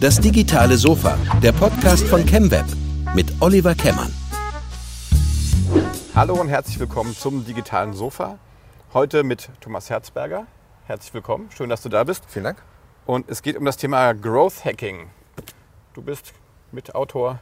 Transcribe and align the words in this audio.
Das 0.00 0.20
digitale 0.20 0.76
Sofa, 0.76 1.16
der 1.42 1.52
Podcast 1.52 2.06
von 2.06 2.26
ChemWeb 2.26 2.66
mit 3.14 3.32
Oliver 3.40 3.74
Kemmern. 3.74 4.12
Hallo 6.14 6.34
und 6.34 6.48
herzlich 6.48 6.78
willkommen 6.78 7.14
zum 7.16 7.44
digitalen 7.44 7.94
Sofa. 7.94 8.38
Heute 8.92 9.22
mit 9.24 9.48
Thomas 9.60 9.88
Herzberger. 9.88 10.46
Herzlich 10.86 11.14
willkommen, 11.14 11.48
schön, 11.56 11.70
dass 11.70 11.82
du 11.82 11.88
da 11.88 12.04
bist. 12.04 12.24
Vielen 12.28 12.44
Dank. 12.44 12.62
Und 13.06 13.30
es 13.30 13.42
geht 13.42 13.56
um 13.56 13.64
das 13.64 13.76
Thema 13.78 14.12
Growth 14.12 14.64
Hacking. 14.64 15.08
Du 15.94 16.02
bist 16.02 16.34
Mitautor 16.72 17.40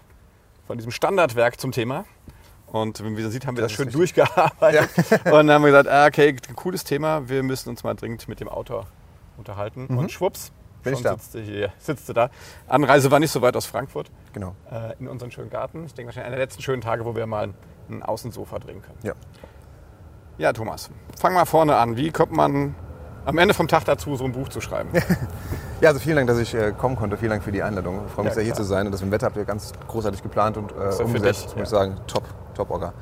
von 0.66 0.76
diesem 0.78 0.92
Standardwerk 0.92 1.58
zum 1.60 1.72
Thema. 1.72 2.04
Und 2.66 3.02
wie 3.04 3.10
man 3.10 3.30
sieht, 3.30 3.46
haben 3.46 3.56
wir 3.56 3.62
das, 3.62 3.72
Das 3.72 3.76
schön 3.76 3.88
richtig. 3.88 4.14
durchgearbeitet. 4.14 4.90
Und 5.24 5.32
dann 5.32 5.50
haben 5.50 5.62
wir 5.64 5.70
gesagt, 5.70 5.88
ah, 5.88 6.06
okay, 6.06 6.36
cooles 6.54 6.84
Thema, 6.84 7.28
wir 7.28 7.42
müssen 7.42 7.68
uns 7.68 7.82
mal 7.84 7.94
dringend 7.94 8.28
mit 8.28 8.40
dem 8.40 8.48
Autor 8.48 8.86
unterhalten. 9.36 9.86
Und 9.86 10.12
schwupps, 10.12 10.50
Mhm. 10.50 10.63
Bin 10.84 10.92
schon 10.94 10.98
ich 10.98 11.02
da. 11.02 11.12
Sitzt, 11.14 11.34
du 11.34 11.40
hier, 11.40 11.72
sitzt 11.78 12.08
du 12.08 12.12
da. 12.12 12.30
Anreise 12.68 13.10
war 13.10 13.18
nicht 13.20 13.30
so 13.32 13.42
weit 13.42 13.56
aus 13.56 13.66
Frankfurt, 13.66 14.10
Genau. 14.32 14.54
äh, 14.70 14.92
in 15.00 15.08
unseren 15.08 15.30
schönen 15.30 15.50
Garten. 15.50 15.84
Ich 15.86 15.94
denke 15.94 16.08
wahrscheinlich 16.08 16.26
einer 16.28 16.36
der 16.36 16.44
letzten 16.44 16.62
schönen 16.62 16.82
Tage, 16.82 17.04
wo 17.04 17.16
wir 17.16 17.26
mal 17.26 17.52
ein 17.90 18.02
Außensofa 18.02 18.58
drehen 18.58 18.82
können. 18.82 18.98
Ja. 19.02 19.12
Ja, 20.38 20.52
Thomas, 20.52 20.90
fang 21.18 21.34
mal 21.34 21.44
vorne 21.44 21.76
an. 21.76 21.96
Wie 21.96 22.10
kommt 22.10 22.32
man 22.32 22.74
am 23.24 23.38
Ende 23.38 23.54
vom 23.54 23.68
Tag 23.68 23.84
dazu, 23.84 24.16
so 24.16 24.24
ein 24.24 24.32
Buch 24.32 24.48
zu 24.48 24.60
schreiben? 24.60 24.90
ja, 25.80 25.88
also 25.90 26.00
vielen 26.00 26.16
Dank, 26.16 26.28
dass 26.28 26.38
ich 26.38 26.54
äh, 26.54 26.72
kommen 26.76 26.96
konnte. 26.96 27.16
Vielen 27.16 27.30
Dank 27.30 27.44
für 27.44 27.52
die 27.52 27.62
Einladung. 27.62 28.02
Ich 28.06 28.12
freue 28.12 28.24
mich 28.24 28.30
Ja, 28.32 28.34
sehr, 28.34 28.42
hier 28.44 28.52
klar. 28.52 28.64
zu 28.64 28.68
sein. 28.68 28.86
Und 28.86 28.92
das 28.92 29.00
dem 29.00 29.10
Wetter 29.12 29.26
habt 29.26 29.36
ihr 29.36 29.44
ganz 29.44 29.72
großartig 29.86 30.22
geplant 30.22 30.56
und 30.56 30.72
äh, 30.72 31.02
umgesetzt. 31.02 31.44
dich, 31.50 31.56
muss 31.56 31.68
ich 31.68 31.72
ja. 31.72 31.78
sagen, 31.78 31.96
top, 32.06 32.24
top 32.54 32.70
Orga. 32.70 32.92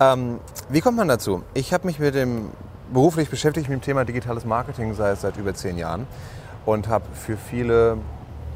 Ähm, 0.00 0.40
wie 0.68 0.80
kommt 0.80 0.96
man 0.98 1.08
dazu? 1.08 1.42
Ich 1.54 1.72
habe 1.72 1.86
mich 1.86 1.98
mit 1.98 2.14
dem 2.14 2.50
beruflich 2.92 3.30
beschäftigt 3.30 3.68
mit 3.70 3.78
dem 3.80 3.82
Thema 3.82 4.04
digitales 4.04 4.44
Marketing 4.44 4.92
seit, 4.94 5.18
seit 5.20 5.36
über 5.38 5.54
zehn 5.54 5.78
Jahren 5.78 6.06
und 6.64 6.88
habe 6.88 7.04
für 7.12 7.36
viele 7.36 7.98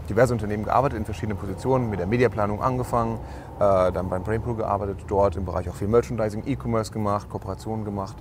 diverse 0.09 0.33
Unternehmen 0.33 0.65
gearbeitet 0.65 0.99
in 0.99 1.05
verschiedenen 1.05 1.39
Positionen, 1.39 1.91
mit 1.91 1.99
der 1.99 2.07
Mediaplanung 2.07 2.63
angefangen, 2.63 3.19
äh, 3.59 3.93
dann 3.93 4.09
beim 4.09 4.23
Brainpool 4.23 4.57
gearbeitet, 4.57 4.99
dort 5.09 5.37
im 5.37 5.45
Bereich 5.45 5.69
auch 5.69 5.75
viel 5.75 5.89
Merchandising, 5.89 6.45
E-Commerce 6.47 6.93
gemacht, 6.93 7.29
Kooperationen 7.29 7.85
gemacht. 7.85 8.17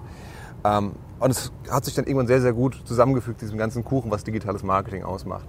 Ähm, 0.64 0.94
und 1.20 1.32
es 1.32 1.52
hat 1.70 1.86
sich 1.86 1.94
dann 1.94 2.06
irgendwann 2.06 2.28
sehr, 2.28 2.42
sehr 2.42 2.54
gut 2.54 2.82
zusammengefügt, 2.86 3.42
diesem 3.42 3.58
ganzen 3.58 3.84
Kuchen, 3.84 4.09
was 4.12 4.24
digitales 4.24 4.64
Marketing 4.64 5.04
ausmacht. 5.04 5.46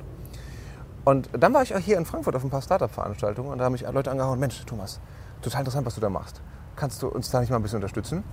Und 1.04 1.30
dann 1.32 1.54
war 1.54 1.62
ich 1.62 1.74
auch 1.74 1.78
hier 1.78 1.96
in 1.98 2.04
Frankfurt 2.04 2.34
auf 2.34 2.44
ein 2.44 2.50
paar 2.50 2.62
Startup-Veranstaltungen 2.62 3.50
und 3.50 3.58
da 3.58 3.64
haben 3.64 3.72
mich 3.72 3.86
Leute 3.90 4.10
angehauen, 4.10 4.38
Mensch, 4.40 4.64
Thomas, 4.66 5.00
total 5.40 5.60
interessant, 5.60 5.86
was 5.86 5.94
du 5.94 6.00
da 6.00 6.10
machst. 6.10 6.42
Kannst 6.74 7.02
du 7.02 7.08
uns 7.08 7.30
da 7.30 7.40
nicht 7.40 7.50
mal 7.50 7.56
ein 7.56 7.62
bisschen 7.62 7.76
unterstützen? 7.76 8.24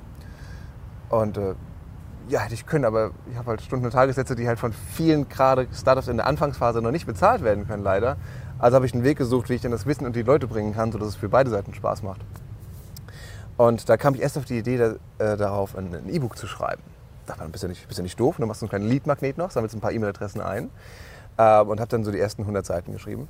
Und 1.10 1.38
äh, 1.38 1.54
ja, 2.30 2.40
hätte 2.42 2.54
ich 2.54 2.66
können, 2.66 2.86
aber 2.86 3.12
ich 3.30 3.38
habe 3.38 3.52
halt 3.52 3.62
Stunden- 3.62 3.86
und 3.86 3.92
Tagessätze, 3.92 4.36
die 4.36 4.48
halt 4.48 4.60
von 4.60 4.74
vielen 4.74 5.30
gerade 5.30 5.68
Startups 5.74 6.08
in 6.08 6.18
der 6.18 6.28
Anfangsphase 6.28 6.82
noch 6.82 6.92
nicht 6.92 7.06
bezahlt 7.06 7.44
werden 7.44 7.68
können, 7.68 7.84
leider. 7.84 8.18
Also 8.60 8.76
habe 8.76 8.86
ich 8.86 8.94
einen 8.94 9.04
Weg 9.04 9.18
gesucht, 9.18 9.50
wie 9.50 9.56
ich 9.56 9.62
dann 9.62 9.72
das 9.72 9.86
Wissen 9.86 10.06
und 10.06 10.16
die 10.16 10.22
Leute 10.22 10.48
bringen 10.48 10.74
kann, 10.74 10.92
sodass 10.92 11.10
es 11.10 11.16
für 11.16 11.30
beide 11.30 11.50
Seiten 11.50 11.74
Spaß 11.74 12.04
macht. 12.04 12.22
Und 13.58 13.90
da 13.90 13.98
kam 13.98 14.16
ich 14.16 14.22
erst 14.22 14.38
auf 14.38 14.46
die 14.46 14.58
Idee, 14.58 14.78
da, 14.78 15.24
äh, 15.24 15.38
darauf 15.38 15.76
ein 15.78 16.10
E-Book 16.10 16.38
zu 16.38 16.48
schreiben. 16.48 16.82
Da 17.26 17.38
war 17.38 17.46
ein 17.46 17.52
bisschen 17.52 17.70
nicht, 17.70 17.88
bisschen 17.88 18.04
nicht 18.04 18.20
doof. 18.20 18.38
Du 18.40 18.46
machst 18.46 18.60
so 18.62 18.66
einen 18.66 18.70
kleinen 18.70 18.88
Lead-Magnet 18.88 19.38
noch, 19.38 19.52
sammelst 19.52 19.76
ein 19.76 19.82
paar 19.82 19.92
E-Mail-Adressen 19.92 20.42
ein 20.42 20.70
äh, 21.38 21.62
und 21.62 21.80
habe 21.80 21.90
dann 21.90 22.04
so 22.04 22.12
die 22.12 22.20
ersten 22.20 22.42
100 22.44 22.66
Seiten 22.66 22.92
geschrieben. 22.92 23.28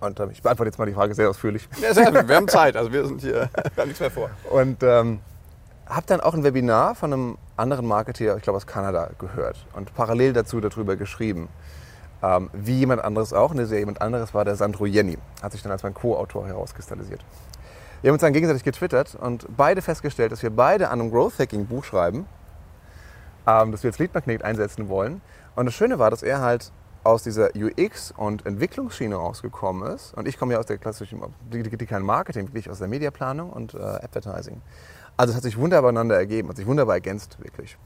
Und 0.00 0.18
äh, 0.18 0.28
ich 0.32 0.42
beantworte 0.42 0.68
jetzt 0.68 0.78
mal 0.78 0.86
die 0.86 0.94
Frage 0.94 1.14
sehr 1.14 1.28
ausführlich. 1.28 1.68
Ja, 1.80 1.94
sehr, 1.94 2.12
wir 2.26 2.36
haben 2.36 2.48
Zeit, 2.48 2.76
also 2.76 2.92
wir 2.92 3.06
sind 3.06 3.20
hier, 3.20 3.50
wir 3.74 3.82
haben 3.82 3.88
nichts 3.88 4.00
mehr 4.00 4.10
vor. 4.10 4.30
Und 4.50 4.82
ähm, 4.82 5.20
habe 5.90 6.06
dann 6.06 6.20
auch 6.20 6.34
ein 6.34 6.44
Webinar 6.44 6.94
von 6.94 7.12
einem 7.12 7.38
anderen 7.56 7.86
Marketeer, 7.86 8.36
ich 8.36 8.42
glaube 8.42 8.56
aus 8.56 8.66
Kanada, 8.66 9.10
gehört 9.18 9.66
und 9.74 9.94
parallel 9.94 10.32
dazu 10.32 10.60
darüber 10.60 10.96
geschrieben. 10.96 11.48
Ähm, 12.22 12.50
wie 12.52 12.78
jemand 12.78 13.02
anderes 13.02 13.32
auch, 13.32 13.50
und 13.50 13.58
dieser 13.58 13.78
jemand 13.78 14.00
anderes 14.00 14.32
war 14.34 14.44
der 14.44 14.54
Sandro 14.54 14.86
Jenny, 14.86 15.18
hat 15.42 15.52
sich 15.52 15.62
dann 15.62 15.72
als 15.72 15.82
mein 15.82 15.94
Co-Autor 15.94 16.46
herauskristallisiert. 16.46 17.24
Wir 18.02 18.08
haben 18.08 18.14
uns 18.14 18.22
dann 18.22 18.32
gegenseitig 18.32 18.62
getwittert 18.62 19.14
und 19.14 19.46
beide 19.56 19.82
festgestellt, 19.82 20.32
dass 20.32 20.42
wir 20.42 20.50
beide 20.50 20.90
an 20.90 21.00
einem 21.00 21.10
Growth 21.10 21.38
Hacking 21.38 21.66
Buch 21.66 21.84
schreiben, 21.84 22.26
ähm, 23.46 23.72
das 23.72 23.82
wir 23.82 23.90
als 23.90 23.98
Lead 23.98 24.44
einsetzen 24.44 24.88
wollen. 24.88 25.20
Und 25.56 25.66
das 25.66 25.74
Schöne 25.74 25.98
war, 25.98 26.10
dass 26.10 26.22
er 26.22 26.40
halt 26.40 26.72
aus 27.02 27.22
dieser 27.22 27.50
UX- 27.56 28.12
und 28.12 28.44
Entwicklungsschiene 28.46 29.14
rausgekommen 29.14 29.90
ist. 29.90 30.14
Und 30.14 30.28
ich 30.28 30.38
komme 30.38 30.52
ja 30.52 30.58
aus 30.58 30.66
der 30.66 30.78
klassischen 30.78 31.20
digitalen 31.50 32.04
Marketing, 32.04 32.48
wirklich 32.48 32.68
aus 32.68 32.78
der 32.78 32.88
Mediaplanung 32.88 33.50
und 33.50 33.74
äh, 33.74 33.78
Advertising. 33.78 34.60
Also 35.20 35.32
es 35.32 35.36
hat 35.36 35.42
sich 35.42 35.58
wunderbar 35.58 35.90
einander 35.90 36.16
ergeben, 36.16 36.48
hat 36.48 36.56
sich 36.56 36.66
wunderbar 36.66 36.94
ergänzt, 36.94 37.36
wirklich. 37.40 37.76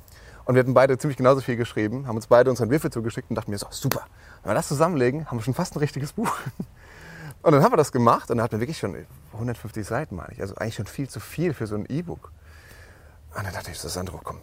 Und 0.45 0.55
wir 0.55 0.61
hatten 0.61 0.73
beide 0.73 0.97
ziemlich 0.99 1.17
genauso 1.17 1.41
viel 1.41 1.57
geschrieben, 1.57 2.07
haben 2.07 2.15
uns 2.15 2.29
beide 2.29 2.49
unseren 2.49 2.71
Würfel 2.71 2.93
zugeschickt 2.93 3.29
und 3.29 3.35
dachten 3.35 3.51
mir 3.51 3.59
so, 3.59 3.67
super, 3.71 4.07
wenn 4.45 4.53
wir 4.53 4.55
das 4.55 4.69
zusammenlegen, 4.69 5.27
haben 5.29 5.39
wir 5.39 5.43
schon 5.43 5.53
fast 5.53 5.75
ein 5.75 5.81
richtiges 5.81 6.13
Buch. 6.13 6.33
Und 7.43 7.53
dann 7.53 7.63
haben 7.63 7.73
wir 7.73 7.77
das 7.77 7.93
gemacht 7.93 8.31
und 8.31 8.39
dann 8.39 8.45
hatten 8.45 8.53
wir 8.53 8.61
wirklich 8.61 8.79
schon 8.79 8.97
150 9.35 9.87
Seiten, 9.87 10.17
meine 10.17 10.33
ich. 10.33 10.41
Also 10.41 10.55
eigentlich 10.55 10.77
schon 10.77 10.87
viel 10.87 11.11
zu 11.11 11.21
viel 11.21 11.53
für 11.53 11.67
so 11.67 11.75
ein 11.75 11.85
E-Book. 11.91 12.33
Und 13.37 13.45
dann 13.45 13.53
dachte 13.53 13.71
ich 13.71 13.79
so, 13.79 13.87
Sandro, 13.87 14.19
komm, 14.25 14.41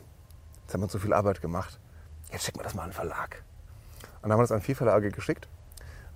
jetzt 0.62 0.74
haben 0.76 0.82
wir 0.82 0.84
uns 0.84 0.92
so 0.92 1.00
viel 1.00 1.12
Arbeit 1.12 1.42
gemacht. 1.42 1.80
Jetzt 2.32 2.46
schicken 2.46 2.60
wir 2.60 2.64
das 2.64 2.76
mal 2.76 2.84
an 2.84 2.90
den 2.90 2.94
Verlag. 2.94 3.42
Und 4.18 4.24
dann 4.24 4.34
haben 4.34 4.38
wir 4.38 4.44
das 4.44 4.52
an 4.52 4.62
vier 4.62 4.76
Verlage 4.76 5.10
geschickt. 5.10 5.48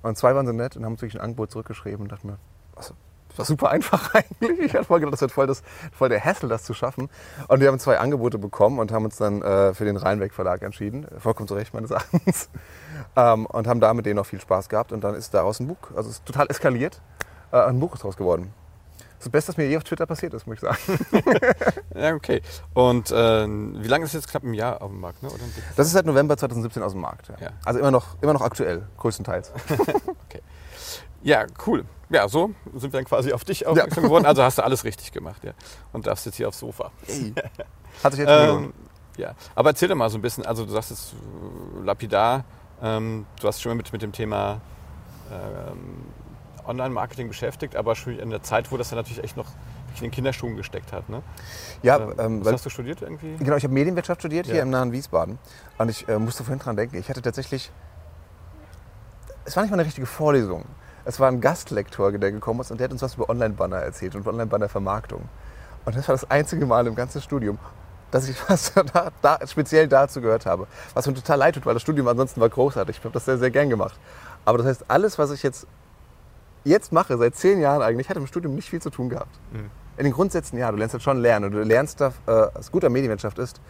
Und 0.04 0.16
zwei 0.16 0.36
waren 0.36 0.46
so 0.46 0.52
nett 0.52 0.78
und 0.78 0.86
haben 0.86 0.92
uns 0.92 1.02
wirklich 1.02 1.20
ein 1.20 1.24
Angebot 1.24 1.50
zurückgeschrieben 1.50 2.02
und 2.02 2.12
dachten 2.12 2.28
mir, 2.28 2.38
was, 2.76 2.94
das 3.36 3.40
war 3.40 3.46
super 3.46 3.70
einfach 3.70 4.14
eigentlich. 4.14 4.60
Ich 4.60 4.74
hatte 4.74 4.86
voll 4.86 5.00
gedacht, 5.00 5.14
das 5.14 5.22
wird 5.22 5.32
voll, 5.32 5.48
das, 5.48 5.62
voll 5.92 6.10
der 6.10 6.24
Hassel, 6.24 6.48
das 6.48 6.64
zu 6.64 6.74
schaffen. 6.74 7.10
Und 7.48 7.60
wir 7.60 7.68
haben 7.68 7.80
zwei 7.80 8.00
Angebote 8.00 8.38
bekommen 8.38 8.80
und 8.80 8.92
haben 8.92 9.06
uns 9.06 9.18
dann 9.18 9.42
äh, 9.42 9.74
für 9.74 9.86
den 9.86 9.98
Rheinweg 9.98 10.34
Verlag 10.34 10.62
entschieden. 10.62 11.06
Vollkommen 11.20 11.48
zu 11.48 11.56
Recht 11.56 11.74
meines 11.74 11.92
Erachtens. 11.92 12.50
ähm, 13.16 13.46
und 13.46 13.68
haben 13.68 13.80
da 13.80 13.94
mit 13.94 14.06
denen 14.06 14.20
auch 14.20 14.26
viel 14.26 14.40
Spaß 14.40 14.70
gehabt. 14.70 14.92
Und 14.92 15.04
dann 15.04 15.16
ist 15.16 15.34
daraus 15.34 15.60
ein 15.60 15.68
Buch, 15.68 15.78
also 15.96 16.10
es 16.10 16.18
ist 16.18 16.26
total 16.26 16.48
eskaliert. 16.50 17.02
Äh, 17.52 17.58
ein 17.58 17.80
Buch 17.80 17.94
ist 17.96 18.04
draus 18.04 18.16
geworden. 18.16 18.54
Das 19.20 19.30
Beste, 19.30 19.50
was 19.50 19.58
mir 19.58 19.68
je 19.68 19.78
auf 19.78 19.84
Twitter 19.84 20.06
passiert 20.06 20.34
ist, 20.34 20.46
muss 20.46 20.56
ich 20.56 20.62
sagen. 20.62 20.78
Ja, 21.96 22.14
okay. 22.14 22.42
Und 22.74 23.10
äh, 23.12 23.48
wie 23.48 23.88
lange 23.88 24.04
ist 24.04 24.10
es 24.14 24.22
jetzt 24.22 24.28
knapp 24.30 24.44
ein 24.44 24.54
Jahr 24.54 24.82
auf 24.82 24.92
dem 24.92 25.00
Markt? 25.00 25.24
Ne? 25.24 25.30
Das 25.76 25.88
ist 25.88 25.94
seit 25.94 26.06
November 26.06 26.38
2017 26.38 26.84
aus 26.84 26.92
dem 26.92 27.02
Markt. 27.02 27.30
Ja. 27.30 27.36
Ja. 27.40 27.50
Also 27.64 27.80
immer 27.80 27.92
noch, 27.92 28.22
immer 28.22 28.34
noch 28.34 28.42
aktuell, 28.42 28.84
größtenteils. 28.98 29.52
Ja, 31.26 31.46
cool. 31.66 31.86
Ja, 32.12 32.28
so 32.30 32.52
sind 32.76 32.94
wir 32.94 33.00
dann 33.00 33.06
quasi 33.06 33.34
auf 33.34 33.44
dich 33.44 33.66
aufmerksam 33.66 34.04
geworden. 34.04 34.26
Also 34.28 34.44
hast 34.44 34.60
du 34.60 34.64
alles 34.64 34.84
richtig 34.84 35.12
gemacht, 35.12 35.44
ja. 35.44 35.54
Und 35.92 36.06
darfst 36.06 36.26
jetzt 36.28 36.36
hier 36.36 36.48
aufs 36.48 36.60
Sofa. 36.60 36.92
Hat 38.04 38.12
sich 38.14 38.20
jetzt 38.22 38.30
Ähm, 38.30 38.74
ja, 39.18 39.34
aber 39.56 39.70
erzähl 39.72 39.88
doch 39.88 39.96
mal 39.96 40.10
so 40.10 40.20
ein 40.20 40.22
bisschen, 40.22 40.46
also 40.46 40.66
du 40.66 40.72
sagst 40.72 40.92
jetzt 40.92 41.14
äh, 41.14 41.84
lapidar, 41.84 42.44
ähm, 42.82 43.26
du 43.42 43.48
hast 43.48 43.60
schon 43.60 43.72
mal 43.72 43.76
mit, 43.78 43.92
mit 43.92 44.04
dem 44.04 44.12
Thema 44.12 44.62
ähm, 45.32 46.06
Online-Marketing 46.68 47.28
beschäftigt, 47.28 47.76
aber 47.76 47.96
schon 47.96 48.20
in 48.20 48.30
der 48.30 48.44
Zeit, 48.44 48.72
wo 48.72 48.78
das 48.78 48.90
dann 48.90 48.98
natürlich 49.00 49.24
echt 49.24 49.36
noch 49.36 49.48
in 49.96 50.02
den 50.02 50.12
Kinderschuhen 50.12 50.56
gesteckt 50.58 50.92
hat. 50.94 51.10
Ne? 51.10 51.24
Ja, 51.82 51.98
Ähm, 51.98 52.14
ähm, 52.20 52.46
was 52.46 52.54
hast 52.54 52.66
du 52.66 52.70
studiert 52.70 53.02
irgendwie? 53.02 53.36
genau, 53.38 53.56
ich 53.56 53.64
habe 53.64 53.74
Medienwirtschaft 53.74 54.22
studiert 54.22 54.46
hier 54.46 54.58
Ja. 54.58 54.62
im 54.64 54.70
nahen 54.70 54.92
Wiesbaden. 54.92 55.40
Und 55.80 55.90
ich 55.90 56.08
äh, 56.08 56.20
musste 56.20 56.44
vorhin 56.44 56.60
dran 56.60 56.76
denken, 56.76 56.98
ich 56.98 57.10
hatte 57.10 57.22
tatsächlich, 57.24 57.72
es 59.46 59.56
war 59.56 59.64
nicht 59.64 59.72
mal 59.72 59.78
eine 59.80 59.86
richtige 59.88 60.06
Vorlesung. 60.06 60.66
Es 61.06 61.20
war 61.20 61.30
ein 61.30 61.40
Gastlektor, 61.40 62.12
der 62.12 62.32
gekommen 62.32 62.62
ist 62.62 62.72
und 62.72 62.80
der 62.80 62.86
hat 62.86 62.92
uns 62.92 63.02
was 63.04 63.16
über 63.16 63.30
Online-Banner 63.30 63.78
erzählt 63.78 64.16
und 64.16 64.28
Online-Banner-Vermarktung. 64.28 65.22
Und 65.86 65.96
das 65.96 66.08
war 66.08 66.14
das 66.14 66.30
einzige 66.32 66.66
Mal 66.66 66.88
im 66.88 66.96
ganzen 66.96 67.22
Studium, 67.22 67.60
dass 68.10 68.28
ich 68.28 68.38
was 68.50 68.74
da, 68.74 69.12
da, 69.22 69.40
speziell 69.48 69.88
dazu 69.88 70.20
gehört 70.20 70.48
habe. 70.48 70.68
Was 70.96 71.06
mir 71.06 71.14
total 71.14 71.38
leid 71.38 71.56
tut, 71.56 71.66
weil 71.66 71.76
das 71.76 71.84
Studium 71.84 72.08
ansonsten 72.08 72.42
war 72.42 72.50
großartig. 72.50 72.98
Ich 72.98 73.04
habe 73.04 73.14
das 73.14 73.26
sehr, 73.26 73.38
sehr 73.38 73.52
gern 73.52 73.70
gemacht. 73.70 74.00
Aber 74.46 74.58
das 74.58 74.68
heißt, 74.68 74.86
alles, 74.88 75.20
was 75.20 75.32
ich 75.32 75.44
jetzt, 75.44 75.68
jetzt 76.64 76.92
mache, 76.92 77.18
seit 77.18 77.36
zehn 77.36 77.60
Jahren 77.62 77.84
eigentlich, 77.84 78.10
hat 78.10 78.18
im 78.18 78.26
Studium 78.26 78.56
nicht 78.56 78.70
viel 78.70 78.82
zu 78.82 78.90
tun 78.90 79.10
gehabt. 79.10 79.40
In 79.98 80.04
den 80.04 80.14
Grundsätzen 80.14 80.58
ja, 80.58 80.72
du 80.72 80.78
lernst 80.78 80.94
halt 80.94 81.04
schon 81.04 81.20
lernen. 81.20 81.46
Und 81.46 81.52
du 81.52 81.64
lernst, 81.64 82.02
da, 82.02 82.08
äh, 82.26 82.48
was 82.54 82.72
gut 82.72 82.84
an 82.84 82.92
Medienwirtschaft 82.92 83.38
ist, 83.38 83.62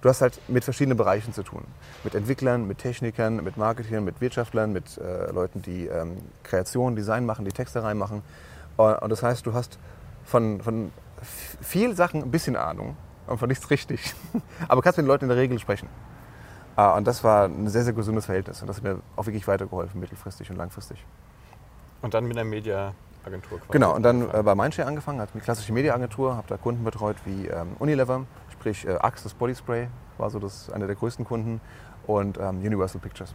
du 0.00 0.08
hast 0.08 0.20
halt 0.20 0.40
mit 0.48 0.64
verschiedenen 0.64 0.96
Bereichen 0.96 1.32
zu 1.32 1.42
tun. 1.42 1.64
Mit 2.04 2.14
Entwicklern, 2.14 2.66
mit 2.66 2.78
Technikern, 2.78 3.42
mit 3.42 3.56
Marketern, 3.56 4.04
mit 4.04 4.20
Wirtschaftlern, 4.20 4.72
mit 4.72 4.98
äh, 4.98 5.30
Leuten, 5.32 5.62
die 5.62 5.86
ähm, 5.86 6.18
Kreation, 6.44 6.96
Design 6.96 7.26
machen, 7.26 7.44
die 7.44 7.52
Texte 7.52 7.82
reinmachen. 7.82 8.22
Äh, 8.78 8.82
und 8.82 9.10
das 9.10 9.22
heißt, 9.22 9.46
du 9.46 9.54
hast 9.54 9.78
von, 10.24 10.60
von 10.60 10.92
viel 11.60 11.94
Sachen 11.94 12.22
ein 12.22 12.30
bisschen 12.30 12.56
Ahnung 12.56 12.96
und 13.26 13.38
von 13.38 13.48
nichts 13.48 13.70
richtig. 13.70 14.14
Aber 14.68 14.82
kannst 14.82 14.98
mit 14.98 15.04
den 15.04 15.08
Leuten 15.08 15.24
in 15.24 15.28
der 15.30 15.38
Regel 15.38 15.58
sprechen. 15.58 15.88
Äh, 16.76 16.92
und 16.92 17.06
das 17.06 17.24
war 17.24 17.46
ein 17.46 17.68
sehr, 17.68 17.84
sehr 17.84 17.92
gesundes 17.92 18.26
Verhältnis. 18.26 18.60
Und 18.60 18.68
das 18.68 18.76
hat 18.76 18.84
mir 18.84 19.00
auch 19.16 19.26
wirklich 19.26 19.46
weitergeholfen, 19.48 20.00
mittelfristig 20.00 20.50
und 20.50 20.56
langfristig. 20.56 21.04
Und 22.02 22.14
dann 22.14 22.28
mit 22.28 22.36
einer 22.36 22.48
Mediaagentur 22.48 23.58
quasi. 23.58 23.72
Genau, 23.72 23.94
und 23.94 24.02
dann 24.04 24.30
äh, 24.32 24.42
bei 24.42 24.54
Mindshare 24.54 24.86
angefangen, 24.86 25.20
als 25.20 25.32
eine 25.32 25.42
klassische 25.42 25.72
Mediaagentur, 25.72 26.36
habe 26.36 26.46
da 26.46 26.56
Kunden 26.56 26.84
betreut 26.84 27.16
wie 27.24 27.48
ähm, 27.48 27.72
Unilever, 27.80 28.24
sprich 28.58 28.86
äh, 28.86 28.96
Axe, 28.96 29.24
das 29.24 29.34
Bodyspray, 29.34 29.88
war 30.18 30.30
so 30.30 30.38
das, 30.38 30.70
einer 30.70 30.86
der 30.86 30.96
größten 30.96 31.24
Kunden, 31.24 31.60
und 32.06 32.38
ähm, 32.38 32.60
Universal 32.60 33.00
Pictures. 33.00 33.34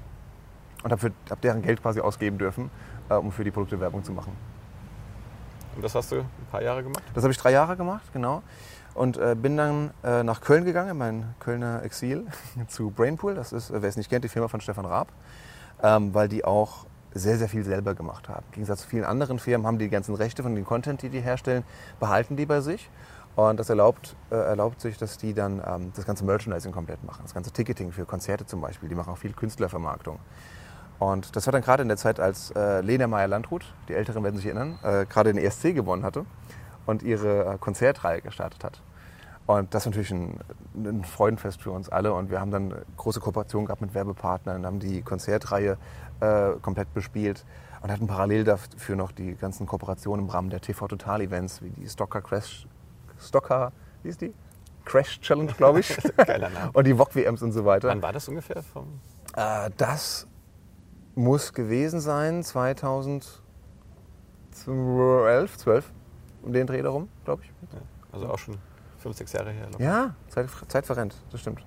Und 0.84 0.92
habe 0.92 1.12
hab 1.30 1.40
deren 1.42 1.62
Geld 1.62 1.82
quasi 1.82 2.02
ausgeben 2.02 2.38
dürfen, 2.38 2.70
äh, 3.08 3.14
um 3.14 3.32
für 3.32 3.44
die 3.44 3.52
Produkte 3.52 3.80
Werbung 3.80 4.04
zu 4.04 4.12
machen. 4.12 4.36
Und 5.76 5.84
das 5.84 5.96
hast 5.96 6.12
du 6.12 6.18
ein 6.18 6.28
paar 6.52 6.62
Jahre 6.62 6.84
gemacht? 6.84 7.04
Das 7.14 7.24
habe 7.24 7.32
ich 7.32 7.38
drei 7.38 7.52
Jahre 7.52 7.78
gemacht, 7.78 8.04
genau. 8.12 8.44
Und 8.96 9.18
äh, 9.18 9.36
bin 9.40 9.58
dann 9.58 9.92
äh, 10.04 10.24
nach 10.24 10.42
Köln 10.42 10.66
gegangen, 10.66 10.90
in 10.90 10.98
mein 10.98 11.36
Kölner 11.40 11.84
Exil, 11.84 12.26
zu 12.68 12.90
Brainpool. 12.90 13.36
Das 13.36 13.54
ist, 13.54 13.70
äh, 13.70 13.82
wer 13.82 13.90
es 13.90 13.96
nicht 13.96 14.10
kennt, 14.10 14.24
die 14.24 14.30
Firma 14.30 14.48
von 14.48 14.60
Stefan 14.60 14.86
Raab. 14.86 15.08
ähm, 15.82 16.14
weil 16.14 16.28
die 16.28 16.46
auch 16.46 16.86
sehr, 17.14 17.38
sehr 17.38 17.50
viel 17.50 17.64
selber 17.64 17.94
gemacht 17.94 18.28
haben. 18.28 18.44
Im 18.48 18.54
Gegensatz 18.54 18.82
zu 18.82 18.88
vielen 18.88 19.04
anderen 19.04 19.38
Firmen 19.38 19.68
haben 19.68 19.78
die 19.78 19.90
ganzen 19.90 20.16
Rechte 20.16 20.42
von 20.42 20.56
dem 20.56 20.66
Content, 20.66 21.04
die 21.04 21.10
die 21.10 21.22
herstellen, 21.22 21.64
behalten 22.00 22.36
die 22.36 22.48
bei 22.48 22.62
sich. 22.62 22.90
Und 23.36 23.60
das 23.60 23.70
erlaubt, 23.70 24.16
äh, 24.30 24.36
erlaubt 24.36 24.80
sich, 24.80 24.98
dass 24.98 25.18
die 25.18 25.34
dann 25.34 25.62
ähm, 25.66 25.92
das 25.96 26.06
ganze 26.06 26.24
Merchandising 26.24 26.72
komplett 26.72 27.04
machen. 27.04 27.22
Das 27.24 27.34
ganze 27.34 27.52
Ticketing 27.52 27.92
für 27.92 28.06
Konzerte 28.06 28.46
zum 28.46 28.62
Beispiel. 28.62 28.90
Die 28.90 28.96
machen 28.96 29.12
auch 29.12 29.18
viel 29.18 29.34
Künstlervermarktung. 29.34 30.20
Und 31.00 31.36
das 31.36 31.48
war 31.48 31.52
dann 31.52 31.64
gerade 31.64 31.82
in 31.82 31.90
der 31.90 31.98
Zeit, 31.98 32.20
als 32.20 32.52
äh, 32.52 32.82
Lena 32.82 33.08
Meyer-Landrut, 33.08 33.66
die 33.90 33.94
Älteren 33.94 34.24
werden 34.24 34.36
sich 34.36 34.46
erinnern, 34.46 34.78
äh, 34.84 35.06
gerade 35.06 35.34
den 35.34 35.44
ESC 35.44 35.74
gewonnen 35.74 36.04
hatte 36.04 36.26
und 36.86 37.02
ihre 37.02 37.46
äh, 37.46 37.58
Konzertreihe 37.58 38.22
gestartet 38.22 38.64
hat. 38.64 38.82
Und 39.46 39.74
das 39.74 39.84
ist 39.84 39.88
natürlich 39.88 40.12
ein, 40.12 40.40
ein 40.76 41.04
Freudenfest 41.04 41.62
für 41.62 41.72
uns 41.72 41.90
alle. 41.90 42.14
Und 42.14 42.30
wir 42.30 42.40
haben 42.40 42.52
dann 42.52 42.74
große 42.96 43.20
Kooperationen 43.20 43.66
gehabt 43.66 43.82
mit 43.82 43.94
Werbepartnern, 43.94 44.66
haben 44.66 44.80
die 44.80 45.02
Konzertreihe 45.02 45.78
äh, 46.22 46.52
komplett 46.62 46.94
bespielt 46.94 47.44
und 47.82 47.92
hatten 47.92 48.08
parallel 48.08 48.46
dafür 48.46 48.96
noch 48.96 49.12
die 49.12 49.36
ganzen 49.36 49.66
Kooperationen 49.66 50.26
im 50.26 50.32
Rahmen 50.32 50.50
der 50.50 50.62
TV 50.62 50.88
Total 50.88 51.20
Events, 51.20 51.62
wie 51.62 51.72
die 51.72 51.90
Stocker 51.90 52.22
Crash, 52.22 52.68
Stocker, 53.24 53.72
wie 54.04 54.10
ist 54.10 54.22
die? 54.22 54.34
Crash 54.86 55.20
Challenge, 55.22 55.52
glaube 55.54 55.80
ich. 55.80 55.98
Geiler 56.18 56.50
Name. 56.50 56.72
und 56.74 56.86
die 56.86 56.98
VOG 56.98 57.16
WMs 57.16 57.42
und 57.42 57.52
so 57.54 57.66
weiter. 57.66 57.88
Wann 57.88 58.02
war 58.02 58.12
das 58.12 58.28
ungefähr? 58.28 58.62
Vom 58.62 59.00
Äh, 59.36 59.70
das 59.78 60.28
muss 61.16 61.54
gewesen 61.54 62.00
sein 62.02 62.44
2012, 62.44 63.40
12, 65.58 65.92
um 66.42 66.54
den 66.54 66.68
Dreh 66.68 66.82
darum, 66.82 67.08
glaube 67.24 67.44
ich. 67.44 67.50
ja, 67.72 67.80
also 68.12 68.28
auch 68.30 68.40
schon 68.40 68.58
fünf, 68.98 69.16
sechs 69.18 69.32
Jahre 69.34 69.52
her. 69.52 69.68
Ja, 69.80 70.16
Zeit, 70.30 70.48
Zeit 70.68 70.86
verrennt, 70.86 71.16
das 71.32 71.42
stimmt. 71.42 71.64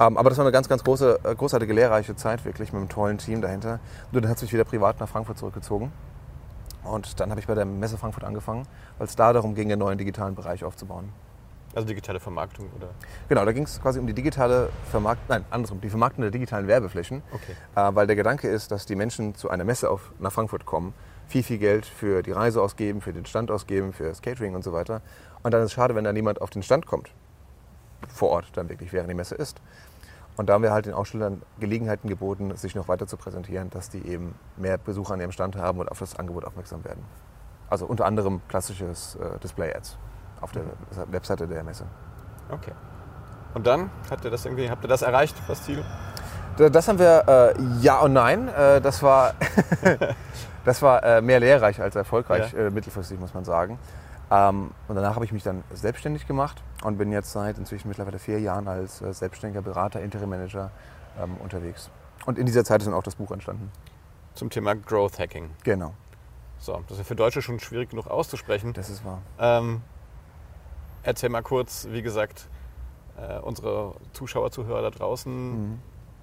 Ähm, 0.00 0.16
aber 0.16 0.28
das 0.28 0.38
war 0.38 0.44
eine 0.44 0.52
ganz, 0.52 0.68
ganz 0.68 0.82
große, 0.82 1.20
äh, 1.22 1.34
großartige, 1.34 1.72
lehrreiche 1.72 2.16
Zeit, 2.16 2.44
wirklich 2.44 2.72
mit 2.72 2.80
einem 2.80 2.88
tollen 2.88 3.18
Team 3.18 3.40
dahinter. 3.40 3.78
Nur 4.10 4.22
dann 4.22 4.30
hat 4.30 4.38
sich 4.38 4.52
wieder 4.52 4.64
privat 4.64 4.98
nach 4.98 5.08
Frankfurt 5.08 5.38
zurückgezogen. 5.38 5.92
Und 6.84 7.18
dann 7.20 7.30
habe 7.30 7.40
ich 7.40 7.46
bei 7.46 7.54
der 7.54 7.64
Messe 7.64 7.96
Frankfurt 7.96 8.24
angefangen, 8.24 8.66
weil 8.98 9.06
es 9.06 9.16
da 9.16 9.32
darum 9.32 9.54
ging, 9.54 9.70
einen 9.70 9.78
neuen 9.78 9.98
digitalen 9.98 10.34
Bereich 10.34 10.64
aufzubauen. 10.64 11.10
Also 11.74 11.88
digitale 11.88 12.20
Vermarktung 12.20 12.70
oder? 12.76 12.90
Genau, 13.28 13.44
da 13.44 13.52
ging 13.52 13.64
es 13.64 13.82
quasi 13.82 13.98
um 13.98 14.06
die 14.06 14.12
digitale 14.12 14.70
Vermarktung, 14.90 15.24
nein, 15.28 15.44
andersrum, 15.50 15.80
die 15.80 15.90
Vermarktung 15.90 16.22
der 16.22 16.30
digitalen 16.30 16.68
Werbeflächen. 16.68 17.22
Okay. 17.32 17.56
Äh, 17.74 17.94
weil 17.96 18.06
der 18.06 18.14
Gedanke 18.14 18.48
ist, 18.48 18.70
dass 18.70 18.86
die 18.86 18.94
Menschen 18.94 19.34
zu 19.34 19.50
einer 19.50 19.64
Messe 19.64 19.90
auf, 19.90 20.12
nach 20.20 20.30
Frankfurt 20.30 20.66
kommen, 20.66 20.94
viel, 21.26 21.42
viel 21.42 21.58
Geld 21.58 21.84
für 21.84 22.22
die 22.22 22.30
Reise 22.30 22.62
ausgeben, 22.62 23.00
für 23.00 23.12
den 23.12 23.26
Stand 23.26 23.50
ausgeben, 23.50 23.92
für 23.92 24.04
das 24.04 24.22
Catering 24.22 24.54
und 24.54 24.62
so 24.62 24.72
weiter. 24.72 25.00
Und 25.42 25.52
dann 25.52 25.62
ist 25.62 25.66
es 25.66 25.72
schade, 25.72 25.94
wenn 25.94 26.04
da 26.04 26.12
niemand 26.12 26.40
auf 26.40 26.50
den 26.50 26.62
Stand 26.62 26.86
kommt, 26.86 27.10
vor 28.08 28.30
Ort 28.30 28.46
dann 28.54 28.68
wirklich, 28.68 28.92
während 28.92 29.10
die 29.10 29.14
Messe 29.14 29.34
ist. 29.34 29.60
Und 30.36 30.48
da 30.48 30.54
haben 30.54 30.62
wir 30.62 30.72
halt 30.72 30.86
den 30.86 30.94
Ausstellern 30.94 31.42
Gelegenheiten 31.60 32.08
geboten, 32.08 32.56
sich 32.56 32.74
noch 32.74 32.88
weiter 32.88 33.06
zu 33.06 33.16
präsentieren, 33.16 33.70
dass 33.70 33.88
die 33.88 34.04
eben 34.06 34.34
mehr 34.56 34.78
Besucher 34.78 35.14
an 35.14 35.20
ihrem 35.20 35.30
Stand 35.32 35.56
haben 35.56 35.78
und 35.78 35.88
auf 35.90 35.98
das 36.00 36.16
Angebot 36.18 36.44
aufmerksam 36.44 36.84
werden. 36.84 37.04
Also 37.70 37.86
unter 37.86 38.04
anderem 38.04 38.40
klassisches 38.48 39.16
äh, 39.16 39.38
Display-Ads 39.38 39.96
auf 40.40 40.52
der 40.52 40.62
Webseite 41.10 41.46
der 41.46 41.62
Messe. 41.62 41.84
Okay. 42.50 42.72
Und 43.54 43.66
dann 43.66 43.90
habt 44.10 44.24
ihr 44.24 44.30
das 44.30 44.44
irgendwie, 44.44 44.68
habt 44.68 44.84
ihr 44.84 44.88
das 44.88 45.02
erreicht, 45.02 45.36
das 45.46 45.62
Ziel? 45.62 45.84
Da- 46.56 46.68
Das 46.68 46.88
haben 46.88 46.98
wir 46.98 47.54
äh, 47.56 47.62
ja 47.80 48.00
und 48.00 48.12
nein. 48.12 48.48
Äh, 48.48 48.80
das 48.80 49.02
war, 49.02 49.34
das 50.64 50.82
war 50.82 51.02
äh, 51.04 51.20
mehr 51.22 51.40
lehrreich 51.40 51.80
als 51.80 51.94
erfolgreich, 51.96 52.52
Ja. 52.52 52.66
äh, 52.66 52.70
mittelfristig 52.70 53.18
muss 53.20 53.32
man 53.34 53.44
sagen. 53.44 53.78
Ähm, 54.30 54.70
und 54.88 54.94
danach 54.96 55.14
habe 55.14 55.24
ich 55.24 55.32
mich 55.32 55.42
dann 55.42 55.62
selbstständig 55.72 56.26
gemacht 56.26 56.62
und 56.82 56.96
bin 56.98 57.12
jetzt 57.12 57.32
seit 57.32 57.58
inzwischen 57.58 57.88
mittlerweile 57.88 58.18
vier 58.18 58.40
Jahren 58.40 58.68
als 58.68 59.00
äh, 59.02 59.12
selbstständiger 59.12 59.62
Berater, 59.62 60.00
Interim 60.00 60.30
Manager 60.30 60.70
ähm, 61.22 61.36
unterwegs. 61.38 61.90
Und 62.26 62.38
in 62.38 62.46
dieser 62.46 62.64
Zeit 62.64 62.80
ist 62.80 62.86
dann 62.86 62.94
auch 62.94 63.02
das 63.02 63.16
Buch 63.16 63.30
entstanden. 63.30 63.70
Zum 64.34 64.50
Thema 64.50 64.74
Growth 64.74 65.18
Hacking. 65.18 65.50
Genau, 65.62 65.92
So, 66.58 66.72
das 66.88 66.92
ist 66.92 66.98
ja 66.98 67.04
für 67.04 67.14
Deutsche 67.16 67.42
schon 67.42 67.60
schwierig 67.60 67.90
genug 67.90 68.06
auszusprechen. 68.08 68.72
das 68.72 68.88
ist 68.90 69.04
wahr. 69.04 69.20
Ähm, 69.38 69.82
erzähl 71.02 71.28
mal 71.28 71.42
kurz, 71.42 71.86
wie 71.90 72.02
gesagt, 72.02 72.48
äh, 73.16 73.38
unsere 73.40 73.94
Zuschauer, 74.12 74.50
Zuhörer 74.50 74.82
da 74.82 74.90
draußen, 74.90 75.72
Mhm. 75.72 75.78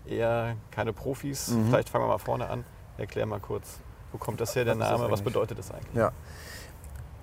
eher 0.08 0.56
keine 0.72 0.92
Profis. 0.92 1.50
Mhm. 1.50 1.68
Vielleicht 1.68 1.90
fangen 1.90 2.04
wir 2.06 2.10
mal 2.10 2.18
vorne 2.18 2.50
an. 2.50 2.66
Erklär 2.98 3.26
mal 3.28 3.40
kurz, 3.40 3.80
wo 4.12 4.18
kommt 4.18 4.42
das 4.42 4.56
her, 4.56 4.66
der 4.66 4.76
Name, 4.76 5.10
was 5.10 5.22
bedeutet 5.22 5.58
das 5.60 5.72
eigentlich? 5.72 5.96
Ja. 5.96 6.12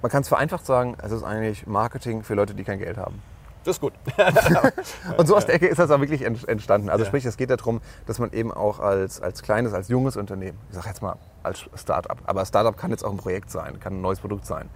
Man 0.02 0.10
kann 0.10 0.22
es 0.22 0.28
vereinfacht 0.28 0.64
sagen, 0.64 0.96
es 1.02 1.10
ist 1.12 1.24
eigentlich 1.24 1.66
Marketing 1.66 2.22
für 2.22 2.34
Leute, 2.34 2.54
die 2.54 2.64
kein 2.64 2.78
Geld 2.78 2.96
haben. 2.96 3.20
Das 3.64 3.76
ist 3.76 3.80
gut. 3.80 3.92
Und 5.16 5.26
so 5.26 5.36
aus 5.36 5.44
der 5.46 5.56
Ecke 5.56 5.66
ist 5.66 5.78
das 5.78 5.90
auch 5.90 6.00
wirklich 6.00 6.22
ent- 6.22 6.48
entstanden. 6.48 6.88
Also 6.88 7.02
Ja. 7.04 7.08
sprich, 7.08 7.24
es 7.24 7.36
geht 7.36 7.50
darum, 7.50 7.80
dass 8.06 8.18
man 8.18 8.32
eben 8.32 8.52
auch 8.52 8.78
als, 8.78 9.20
als 9.20 9.42
kleines, 9.42 9.72
als 9.74 9.88
junges 9.88 10.16
Unternehmen, 10.16 10.56
ich 10.70 10.76
sage 10.76 10.88
jetzt 10.88 11.02
mal 11.02 11.16
als 11.42 11.68
Startup, 11.74 12.16
aber 12.24 12.44
Startup 12.46 12.76
kann 12.76 12.90
jetzt 12.90 13.04
auch 13.04 13.10
ein 13.10 13.16
Projekt 13.16 13.50
sein, 13.50 13.80
kann 13.80 13.94
ein 13.94 14.00
neues 14.00 14.20
Produkt 14.20 14.46
sein. 14.46 14.70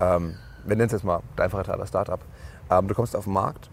Ähm, 0.00 0.36
wir 0.64 0.76
nennen 0.76 0.86
es 0.86 0.92
jetzt 0.92 1.04
mal 1.04 1.20
der 1.36 1.46
einfache 1.46 1.64
Teil 1.64 1.84
Startup. 1.86 2.20
Ähm, 2.70 2.88
du 2.88 2.94
kommst 2.94 3.14
auf 3.16 3.24
den 3.24 3.32
Markt, 3.32 3.68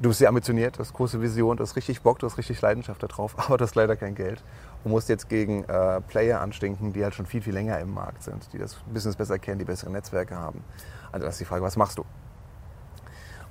du 0.00 0.08
bist 0.08 0.18
sehr 0.18 0.28
ambitioniert, 0.28 0.76
du 0.76 0.80
hast 0.80 0.92
große 0.92 1.20
Vision, 1.22 1.56
du 1.56 1.62
hast 1.62 1.76
richtig 1.76 2.02
Bock, 2.02 2.18
du 2.18 2.26
hast 2.26 2.36
richtig 2.36 2.60
Leidenschaft 2.60 3.02
darauf, 3.02 3.34
aber 3.46 3.56
du 3.56 3.64
hast 3.64 3.74
leider 3.76 3.96
kein 3.96 4.14
Geld 4.14 4.42
und 4.84 4.90
musst 4.90 5.08
jetzt 5.08 5.28
gegen 5.28 5.64
äh, 5.64 6.00
Player 6.02 6.40
anstinken, 6.40 6.92
die 6.92 7.02
halt 7.02 7.14
schon 7.14 7.26
viel, 7.26 7.42
viel 7.42 7.54
länger 7.54 7.78
im 7.80 7.92
Markt 7.92 8.22
sind, 8.22 8.52
die 8.52 8.58
das 8.58 8.74
Business 8.92 9.16
besser 9.16 9.38
kennen, 9.38 9.58
die 9.58 9.64
bessere 9.64 9.90
Netzwerke 9.90 10.36
haben. 10.36 10.62
Also 11.10 11.26
das 11.26 11.36
ist 11.36 11.40
die 11.40 11.46
Frage, 11.46 11.62
was 11.62 11.76
machst 11.76 11.98
du? 11.98 12.04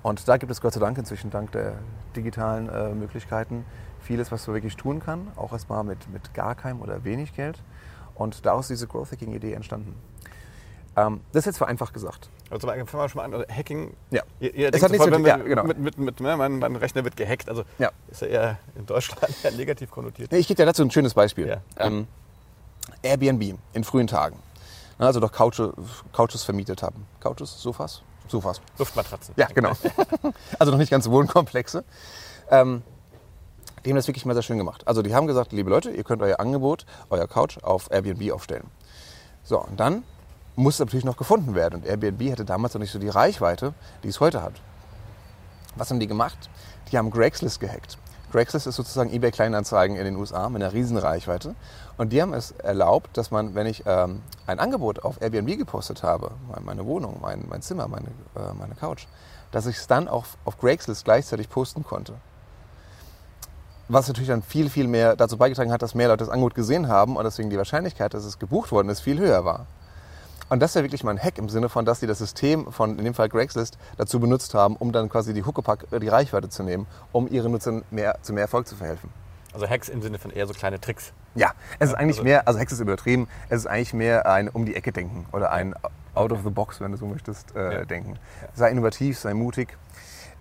Und 0.04 0.28
da 0.28 0.38
gibt 0.38 0.52
es 0.52 0.62
Gott 0.62 0.74
sei 0.74 0.80
Dank 0.80 0.98
inzwischen 0.98 1.32
dank 1.32 1.52
der 1.54 1.76
digitalen 2.16 2.70
äh, 2.70 2.94
Möglichkeiten 2.94 3.66
vieles, 4.02 4.32
was 4.32 4.46
man 4.48 4.56
wirklich 4.56 4.76
tun 4.76 5.00
kann, 5.00 5.30
auch 5.38 5.54
erstmal 5.54 5.84
mit, 5.84 6.10
mit 6.12 6.34
gar 6.34 6.56
keinem 6.56 6.82
oder 6.82 7.04
wenig 7.04 7.34
Geld. 7.34 7.64
Und 8.16 8.46
daraus 8.46 8.66
ist 8.66 8.80
diese 8.80 8.88
Growth 8.88 9.12
Hacking 9.12 9.34
Idee 9.34 9.54
entstanden. 9.54 9.96
Ähm, 10.96 11.22
das 11.32 11.42
ist 11.42 11.46
jetzt 11.46 11.58
vereinfacht 11.58 11.94
gesagt. 11.94 12.30
Also 12.54 12.68
fangen 12.68 12.88
wir 12.92 13.10
schon 13.10 13.20
mal 13.20 13.24
an. 13.26 13.34
Also 13.34 13.46
Hacking. 13.54 13.96
Ja. 14.12 14.22
Ihr, 14.40 14.54
ihr 14.54 14.74
Es 14.74 14.82
hat 14.82 14.92
nichts 14.92 15.06
sofort, 15.06 15.22
mit- 15.22 15.28
ja, 15.28 15.38
genau. 15.38 15.64
mit, 15.64 15.78
mit, 15.80 15.98
mit, 15.98 16.20
ne, 16.20 16.38
mein, 16.38 16.60
mein 16.60 16.76
Rechner 16.76 17.04
wird 17.04 17.16
gehackt. 17.16 17.50
Also 17.50 17.64
Ja. 17.80 17.92
ist 18.10 18.22
ja 18.22 18.28
eher 18.28 18.60
in 18.76 18.86
Deutschland 18.86 19.22
eher 19.44 19.52
negativ 19.52 19.92
konnotiert. 19.92 20.32
Ich 20.34 20.48
gebe 20.48 20.58
dir 20.58 20.66
dazu 20.66 20.84
ein 20.84 20.92
schönes 20.92 21.14
Beispiel. 21.14 21.48
Ja. 21.48 21.58
Ähm, 21.78 22.08
Airbnb 23.02 23.58
in 23.74 23.84
frühen 23.84 24.08
Tagen. 24.08 24.38
Also 24.98 25.20
doch 25.20 25.32
Couches, 25.32 25.72
Couches 26.14 26.44
vermietet 26.44 26.84
haben. 26.84 27.06
Couches, 27.20 27.62
Sofas? 27.62 28.02
Sofas. 28.28 28.62
Luftmatratzen. 28.78 29.34
Ja, 29.38 29.48
genau. 29.48 29.72
also 30.60 30.72
noch 30.72 30.78
nicht 30.80 30.92
ganz 30.92 31.10
Wohnkomplexe. 31.10 31.84
Ähm, 32.50 32.84
die 33.84 33.90
haben 33.90 33.98
das 33.98 34.08
wirklich 34.08 34.26
mal 34.26 34.34
sehr 34.34 34.44
schön 34.44 34.58
gemacht. 34.58 34.88
Also 34.88 35.02
die 35.02 35.14
haben 35.14 35.28
gesagt, 35.28 35.52
liebe 35.52 35.70
Leute, 35.70 35.92
ihr 35.92 36.04
könnt 36.04 36.22
euer 36.22 36.40
Angebot, 36.40 36.86
euer 37.10 37.28
Couch 37.28 37.58
auf 37.64 37.92
Airbnb 37.92 38.32
aufstellen. 38.32 38.68
So, 39.44 39.60
und 39.60 39.78
dann 39.80 40.04
muss 40.56 40.80
natürlich 40.80 41.06
noch 41.06 41.18
gefunden 41.18 41.56
werden. 41.56 41.76
Und 41.82 41.86
Airbnb 41.86 42.32
hatte 42.32 42.46
damals 42.46 42.74
noch 42.74 42.82
nicht 42.82 42.92
so 42.92 43.00
die 43.00 43.10
Reichweite, 43.10 43.74
die 44.04 44.10
es 44.10 44.20
heute 44.20 44.42
hat. 44.42 44.54
Was 45.76 45.90
haben 45.90 46.00
die 46.00 46.08
gemacht? 46.08 46.50
Die 46.92 46.98
haben 46.98 47.12
Craigslist 47.12 47.60
gehackt. 47.60 47.98
Craigslist 48.32 48.68
ist 48.68 48.76
sozusagen 48.76 49.12
eBay 49.12 49.32
Kleinanzeigen 49.32 49.96
in 49.96 50.06
den 50.06 50.16
USA 50.16 50.50
mit 50.50 50.62
einer 50.62 50.74
riesen 50.74 50.98
Reichweite. 50.98 51.56
Und 51.98 52.12
die 52.14 52.22
haben 52.22 52.34
es 52.34 52.52
erlaubt, 52.52 53.16
dass 53.18 53.32
man, 53.32 53.54
wenn 53.56 53.68
ich 53.68 53.84
ähm, 53.86 54.22
ein 54.48 54.60
Angebot 54.60 55.04
auf 55.04 55.22
Airbnb 55.22 55.58
gepostet 55.58 56.04
habe, 56.04 56.32
meine- 56.50 56.66
meine 56.66 56.86
Wohnung, 56.86 57.20
mein, 57.22 57.46
mein 57.48 57.62
Zimmer, 57.62 57.88
meine, 57.88 58.08
äh, 58.36 58.54
meine 58.58 58.76
Couch, 58.76 59.06
dass 59.52 59.66
ich 59.68 59.78
es 59.78 59.88
dann 59.88 60.08
auch 60.08 60.26
auf 60.46 60.60
Craigslist 60.60 61.06
gleichzeitig 61.06 61.50
posten 61.50 61.84
konnte. 61.84 62.14
Was 63.88 64.08
natürlich 64.08 64.30
dann 64.30 64.42
viel, 64.42 64.70
viel 64.70 64.88
mehr 64.88 65.16
dazu 65.16 65.38
beigetragen 65.38 65.72
hat, 65.72 65.82
dass 65.82 65.94
mehr 65.94 66.08
Leute 66.08 66.24
das 66.24 66.30
Angebot 66.30 66.56
gesehen 66.56 66.88
haben 66.88 67.18
und 67.18 67.24
deswegen 67.26 67.50
die 67.50 67.58
Wahrscheinlichkeit, 67.58 68.14
dass 68.14 68.24
es 68.24 68.40
gebucht 68.40 68.72
worden 68.72 68.90
ist, 68.90 69.02
viel 69.02 69.20
höher 69.20 69.46
war. 69.46 69.68
Und 70.54 70.60
das 70.60 70.70
ist 70.70 70.76
ja 70.76 70.84
wirklich 70.84 71.04
mal 71.04 71.10
ein 71.10 71.20
Hack 71.20 71.40
im 71.40 71.50
Sinne 71.50 71.68
von, 71.68 71.84
dass 71.84 72.00
die 72.00 72.06
das 72.06 72.20
System 72.20 72.72
von, 72.72 73.00
in 73.00 73.06
dem 73.06 73.16
Fall 73.16 73.28
Craigslist, 73.28 73.80
dazu 73.98 74.20
benutzt 74.20 74.54
haben, 74.54 74.76
um 74.76 74.92
dann 74.92 75.10
quasi 75.10 75.34
die 75.34 75.44
Huckepack, 75.44 75.88
äh, 75.90 76.00
die 76.00 76.10
Reichweite 76.10 76.48
zu 76.48 76.62
nehmen, 76.62 76.86
um 77.12 77.28
ihren 77.28 77.52
Nutzern 77.52 77.84
mehr, 77.90 78.20
zu 78.22 78.34
mehr 78.34 78.44
Erfolg 78.44 78.68
zu 78.68 78.76
verhelfen. 78.76 79.10
Also 79.52 79.68
Hacks 79.68 79.90
im 79.90 80.04
Sinne 80.04 80.20
von 80.20 80.30
eher 80.30 80.46
so 80.46 80.54
kleine 80.54 80.80
Tricks. 80.80 81.12
Ja, 81.34 81.54
es 81.80 81.90
ist 81.90 81.96
eigentlich 81.96 82.18
also- 82.18 82.24
mehr, 82.26 82.48
also 82.48 82.60
Hex 82.60 82.72
ist 82.72 82.82
übertrieben, 82.82 83.28
es 83.50 83.62
ist 83.62 83.66
eigentlich 83.66 83.96
mehr 83.96 84.28
ein 84.28 84.48
um 84.48 84.68
die 84.68 84.76
Ecke 84.76 84.92
denken 84.92 85.26
oder 85.32 85.52
ein 85.52 85.74
out 86.14 86.32
of 86.32 86.44
the 86.44 86.52
box, 86.52 86.80
wenn 86.82 86.92
du 86.92 87.00
so 87.00 87.08
möchtest, 87.08 87.56
äh, 87.56 87.80
Ja. 87.80 87.86
denken. 87.86 88.20
Sei 88.54 88.70
innovativ, 88.70 89.18
sei 89.18 89.34
mutig. 89.34 89.76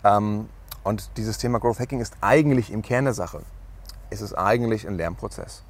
Ähm, 0.05 0.51
und 0.85 1.17
dieses 1.17 1.39
Thema 1.39 1.59
Growth 1.59 1.81
Hacking 1.81 2.01
ist 2.03 2.13
eigentlich 2.21 2.71
im 2.71 2.83
Kern 2.83 3.05
der 3.07 3.15
Sache. 3.15 3.41
Es 4.11 4.21
ist 4.21 4.35
eigentlich 4.35 4.87
ein 4.87 4.99
Lernprozess. 4.99 5.63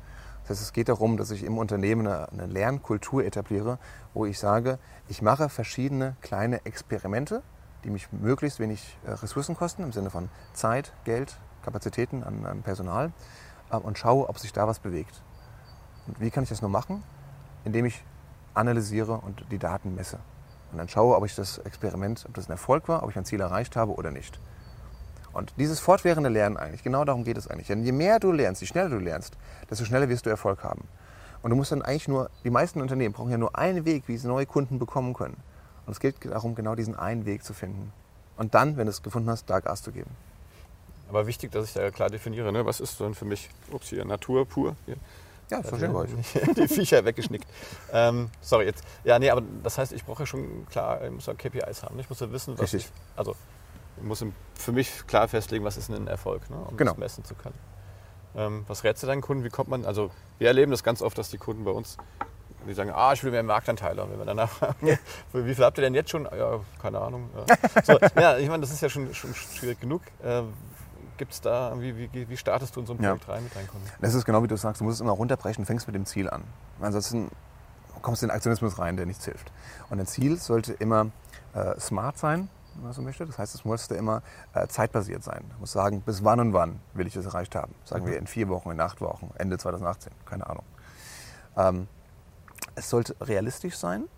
Das 0.42 0.50
heißt, 0.50 0.62
es 0.62 0.72
geht 0.72 0.88
darum, 0.88 1.16
dass 1.16 1.30
ich 1.30 1.44
im 1.44 1.58
Unternehmen 1.58 2.06
eine, 2.06 2.28
eine 2.30 2.46
Lernkultur 2.46 3.24
etabliere, 3.24 3.78
wo 4.12 4.26
ich 4.26 4.38
sage, 4.38 4.78
ich 5.08 5.22
mache 5.22 5.48
verschiedene 5.48 6.16
kleine 6.20 6.64
Experimente, 6.66 7.42
die 7.84 7.90
mich 7.90 8.12
möglichst 8.12 8.60
wenig 8.60 8.98
äh, 9.04 9.12
Ressourcen 9.12 9.56
kosten, 9.56 9.82
im 9.82 9.92
Sinne 9.92 10.10
von 10.10 10.28
Zeit, 10.52 10.92
Geld, 11.04 11.38
Kapazitäten 11.62 12.22
an, 12.22 12.44
an 12.44 12.62
Personal 12.62 13.12
äh, 13.70 13.76
und 13.76 13.98
schaue, 13.98 14.28
ob 14.28 14.38
sich 14.38 14.52
da 14.52 14.66
was 14.66 14.78
bewegt. 14.78 15.22
Und 16.06 16.20
wie 16.20 16.30
kann 16.30 16.42
ich 16.42 16.50
das 16.50 16.60
nur 16.60 16.70
machen? 16.70 17.02
Indem 17.64 17.84
ich 17.84 18.04
analysiere 18.54 19.12
und 19.12 19.44
die 19.50 19.58
Daten 19.58 19.94
messe. 19.94 20.18
Und 20.72 20.78
dann 20.78 20.88
schaue, 20.88 21.16
ob 21.16 21.24
ich 21.24 21.34
das 21.34 21.58
Experiment, 21.58 22.24
ob 22.26 22.34
das 22.34 22.48
ein 22.48 22.52
Erfolg 22.52 22.88
war, 22.88 23.02
ob 23.02 23.10
ich 23.10 23.16
mein 23.16 23.24
Ziel 23.24 23.40
erreicht 23.40 23.76
habe 23.76 23.92
oder 23.92 24.10
nicht. 24.10 24.40
Und 25.32 25.54
dieses 25.56 25.80
fortwährende 25.80 26.28
Lernen 26.28 26.56
eigentlich, 26.56 26.82
genau 26.82 27.04
darum 27.04 27.24
geht 27.24 27.38
es 27.38 27.48
eigentlich. 27.48 27.68
Denn 27.68 27.82
je 27.82 27.92
mehr 27.92 28.20
du 28.20 28.32
lernst, 28.32 28.60
je 28.60 28.66
schneller 28.66 28.90
du 28.90 28.98
lernst, 28.98 29.36
desto 29.70 29.84
schneller 29.84 30.08
wirst 30.08 30.26
du 30.26 30.30
Erfolg 30.30 30.62
haben. 30.62 30.82
Und 31.42 31.50
du 31.50 31.56
musst 31.56 31.72
dann 31.72 31.82
eigentlich 31.82 32.08
nur, 32.08 32.30
die 32.44 32.50
meisten 32.50 32.80
Unternehmen 32.80 33.14
brauchen 33.14 33.30
ja 33.30 33.38
nur 33.38 33.56
einen 33.58 33.84
Weg, 33.84 34.04
wie 34.06 34.16
sie 34.16 34.28
neue 34.28 34.46
Kunden 34.46 34.78
bekommen 34.78 35.14
können. 35.14 35.36
Und 35.86 35.92
es 35.92 36.00
geht 36.00 36.16
darum, 36.24 36.54
genau 36.54 36.74
diesen 36.74 36.96
einen 36.96 37.26
Weg 37.26 37.44
zu 37.44 37.54
finden. 37.54 37.92
Und 38.36 38.54
dann, 38.54 38.76
wenn 38.76 38.86
du 38.86 38.90
es 38.90 39.02
gefunden 39.02 39.28
hast, 39.30 39.50
da 39.50 39.60
Gas 39.60 39.82
zu 39.82 39.90
geben. 39.90 40.10
Aber 41.08 41.26
wichtig, 41.26 41.50
dass 41.52 41.66
ich 41.66 41.74
da 41.74 41.90
klar 41.90 42.08
definiere, 42.08 42.52
ne? 42.52 42.64
was 42.64 42.80
ist 42.80 42.98
denn 43.00 43.14
für 43.14 43.24
mich, 43.24 43.50
ups, 43.70 43.88
hier 43.88 44.04
Natur 44.04 44.46
pur. 44.46 44.76
Hier. 44.86 44.96
Ja, 45.50 45.60
das 45.60 45.68
verstehen 45.68 45.92
wir. 45.92 46.54
Die 46.54 46.68
Viecher 46.68 47.04
weggeschnickt. 47.04 47.46
ähm, 47.92 48.30
sorry, 48.40 48.64
jetzt. 48.64 48.84
Ja, 49.04 49.18
nee, 49.18 49.28
aber 49.28 49.42
das 49.62 49.76
heißt, 49.76 49.92
ich 49.92 50.04
brauche 50.04 50.22
ja 50.22 50.26
schon 50.26 50.66
klar, 50.70 51.04
ich 51.04 51.10
muss 51.10 51.26
ja 51.26 51.34
KPIs 51.34 51.82
haben. 51.82 51.98
Ich 51.98 52.08
muss 52.08 52.20
ja 52.20 52.32
wissen, 52.32 52.54
was 52.54 52.72
Richtig. 52.72 52.86
ich, 52.86 53.18
also 53.18 53.36
ich 53.96 54.02
muss 54.02 54.24
für 54.54 54.72
mich 54.72 55.06
klar 55.06 55.28
festlegen, 55.28 55.64
was 55.64 55.76
ist 55.76 55.88
denn 55.88 55.96
ein 55.96 56.06
Erfolg, 56.08 56.48
ne, 56.50 56.56
um 56.56 56.76
Genau. 56.76 56.92
das 56.92 56.98
messen 56.98 57.24
zu 57.24 57.34
können. 57.34 57.54
Ähm, 58.34 58.64
was 58.68 58.84
rätst 58.84 59.02
du 59.02 59.06
deinen 59.06 59.20
Kunden? 59.20 59.44
Wie 59.44 59.50
kommt 59.50 59.68
man, 59.68 59.84
also 59.84 60.10
wir 60.38 60.48
erleben 60.48 60.70
das 60.70 60.82
ganz 60.82 61.02
oft, 61.02 61.18
dass 61.18 61.28
die 61.30 61.38
Kunden 61.38 61.64
bei 61.64 61.70
uns, 61.70 61.98
die 62.66 62.72
sagen, 62.74 62.90
ah, 62.94 63.12
ich 63.12 63.22
will 63.24 63.30
mehr 63.32 63.42
Marktanteile. 63.42 64.02
Und 64.04 64.12
wenn 64.12 64.18
wir 64.18 64.24
danach 64.24 64.48
fragen, 64.48 64.98
wie 65.32 65.54
viel 65.54 65.64
habt 65.64 65.76
ihr 65.78 65.82
denn 65.82 65.94
jetzt 65.94 66.10
schon? 66.10 66.24
Ja, 66.24 66.60
keine 66.80 67.00
Ahnung. 67.00 67.28
Ja, 67.48 67.82
so, 67.84 67.98
ja 68.20 68.38
ich 68.38 68.48
meine, 68.48 68.60
das 68.62 68.70
ist 68.72 68.80
ja 68.80 68.88
schon, 68.88 69.12
schon 69.14 69.34
schwierig 69.34 69.80
genug. 69.80 70.00
Äh, 70.22 70.42
Gibt 71.18 71.32
es 71.34 71.40
da, 71.42 71.74
wie, 71.78 71.96
wie, 72.12 72.28
wie 72.28 72.36
startest 72.36 72.74
du 72.74 72.80
in 72.80 72.86
so 72.86 72.94
ein 72.94 73.02
Ja. 73.02 73.10
Projekt 73.10 73.28
rein 73.28 73.44
mit 73.44 73.54
deinen 73.54 73.68
Kunden? 73.68 73.86
Das 74.00 74.14
ist 74.14 74.24
genau 74.24 74.42
wie 74.42 74.48
du 74.48 74.56
sagst, 74.56 74.80
du 74.80 74.84
musst 74.84 74.94
es 74.94 75.00
immer 75.02 75.12
runterbrechen, 75.12 75.66
fängst 75.66 75.86
mit 75.86 75.94
dem 75.94 76.06
Ziel 76.06 76.30
an. 76.30 76.42
Ansonsten 76.80 77.30
kommst 78.00 78.22
du 78.22 78.26
in 78.26 78.30
den 78.30 78.34
Aktionismus 78.36 78.78
rein, 78.78 78.96
der 78.96 79.06
nichts 79.06 79.24
hilft. 79.26 79.52
Und 79.90 80.00
ein 80.00 80.06
Ziel 80.06 80.38
sollte 80.38 80.72
immer 80.72 81.08
äh, 81.54 81.78
smart 81.78 82.16
sein, 82.18 82.48
wenn 82.74 82.84
man 82.84 82.92
so 82.92 83.02
möchte. 83.02 83.26
Das 83.26 83.38
heißt, 83.38 83.54
es 83.54 83.64
musste 83.64 83.94
immer 83.94 84.22
äh, 84.54 84.66
zeitbasiert 84.66 85.22
sein. 85.22 85.44
Du 85.52 85.60
musst 85.60 85.72
sagen, 85.72 86.02
bis 86.02 86.24
wann 86.24 86.40
und 86.40 86.52
wann 86.52 86.80
will 86.94 87.06
ich 87.06 87.16
es 87.16 87.26
erreicht 87.26 87.54
haben. 87.54 87.74
Sagen 87.84 88.06
wir 88.06 88.18
in 88.18 88.26
vier 88.26 88.48
Wochen, 88.48 88.70
in 88.70 88.80
acht 88.80 89.00
Wochen, 89.00 89.30
Ende 89.36 89.58
2018, 89.58 90.12
keine 90.24 90.48
Ahnung. 90.48 90.64
Ähm, 91.56 91.88
es 92.74 92.88
sollte 92.88 93.14
realistisch 93.20 93.76
sein, 93.76 94.08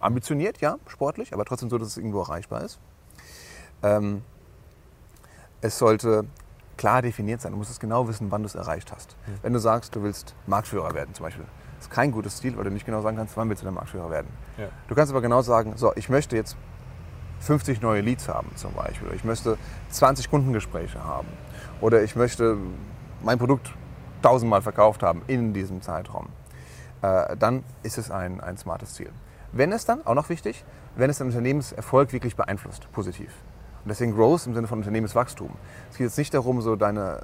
ambitioniert, 0.00 0.60
ja, 0.60 0.78
sportlich, 0.86 1.32
aber 1.32 1.44
trotzdem 1.44 1.70
so, 1.70 1.78
dass 1.78 1.88
es 1.88 1.96
irgendwo 1.96 2.20
erreichbar 2.20 2.62
ist. 2.62 2.78
Ähm, 3.82 4.22
es 5.60 5.78
sollte 5.78 6.24
klar 6.76 7.02
definiert 7.02 7.40
sein. 7.40 7.52
Du 7.52 7.58
musst 7.58 7.70
es 7.70 7.80
genau 7.80 8.08
wissen, 8.08 8.30
wann 8.30 8.42
du 8.42 8.46
es 8.46 8.54
erreicht 8.54 8.92
hast. 8.92 9.16
Wenn 9.42 9.52
du 9.52 9.58
sagst, 9.58 9.94
du 9.94 10.02
willst 10.02 10.34
Marktführer 10.46 10.94
werden 10.94 11.14
zum 11.14 11.24
Beispiel, 11.24 11.44
ist 11.78 11.90
kein 11.90 12.10
gutes 12.12 12.38
Ziel, 12.38 12.56
weil 12.56 12.64
du 12.64 12.70
nicht 12.70 12.86
genau 12.86 13.02
sagen 13.02 13.16
kannst, 13.16 13.36
wann 13.36 13.48
willst 13.48 13.62
du 13.62 13.64
der 13.64 13.72
Marktführer 13.72 14.10
werden. 14.10 14.28
Ja. 14.56 14.68
Du 14.88 14.94
kannst 14.94 15.12
aber 15.12 15.20
genau 15.20 15.42
sagen, 15.42 15.74
so, 15.76 15.92
ich 15.96 16.08
möchte 16.08 16.36
jetzt 16.36 16.56
50 17.40 17.80
neue 17.80 18.00
Leads 18.02 18.28
haben 18.28 18.50
zum 18.56 18.72
Beispiel. 18.74 19.08
Oder 19.08 19.16
ich 19.16 19.24
möchte 19.24 19.58
20 19.90 20.30
Kundengespräche 20.30 21.02
haben. 21.04 21.28
Oder 21.80 22.02
ich 22.02 22.16
möchte 22.16 22.56
mein 23.22 23.38
Produkt 23.38 23.72
tausendmal 24.22 24.62
verkauft 24.62 25.02
haben 25.02 25.22
in 25.26 25.52
diesem 25.54 25.82
Zeitraum. 25.82 26.28
Äh, 27.02 27.36
dann 27.36 27.64
ist 27.82 27.98
es 27.98 28.10
ein, 28.10 28.40
ein 28.40 28.58
smartes 28.58 28.94
Ziel. 28.94 29.10
Wenn 29.52 29.72
es 29.72 29.84
dann, 29.84 30.06
auch 30.06 30.14
noch 30.14 30.28
wichtig, 30.28 30.64
wenn 30.96 31.10
es 31.10 31.18
den 31.18 31.28
Unternehmenserfolg 31.28 32.12
wirklich 32.12 32.36
beeinflusst, 32.36 32.90
positiv. 32.92 33.30
Und 33.84 33.88
deswegen 33.88 34.14
Growth 34.14 34.46
im 34.46 34.54
Sinne 34.54 34.66
von 34.66 34.78
Unternehmenswachstum. 34.78 35.50
Es 35.90 35.96
geht 35.96 36.06
jetzt 36.06 36.18
nicht 36.18 36.34
darum, 36.34 36.60
so 36.60 36.76
deine, 36.76 37.22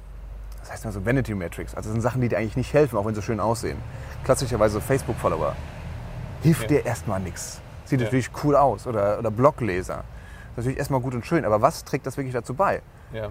das 0.61 0.71
heißt 0.71 0.83
immer 0.85 0.91
so 0.93 1.05
Vanity 1.05 1.35
Metrics, 1.35 1.75
also 1.75 1.89
das 1.89 1.93
sind 1.93 2.01
Sachen, 2.01 2.21
die 2.21 2.29
dir 2.29 2.37
eigentlich 2.39 2.57
nicht 2.57 2.73
helfen, 2.73 2.97
auch 2.97 3.05
wenn 3.05 3.13
sie 3.13 3.21
schön 3.21 3.39
aussehen. 3.39 3.77
Klassischerweise 4.23 4.81
Facebook-Follower. 4.81 5.55
Hilft 6.41 6.63
Ja. 6.63 6.67
dir 6.67 6.85
erstmal 6.85 7.19
nichts. 7.19 7.61
Sieht 7.87 7.99
Ja. 7.99 8.05
natürlich 8.05 8.29
cool 8.43 8.55
aus. 8.55 8.85
Oder, 8.87 9.19
oder 9.19 9.31
Blogleser. 9.31 9.95
Das 9.97 10.03
ist 10.03 10.57
natürlich 10.57 10.77
erstmal 10.79 10.99
gut 11.01 11.13
und 11.15 11.25
schön, 11.25 11.45
aber 11.45 11.61
was 11.61 11.83
trägt 11.83 12.05
das 12.07 12.17
wirklich 12.17 12.33
dazu 12.33 12.53
bei? 12.53 12.81
Ja, 13.13 13.29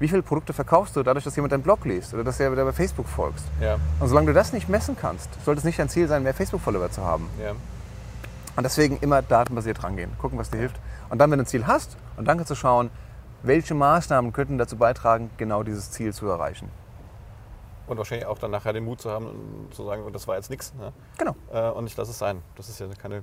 Wie 0.00 0.08
viele 0.08 0.22
Produkte 0.22 0.52
verkaufst 0.52 0.96
du 0.96 1.02
dadurch, 1.04 1.24
dass 1.24 1.36
jemand 1.36 1.52
deinen 1.52 1.62
Blog 1.62 1.84
liest 1.84 2.12
oder 2.14 2.24
dass 2.24 2.40
er 2.40 2.50
wieder 2.50 2.64
bei 2.64 2.72
Facebook 2.72 3.06
folgst? 3.06 3.44
ja, 3.60 3.76
Und 4.00 4.08
solange 4.08 4.26
du 4.26 4.32
das 4.32 4.52
nicht 4.52 4.68
messen 4.68 4.96
kannst, 5.00 5.28
sollte 5.44 5.58
es 5.60 5.64
nicht 5.64 5.78
dein 5.78 5.88
Ziel 5.88 6.08
sein, 6.08 6.22
mehr 6.24 6.34
Facebook-Follower 6.34 6.90
zu 6.90 7.04
haben. 7.04 7.28
ja. 7.42 7.52
Und 8.56 8.62
deswegen 8.62 8.98
immer 9.00 9.20
datenbasiert 9.20 9.82
rangehen, 9.82 10.12
gucken, 10.20 10.38
was 10.38 10.48
dir 10.48 10.58
hilft. 10.58 10.76
Und 11.10 11.18
dann, 11.18 11.28
wenn 11.32 11.38
du 11.38 11.42
ein 11.44 11.46
Ziel 11.46 11.66
hast, 11.66 11.96
und 12.16 12.26
dann 12.28 12.36
kannst 12.36 12.52
du 12.52 12.54
schauen, 12.54 12.88
welche 13.42 13.74
Maßnahmen 13.74 14.32
könnten 14.32 14.58
dazu 14.58 14.76
beitragen, 14.76 15.28
genau 15.38 15.64
dieses 15.64 15.90
Ziel 15.90 16.12
zu 16.12 16.28
erreichen. 16.28 16.68
Und 17.88 17.98
wahrscheinlich 17.98 18.26
auch 18.26 18.38
dann 18.38 18.52
nachher 18.52 18.72
den 18.72 18.84
Mut 18.84 19.00
zu 19.00 19.10
haben, 19.10 19.26
und 19.26 19.74
zu 19.74 19.84
sagen, 19.84 20.02
das 20.12 20.26
war 20.28 20.36
jetzt 20.36 20.50
nichts. 20.50 20.72
Ne? 20.78 20.92
Genau. 21.18 21.34
Äh, 21.52 21.68
und 21.70 21.86
ich 21.86 21.96
lasse 21.96 22.12
es 22.12 22.18
sein. 22.18 22.42
Das 22.56 22.68
ist 22.68 22.78
ja 22.78 22.86
keine, 22.96 23.22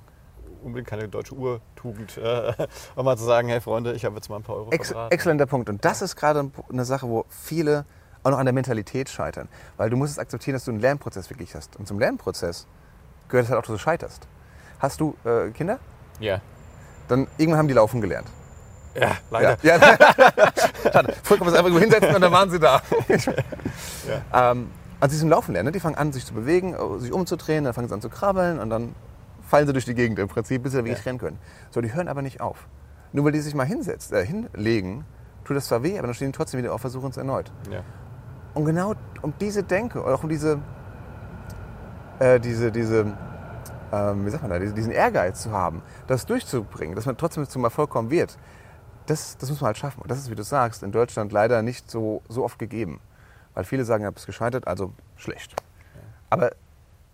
unbedingt 0.63 0.88
keine 0.88 1.08
deutsche 1.08 1.36
Urtugend, 1.36 2.18
äh, 2.18 2.53
um 2.96 3.06
mal 3.06 3.18
zu 3.18 3.24
sagen, 3.24 3.48
hey 3.50 3.62
Freunde, 3.62 3.94
ich 3.94 4.06
habe 4.06 4.15
jetzt 4.15 4.30
mal 4.30 4.38
ein 4.38 4.44
paar 4.44 4.56
Euro 4.56 4.72
Ex 4.72 4.89
verbraten. 4.89 5.13
exzellenter 5.13 5.46
Punkt. 5.46 5.70
Und 5.70 5.84
das 5.84 6.01
ist 6.01 6.15
gerade 6.15 6.50
eine 6.70 6.86
Sache, 6.86 7.08
wo 7.08 7.25
viele 7.30 7.86
auch 8.24 8.32
noch 8.32 8.38
an 8.38 8.46
der 8.46 8.53
Mentalität 8.53 9.10
scheitern. 9.10 9.48
Weil 9.77 9.89
du 9.89 9.98
musst 9.98 10.13
es 10.13 10.20
akzeptieren, 10.20 10.53
dass 10.53 10.65
du 10.65 10.72
einen 10.72 10.80
Lernprozess 10.80 11.30
wirklich 11.30 11.56
hast. 11.56 11.75
Und 11.77 11.88
zum 11.88 12.00
Lernprozess 12.00 12.68
gehört 13.30 13.46
es 13.46 13.50
halt 13.50 13.60
auch, 13.60 13.65
dass 13.65 13.75
du 13.75 13.80
scheiterst. 13.80 14.27
Hast 14.80 15.00
du 15.00 15.15
äh, 15.25 15.50
Kinder? 15.51 15.80
Ja. 16.20 16.41
Dann 17.08 17.27
irgendwann 17.38 17.60
haben 17.60 17.68
die 17.68 17.74
laufen 17.74 18.01
gelernt. 18.01 18.27
Ja, 18.94 19.18
leider. 19.30 19.58
Ja. 19.63 19.77
ja. 19.77 19.98
Schade. 20.91 21.13
Früher 21.24 21.38
kann 21.38 21.48
man 21.48 21.53
es 21.53 21.60
einfach 21.60 21.72
irgendwo 21.72 21.80
hinsetzen 21.80 22.15
und 22.15 22.22
dann 22.22 22.32
waren 22.32 22.50
sie 22.50 22.60
da. 22.60 22.82
ähm, 24.34 24.70
also 25.00 25.13
sie 25.13 25.20
sind 25.20 25.30
Laufen 25.30 25.53
lernen, 25.53 25.68
ne? 25.68 25.72
die 25.72 25.80
fangen 25.80 25.96
an, 25.96 26.13
sich 26.13 26.25
zu 26.25 26.34
bewegen, 26.34 26.75
sich 27.00 27.12
umzudrehen, 27.12 27.63
dann 27.63 27.74
fangen 27.74 27.88
sie 27.88 27.94
an 27.94 28.01
zu 28.01 28.10
krabbeln 28.10 28.60
und 28.60 28.70
dann 28.70 28.94
fallen 29.51 29.67
sie 29.67 29.74
durch 29.74 29.84
die 29.84 29.93
Gegend 29.96 30.17
im 30.17 30.29
Prinzip, 30.29 30.63
bis 30.63 30.72
sie 30.72 30.77
wirklich 30.79 31.00
Ja. 31.00 31.03
rennen 31.03 31.20
können. 31.20 31.38
So, 31.72 31.81
die 31.81 31.93
hören 31.93 32.08
aber 32.08 32.22
nicht 32.22 32.39
auf. 32.39 32.67
Nur 33.12 33.25
weil 33.25 33.34
die 33.34 33.41
sich 33.41 33.53
mal 33.53 33.65
hinsetzt, 33.65 34.13
äh, 34.13 34.25
hinlegen, 34.25 35.03
tut 35.43 35.58
das 35.58 35.65
zwar 35.65 35.84
weh, 35.84 35.98
aber 35.98 36.08
dann 36.08 36.13
stehen 36.13 36.31
die 36.31 36.38
trotzdem 36.38 36.60
wieder 36.60 36.74
auf, 36.74 36.79
versuchen 36.79 37.10
es 37.10 37.17
erneut. 37.17 37.51
Ja. 37.70 37.81
Und 38.53 38.63
genau 38.63 38.93
um 39.22 39.34
diese 39.41 39.63
Denke, 39.63 40.01
oder 40.01 40.15
auch 40.15 40.24
um 40.24 40.29
diese, 40.29 40.60
äh, 42.20 42.39
diese, 42.39 42.72
diese 42.72 43.05
ähm, 43.91 44.25
wie 44.25 44.29
sagt 44.29 44.41
man 44.41 44.51
da, 44.51 44.58
diesen 44.60 44.74
diesen 44.75 44.93
Ehrgeiz 44.93 45.41
zu 45.41 45.51
haben, 45.51 45.81
das 46.08 46.25
durchzubringen, 46.25 46.96
dass 46.96 47.05
man 47.05 47.17
trotzdem 47.17 47.46
zum 47.46 47.65
Erfolg 47.65 47.89
kommen 47.89 48.10
wird, 48.10 48.38
das, 49.08 49.36
das 49.38 49.50
muss 49.50 49.60
man 49.60 49.67
halt 49.67 49.77
schaffen. 49.77 50.01
Und 50.01 50.10
das 50.10 50.17
ist, 50.17 50.31
wie 50.31 50.36
du 50.36 50.43
sagst, 50.43 50.81
in 50.81 50.93
Deutschland 50.93 51.34
leider 51.34 51.62
nicht 51.62 51.91
so, 51.91 52.22
so 52.29 52.46
oft 52.46 52.58
gegeben. 52.58 53.01
Weil 53.53 53.65
viele 53.65 53.84
sagen, 53.84 54.03
ich 54.03 54.08
habe 54.08 54.15
es 54.15 54.25
gescheitert, 54.25 54.65
also 54.65 54.93
schlecht. 55.17 55.62
Aber 56.29 56.51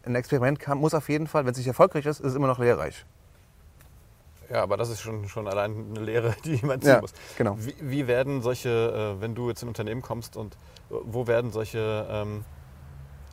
ein 0.08 0.16
Experiment 0.16 0.60
kann, 0.60 0.78
muss 0.78 0.94
auf 0.94 1.10
jeden 1.10 1.28
Fall, 1.28 1.46
wenn 1.46 1.52
es 1.52 1.58
nicht 1.58 1.68
erfolgreich 1.68 2.06
ist, 2.06 2.20
ist 2.20 2.28
es 2.28 2.36
immer 2.36 2.48
noch 2.48 2.60
lehrreich. 2.60 3.06
Ja, 4.50 4.64
aber 4.64 4.78
das 4.78 4.90
ist 4.90 5.02
schon, 5.02 5.28
schon 5.28 5.48
allein 5.48 5.88
eine 5.90 6.00
Lehre, 6.06 6.34
die 6.46 6.56
jemand 6.56 6.84
ziehen 6.84 6.94
Ja, 6.94 7.02
muss. 7.02 7.14
genau. 7.38 7.58
Wie, 7.60 7.76
wie 7.82 8.08
werden 8.08 8.42
solche, 8.42 9.16
äh, 9.18 9.22
wenn 9.22 9.36
du 9.36 9.50
jetzt 9.50 9.62
in 9.62 9.68
ein 9.68 9.70
Unternehmen 9.70 10.02
kommst 10.02 10.38
und 10.38 10.54
äh, 10.54 10.96
wo 11.04 11.28
werden 11.28 11.52
solche, 11.52 12.08
ähm, 12.10 12.46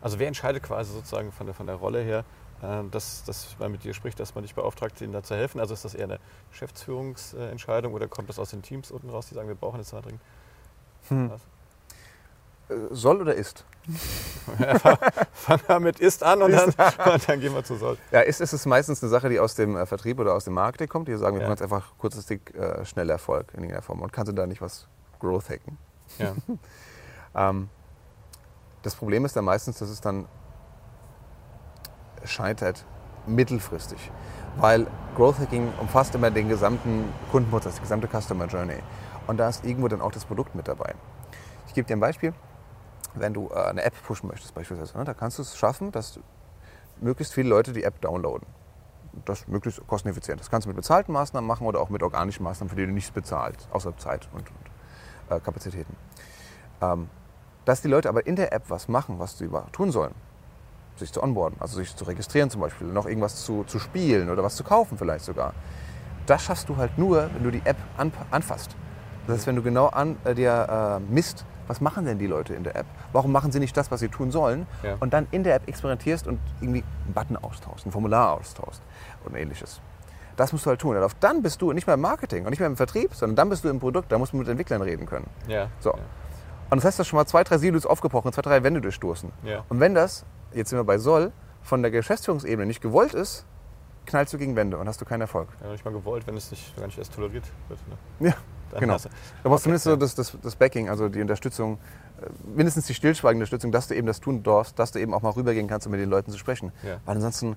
also 0.01 0.19
wer 0.19 0.27
entscheidet 0.27 0.63
quasi 0.63 0.93
sozusagen 0.93 1.31
von 1.33 1.47
der, 1.47 1.55
von 1.55 1.67
der 1.67 1.77
Rolle 1.77 2.03
her, 2.03 2.25
äh, 2.63 2.83
dass, 2.91 3.23
dass 3.25 3.57
man 3.61 3.71
mit 3.71 3.85
dir 3.85 3.95
spricht, 3.95 4.19
dass 4.19 4.35
man 4.35 4.43
dich 4.43 4.55
beauftragt, 4.57 5.01
ihnen 5.01 5.13
da 5.13 5.23
zu 5.23 5.37
helfen? 5.37 5.61
Also 5.61 5.73
ist 5.73 5.85
das 5.85 5.95
eher 5.95 6.05
eine 6.05 6.19
Geschäftsführungsentscheidung 6.51 7.95
oder 7.95 8.09
kommt 8.09 8.29
das 8.29 8.41
aus 8.41 8.51
den 8.51 8.63
Teams 8.63 8.91
unten 8.91 9.09
raus, 9.11 9.27
die 9.29 9.35
sagen, 9.35 9.47
wir 9.47 9.55
brauchen 9.55 9.79
jetzt 9.79 9.93
da 9.93 10.01
dringend? 10.01 10.21
Hm. 11.09 11.31
Soll 12.91 13.21
oder 13.21 13.35
ist? 13.35 13.65
Fangen 15.35 15.63
wir 15.67 15.81
mit 15.81 16.01
ist 16.01 16.23
an 16.23 16.41
und 16.43 16.53
dann, 16.53 16.69
und 17.13 17.29
dann 17.29 17.41
gehen 17.41 17.55
wir 17.55 17.63
zu 17.65 17.77
soll. 17.77 17.99
Ja, 18.11 18.21
ist, 18.21 18.41
ist 18.41 18.53
es 18.55 18.65
meistens 18.65 19.03
eine 19.03 19.11
Sache, 19.11 19.29
die 19.29 19.39
aus 19.39 19.55
dem 19.55 19.77
äh, 19.77 19.85
Vertrieb 19.85 20.19
oder 20.19 20.33
aus 20.35 20.45
dem 20.45 20.55
Marketing 20.55 20.89
kommt, 20.89 21.09
die 21.09 21.17
sagen, 21.17 21.37
wir 21.37 21.43
Ja. 21.43 21.49
brauchen 21.49 21.57
jetzt 21.59 21.63
einfach 21.63 21.93
kurzfristig 21.99 22.55
äh, 22.55 22.85
schnell 22.87 23.11
Erfolg 23.11 23.49
in 23.53 23.61
irgendeiner 23.61 23.83
Form. 23.83 24.01
Und 24.01 24.13
kannst 24.13 24.31
du 24.31 24.35
da 24.35 24.47
nicht 24.47 24.63
was 24.63 24.89
Growth 25.21 25.49
hacken? 25.51 25.79
Ja. 26.19 26.35
Ähm, 27.37 27.69
das 28.83 28.95
Problem 28.95 29.25
ist 29.25 29.35
dann 29.35 29.45
meistens, 29.45 29.79
dass 29.79 29.89
es 29.89 30.01
dann 30.01 30.27
scheitert 32.25 32.85
mittelfristig. 33.27 33.99
Weil 34.57 34.87
Growth 35.17 35.41
Hacking 35.41 35.73
umfasst 35.81 36.15
immer 36.15 36.31
den 36.31 36.49
gesamten 36.49 37.13
Kundenprozess, 37.33 37.75
die 37.75 37.81
gesamte 37.81 38.07
Customer 38.09 38.47
Journey. 38.47 38.77
Und 39.27 39.39
da 39.39 39.49
ist 39.49 39.65
irgendwo 39.65 39.89
dann 39.89 40.01
auch 40.01 40.13
das 40.13 40.25
Produkt 40.25 40.55
mit 40.55 40.69
dabei. 40.69 40.95
Ich 41.67 41.75
gebe 41.75 41.89
dir 41.89 41.97
ein 41.97 42.01
Beispiel. 42.01 42.33
Wenn 43.15 43.35
du 43.35 43.49
äh, 43.51 43.55
eine 43.55 43.83
App 43.83 43.95
pushen 44.03 44.29
möchtest 44.29 44.55
beispielsweise, 44.55 44.97
ne, 44.99 45.05
da 45.05 45.15
kannst 45.15 45.39
du 45.39 45.43
es 45.43 45.57
schaffen, 45.57 45.93
dass 45.93 46.19
möglichst 47.01 47.35
viele 47.35 47.49
Leute 47.49 47.73
die 47.73 47.85
App 47.85 48.01
downloaden. 48.01 48.47
Das 49.25 49.47
möglichst 49.47 49.87
kosteneffizient. 49.87 50.41
Das 50.41 50.51
kannst 50.51 50.67
du 50.67 50.69
mit 50.69 50.77
bezahlten 50.77 51.13
Maßnahmen 51.13 51.47
machen 51.47 51.67
oder 51.67 51.81
auch 51.81 51.89
mit 51.89 52.03
organischen 52.03 52.43
Maßnahmen, 52.43 52.71
für 52.71 52.77
die 52.77 52.87
du 52.87 52.93
nichts 52.93 53.13
bezahlst, 53.13 53.69
außer 53.71 53.97
Zeit 53.97 54.29
und, 54.33 54.41
und 54.41 55.37
äh, 55.37 55.41
Kapazitäten. 55.41 55.97
Ähm, 56.81 57.09
dass 57.65 57.81
die 57.81 57.89
Leute 57.89 58.09
aber 58.09 58.27
in 58.27 58.37
der 58.37 58.53
App 58.53 58.65
was 58.69 58.89
machen, 58.89 59.19
was 59.19 59.39
sie 59.39 59.49
tun 59.73 59.91
sollen, 59.91 60.15
sich 60.97 61.13
zu 61.13 61.23
onboarden, 61.23 61.61
also 61.61 61.77
sich 61.77 61.95
zu 61.97 62.05
registrieren 62.05 62.51
zum 62.51 62.61
Beispiel, 62.61 62.89
noch 62.89 63.07
irgendwas 63.07 63.45
zu, 63.45 63.65
zu 63.65 63.79
spielen 63.79 64.29
oder 64.31 64.43
was 64.43 64.57
zu 64.57 64.65
kaufen 64.65 64.99
vielleicht 64.99 65.25
sogar. 65.25 65.55
Das 66.27 66.43
schaffst 66.43 66.69
du 66.69 66.77
halt 66.77 66.99
nur, 66.99 67.31
wenn 67.35 67.43
du 67.43 67.51
die 67.51 67.63
App 67.65 67.77
an, 67.97 68.13
anfasst. 68.31 68.77
Das 69.27 69.39
heißt, 69.39 69.47
wenn 69.47 69.57
du 69.57 69.63
genau 69.63 69.87
an, 69.87 70.17
äh, 70.25 70.35
dir 70.35 71.01
äh, 71.01 71.13
misst, 71.13 71.47
was 71.69 71.81
machen 71.81 72.05
denn 72.05 72.19
die 72.19 72.27
Leute 72.27 72.55
in 72.55 72.65
der 72.65 72.77
App? 72.77 72.87
Warum 73.13 73.33
machen 73.33 73.53
sie 73.53 73.61
nicht 73.61 73.77
das, 73.77 73.91
was 73.91 74.01
sie 74.01 74.09
tun 74.09 74.31
sollen? 74.31 74.67
Ja. 74.83 74.97
Und 75.01 75.13
dann 75.13 75.27
in 75.31 75.45
der 75.45 75.55
App 75.57 75.69
experimentierst 75.69 76.27
und 76.27 76.39
irgendwie 76.61 76.85
einen 77.05 77.15
Button 77.15 77.37
austauschst, 77.37 77.87
ein 77.87 77.93
Formular 77.93 78.33
austauschst 78.33 78.83
und 79.25 79.35
ähnliches. 79.35 79.81
Das 80.37 80.53
musst 80.53 80.67
du 80.67 80.71
halt 80.71 80.81
tun. 80.81 80.97
Und 80.97 81.03
auf- 81.03 81.15
dann 81.15 81.43
bist 81.43 81.63
du 81.63 81.73
nicht 81.73 81.87
mehr 81.87 81.95
im 81.95 82.01
Marketing 82.01 82.45
und 82.45 82.51
nicht 82.51 82.59
mehr 82.59 82.67
im 82.69 82.77
Vertrieb, 82.77 83.15
sondern 83.15 83.37
dann 83.37 83.49
bist 83.51 83.63
du 83.65 83.69
im 83.69 83.79
Produkt. 83.79 84.11
Da 84.11 84.19
musst 84.19 84.33
du 84.33 84.37
mit 84.37 84.49
Entwicklern 84.49 84.83
reden 84.83 85.07
können. 85.07 85.27
Ja. 85.47 85.69
So. 85.81 85.91
Ja. 85.91 85.99
Und 86.71 86.79
das 86.79 86.85
heißt, 86.87 86.99
du 86.99 87.01
hast 87.03 87.09
schon 87.09 87.19
mal 87.19 87.27
zwei, 87.27 87.45
drei 87.45 87.59
Silos 87.59 87.87
aufgebrochen, 87.87 88.33
zwei, 88.33 88.43
drei 88.43 88.63
Wände 88.65 88.81
durchstoßen. 88.81 89.31
Ja. 89.45 89.65
Und 89.69 89.79
wenn 89.81 89.95
das, 89.95 90.25
jetzt 90.53 90.71
sind 90.71 90.79
wir 90.79 90.85
bei 90.85 90.99
Soll, 90.99 91.31
von 91.63 91.83
der 91.83 91.91
Geschäftsführungsebene 91.93 92.67
nicht 92.67 92.81
gewollt 92.81 93.15
ist, 93.15 93.47
knallst 94.07 94.33
du 94.35 94.39
gegen 94.39 94.57
Wände 94.57 94.77
und 94.77 94.89
hast 94.89 95.01
du 95.01 95.05
keinen 95.05 95.21
Erfolg. 95.23 95.49
Ja, 95.63 95.71
nicht 95.71 95.85
mal 95.85 95.93
gewollt, 95.93 96.27
wenn 96.27 96.37
es 96.37 96.51
nicht, 96.51 96.77
gar 96.77 96.87
nicht 96.87 96.99
erst 96.99 97.15
toleriert 97.15 97.45
wird. 97.69 97.81
Ne? 98.19 98.29
Ja, 98.29 98.35
genau. 98.81 98.95
hast 98.95 99.07
du- 99.07 99.11
Du 99.43 99.49
brauchst 99.49 99.65
zumindest 99.65 99.85
so 99.85 99.97
das, 99.97 100.15
das, 100.15 100.37
das 100.43 100.57
Backing, 100.57 100.89
also 100.89 101.09
die 101.09 101.21
Unterstützung, 101.21 101.79
äh, 102.21 102.27
mindestens 102.55 102.87
die 102.87 102.95
stillschweigende 102.95 103.43
Unterstützung, 103.45 103.73
dass 103.73 103.89
du 103.89 103.95
eben 103.95 104.07
das 104.07 104.21
tun 104.21 104.43
darfst, 104.43 104.79
dass 104.79 104.93
du 104.93 105.01
eben 105.01 105.15
auch 105.15 105.23
mal 105.23 105.31
rübergehen 105.31 105.69
kannst, 105.69 105.87
um 105.87 105.91
mit 105.93 106.01
den 106.01 106.11
Leuten 106.11 106.31
zu 106.31 106.39
sprechen. 106.39 106.73
Ja. 106.83 106.99
Weil 107.05 107.17
ansonsten 107.17 107.57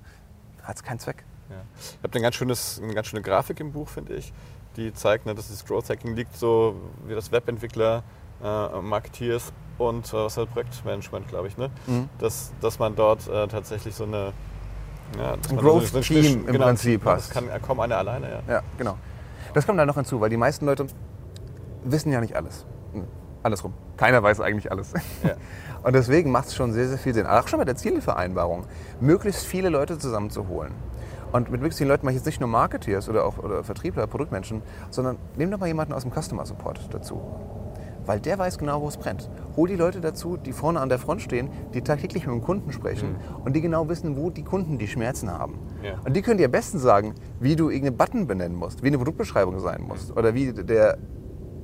hat 0.62 0.76
es 0.76 0.82
keinen 0.82 0.98
Zweck. 0.98 1.24
Ja. 1.50 1.56
Ich 1.78 1.98
habe 2.02 2.12
eine 2.12 2.22
ganz, 2.22 2.34
schönes, 2.34 2.80
eine 2.82 2.94
ganz 2.94 3.06
schöne 3.06 3.22
Grafik 3.22 3.60
im 3.60 3.72
Buch, 3.72 3.88
finde 3.88 4.14
ich, 4.14 4.32
die 4.76 4.92
zeigt, 4.92 5.26
ne, 5.26 5.34
dass 5.34 5.48
das 5.48 5.64
Growth 5.64 5.88
Hacking 5.90 6.14
liegt 6.14 6.36
so 6.36 6.76
wie 7.06 7.14
das 7.14 7.32
Webentwickler, 7.32 8.02
äh, 8.42 8.80
Marketeers 8.80 9.52
und 9.78 10.06
äh, 10.08 10.12
was 10.12 10.36
halt 10.36 10.52
Projektmanagement, 10.52 11.26
glaube 11.28 11.48
ich, 11.48 11.56
ne? 11.56 11.70
Mhm. 11.86 12.08
dass, 12.18 12.52
dass 12.60 12.78
man 12.78 12.94
dort 12.94 13.26
äh, 13.28 13.48
tatsächlich 13.48 13.94
so 13.94 14.04
eine 14.04 14.32
ja, 15.16 15.32
Ein 15.32 15.56
Growth-Team 15.56 16.46
im 16.46 16.52
genau, 16.52 16.66
Prinzip 16.66 17.04
ja, 17.04 17.12
hast. 17.12 17.34
Das 17.34 17.34
kann 17.34 17.62
kaum 17.62 17.80
einer 17.80 17.96
alleine, 17.96 18.28
ja. 18.46 18.54
Ja, 18.56 18.62
genau. 18.76 18.98
Das 19.54 19.66
kommt 19.66 19.78
da 19.78 19.86
noch 19.86 19.94
hinzu, 19.94 20.20
weil 20.20 20.28
die 20.28 20.36
meisten 20.36 20.66
Leute 20.66 20.86
wissen 21.84 22.12
ja 22.12 22.20
nicht 22.20 22.36
alles. 22.36 22.66
Andersrum. 23.42 23.72
Keiner 23.96 24.22
weiß 24.22 24.40
eigentlich 24.40 24.70
alles. 24.70 24.92
Ja. 25.22 25.30
Und 25.82 25.94
deswegen 25.94 26.30
macht 26.30 26.48
es 26.48 26.54
schon 26.54 26.72
sehr, 26.72 26.88
sehr 26.88 26.98
viel 26.98 27.14
Sinn. 27.14 27.26
Auch 27.26 27.46
schon 27.48 27.58
bei 27.58 27.64
der 27.64 27.76
Zielvereinbarung, 27.76 28.64
möglichst 29.00 29.46
viele 29.46 29.68
Leute 29.68 29.98
zusammenzuholen. 29.98 30.72
Und 31.30 31.50
mit 31.50 31.60
möglichst 31.60 31.78
vielen 31.78 31.88
Leuten 31.88 32.04
mache 32.06 32.14
ich 32.14 32.20
jetzt 32.20 32.26
nicht 32.26 32.40
nur 32.40 32.48
Marketeers 32.48 33.08
oder 33.08 33.24
auch 33.24 33.38
oder 33.38 33.62
Vertriebler, 33.62 34.06
Produktmenschen, 34.06 34.62
sondern 34.90 35.18
nimm 35.36 35.50
doch 35.50 35.58
mal 35.58 35.66
jemanden 35.66 35.92
aus 35.92 36.02
dem 36.02 36.12
Customer 36.12 36.46
Support 36.46 36.80
dazu. 36.90 37.20
Weil 38.06 38.20
der 38.20 38.38
weiß 38.38 38.56
genau, 38.56 38.80
wo 38.80 38.88
es 38.88 38.96
brennt. 38.96 39.28
Hol 39.54 39.68
die 39.68 39.76
Leute 39.76 40.00
dazu, 40.00 40.38
die 40.38 40.52
vorne 40.52 40.80
an 40.80 40.88
der 40.88 40.98
Front 40.98 41.20
stehen, 41.20 41.50
die 41.74 41.82
tagtäglich 41.82 42.26
mit 42.26 42.34
dem 42.34 42.42
Kunden 42.42 42.72
sprechen 42.72 43.16
und 43.44 43.54
die 43.54 43.60
genau 43.60 43.86
wissen, 43.90 44.16
wo 44.16 44.30
die 44.30 44.42
Kunden 44.42 44.78
die 44.78 44.88
Schmerzen 44.88 45.30
haben. 45.30 45.58
Ja. 45.82 45.98
Und 46.06 46.16
die 46.16 46.22
können 46.22 46.38
dir 46.38 46.46
am 46.46 46.52
besten 46.52 46.78
sagen, 46.78 47.14
wie 47.38 47.54
du 47.54 47.68
irgendeinen 47.68 47.98
Button 47.98 48.26
benennen 48.26 48.56
musst, 48.56 48.82
wie 48.82 48.86
eine 48.86 48.96
Produktbeschreibung 48.96 49.60
sein 49.60 49.82
muss 49.82 50.10
oder 50.16 50.32
wie 50.34 50.54
der, 50.54 50.96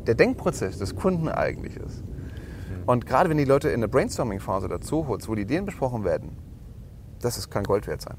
der 0.07 0.15
Denkprozess 0.15 0.79
des 0.79 0.95
Kunden 0.97 1.29
eigentlich 1.29 1.77
ist. 1.77 2.03
Und 2.87 3.07
gerade 3.07 3.31
wenn 3.31 3.39
die 3.39 3.45
Leute 3.45 3.71
in 3.71 3.81
der 3.81 3.89
Brainstorming-Phase 3.89 4.69
dazu 4.69 5.07
holst, 5.09 5.29
wo 5.29 5.35
die 5.35 5.43
Ideen 5.43 5.65
besprochen 5.65 6.05
werden, 6.05 6.37
das 7.21 7.39
ist 7.39 7.51
kein 7.51 7.65
Gold 7.65 7.87
wert 7.87 8.03
sein. 8.03 8.17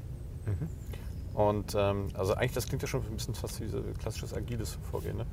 Und 1.34 1.74
ähm, 1.78 2.08
also 2.14 2.32
eigentlich, 2.32 2.54
das 2.54 2.66
klingt 2.66 2.80
ja 2.80 2.88
schon 2.88 3.02
ein 3.02 3.14
bisschen 3.14 3.34
fast 3.34 3.60
wie 3.60 3.68
so 3.68 3.82
klassisches 4.00 4.34
agiles 4.34 4.78
Vorgehen, 4.90 5.18
ne? 5.18 5.26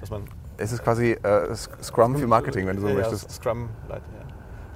dass 0.00 0.08
man 0.08 0.22
Es 0.56 0.70
ist 0.70 0.84
quasi 0.84 1.12
äh, 1.12 1.54
Scrum 1.54 2.16
für 2.16 2.28
Marketing, 2.28 2.66
wenn 2.68 2.76
du 2.76 2.82
so 2.82 2.88
ja, 2.88 2.94
möchtest. 2.94 3.24
Ja, 3.24 3.30
Scrum 3.30 3.68
ja. 3.88 3.98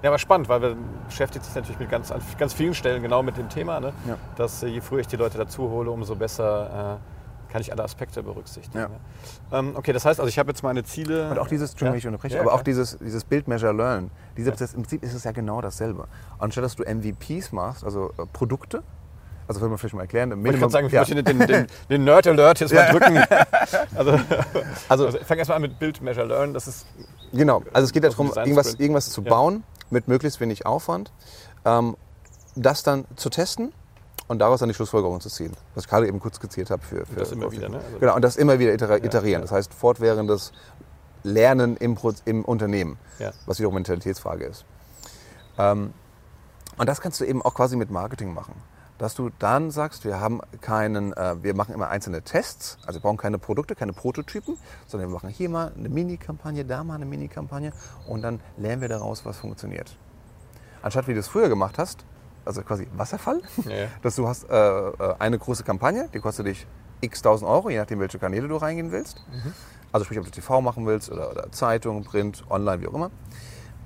Ja, 0.03 0.11
aber 0.11 0.19
spannend, 0.19 0.49
weil 0.49 0.61
wir 0.61 0.77
beschäftigt 1.07 1.45
sich 1.45 1.55
natürlich 1.55 1.79
mit 1.79 1.89
ganz, 1.89 2.11
an 2.11 2.21
ganz 2.37 2.53
vielen 2.53 2.75
Stellen 2.75 3.01
genau 3.01 3.23
mit 3.23 3.37
dem 3.37 3.49
Thema, 3.49 3.79
ne? 3.79 3.93
Ja. 4.09 4.19
dass 4.35 4.65
äh, 4.65 4.67
je 4.67 4.81
früher 4.81 4.99
ich 4.99 5.07
die 5.07 5.15
Leute 5.15 5.39
dazu 5.39 5.71
hole, 5.71 5.89
umso 5.89 6.17
besser 6.17 6.99
äh, 6.99 7.12
kann 7.53 7.61
ich 7.61 7.71
alle 7.71 7.85
Aspekte 7.85 8.23
berücksichtigen. 8.23 8.79
Ja. 8.79 9.59
Ähm, 9.59 9.73
okay, 9.77 9.93
das 9.93 10.05
heißt, 10.07 10.19
also 10.19 10.29
ich 10.29 10.39
habe 10.39 10.51
jetzt 10.51 10.63
meine 10.63 10.83
Ziele. 10.85 11.31
Und 11.31 11.39
auch 11.39 11.49
dieses, 11.49 11.71
Entschuldigung, 11.73 11.93
wenn 11.93 11.99
ich 11.99 12.07
unterbreche, 12.07 12.37
Ja, 12.37 12.41
aber 12.41 12.53
auch 12.53 12.57
klar. 12.57 12.65
dieses, 12.65 12.99
dieses 12.99 13.25
Build, 13.25 13.47
Measure, 13.47 13.73
Learn. 13.73 14.11
Dieser 14.37 14.53
Prozess, 14.53 14.73
im 14.73 14.83
Prinzip 14.83 15.03
ist 15.03 15.13
es 15.13 15.25
ja 15.25 15.33
genau 15.33 15.61
dasselbe. 15.61 16.09
Anstatt 16.39 16.65
dass 16.65 16.77
du 16.77 16.83
MVPs 16.85 17.53
machst, 17.53 17.85
also 17.85 18.11
äh, 18.19 18.25
Produkte, 18.33 18.83
also 19.47 19.61
würde 19.61 19.69
man 19.71 19.79
vielleicht 19.79 19.95
mal 19.95 20.01
erklären, 20.03 20.31
Ich 20.33 20.37
wollte 20.45 20.59
gerade 20.59 20.73
sagen, 20.73 20.87
ich 20.87 20.93
ja. 20.95 21.01
möchte 21.01 21.23
den, 21.23 21.39
den, 21.41 21.67
den 21.91 22.05
Nerd-Alert 22.05 22.61
jetzt 22.61 22.73
mal 22.73 22.89
drücken. 22.91 23.23
Also, 23.95 24.13
Also- 24.89 25.07
also, 25.07 25.19
ich 25.19 25.27
fange 25.27 25.41
erstmal 25.41 25.57
an 25.57 25.63
mit 25.63 25.79
Build, 25.79 26.01
Measure, 26.01 26.27
Learn. 26.27 26.55
Das 26.55 26.67
ist 26.67 26.87
Genau, 27.33 27.63
also 27.73 27.85
es 27.87 27.93
geht 27.93 28.05
dem 28.05 28.11
darum, 28.11 28.33
irgendwas, 28.35 28.75
irgendwas 28.75 29.11
zu 29.11 29.23
Ja. 29.23 29.31
bauen 29.31 29.65
mit 29.91 30.09
möglichst 30.09 30.41
wenig 30.41 30.65
Aufwand, 30.67 31.13
ähm, 31.65 31.97
das 32.57 32.83
dann 32.83 33.05
zu 33.17 33.31
testen 33.31 33.73
und 34.33 34.39
daraus 34.41 34.61
dann 34.61 34.69
die 34.69 34.75
Schlussfolgerung 34.75 35.21
zu 35.21 35.29
ziehen. 35.29 35.53
Was 35.75 35.85
ich 35.85 35.91
gerade 35.91 36.09
eben 36.09 36.19
kurz 36.19 36.37
skizziert 36.37 36.71
habe. 36.71 36.83
Für, 36.83 37.07
für 37.07 37.15
das 37.21 37.31
immer 37.33 37.53
wieder, 37.53 37.69
ne? 37.69 37.77
Also- 37.79 37.99
Genau, 38.01 38.17
und 38.17 38.23
das 38.23 38.37
immer 38.37 38.59
wieder 38.59 38.73
iterieren. 38.75 39.25
ja. 39.25 39.41
Das 39.41 39.53
heißt, 39.53 39.73
fortwährendes 39.73 40.53
Lernen 41.23 41.77
im, 41.77 41.97
im 42.25 42.45
Unternehmen, 42.45 42.99
Ja. 43.21 43.31
was 43.47 43.59
wiederum 43.59 43.75
Mentalitätsfrage 43.77 44.45
ist. 44.47 44.65
Ähm, 45.59 45.93
und 46.79 46.89
das 46.89 47.01
kannst 47.01 47.21
du 47.21 47.25
eben 47.25 47.43
auch 47.43 47.55
quasi 47.55 47.77
mit 47.77 47.91
Marketing 47.91 48.35
machen. 48.35 48.55
Dass 48.99 49.15
du 49.15 49.31
dann 49.39 49.71
sagst, 49.71 50.05
wir 50.05 50.21
haben 50.21 50.41
keinen, 50.61 51.13
äh, 51.13 51.37
wir 51.43 51.55
machen 51.55 51.75
immer 51.75 51.89
einzelne 51.89 52.23
Tests, 52.23 52.79
also 52.87 52.99
wir 52.99 53.03
brauchen 53.03 53.17
keine 53.19 53.39
Produkte, 53.39 53.75
keine 53.75 53.93
Prototypen, 53.93 54.57
sondern 54.87 55.11
wir 55.11 55.15
machen 55.15 55.29
hier 55.29 55.49
mal 55.49 55.73
eine 55.77 55.89
Mini-Kampagne, 55.89 56.65
da 56.65 56.83
mal 56.85 56.95
eine 56.95 57.05
Mini-Kampagne 57.07 57.73
und 58.09 58.23
dann 58.23 58.41
lernen 58.57 58.81
wir 58.81 58.89
daraus, 58.89 59.25
was 59.25 59.39
funktioniert. 59.39 59.97
Anstatt 60.83 61.07
wie 61.09 61.15
du 61.15 61.21
es 61.21 61.29
früher 61.29 61.49
gemacht 61.49 61.79
hast, 61.79 62.05
also 62.45 62.63
quasi 62.63 62.87
Wasserfall, 62.97 63.41
Ja, 63.65 63.87
dass 64.03 64.17
du 64.17 64.27
hast 64.27 64.49
äh, 64.51 64.55
äh, 64.57 64.93
eine 65.19 65.39
große 65.39 65.63
Kampagne, 65.65 66.09
die 66.13 66.19
kostet 66.21 66.47
dich 66.47 66.67
x 67.01 67.23
tausend 67.23 67.51
Euro, 67.51 67.71
je 67.71 67.79
nachdem, 67.79 68.01
welche 68.01 68.19
Kanäle 68.19 68.49
du 68.49 68.57
reingehen 68.57 68.93
willst. 68.93 69.23
Also 69.91 70.05
sprich, 70.05 70.19
ob 70.19 70.25
du 70.25 70.31
TV 70.31 70.61
machen 70.61 70.87
willst 70.87 71.11
oder, 71.11 71.31
oder 71.31 71.51
Zeitung, 71.53 72.05
Print, 72.05 72.45
online, 72.49 72.81
wie 72.83 72.89
auch 72.89 72.95
immer. 72.95 73.11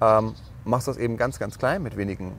Ähm, 0.00 0.34
machst 0.64 0.86
das 0.88 0.98
eben 0.98 1.16
ganz, 1.16 1.38
ganz 1.38 1.58
klein 1.58 1.82
mit 1.82 1.96
wenigen, 1.96 2.32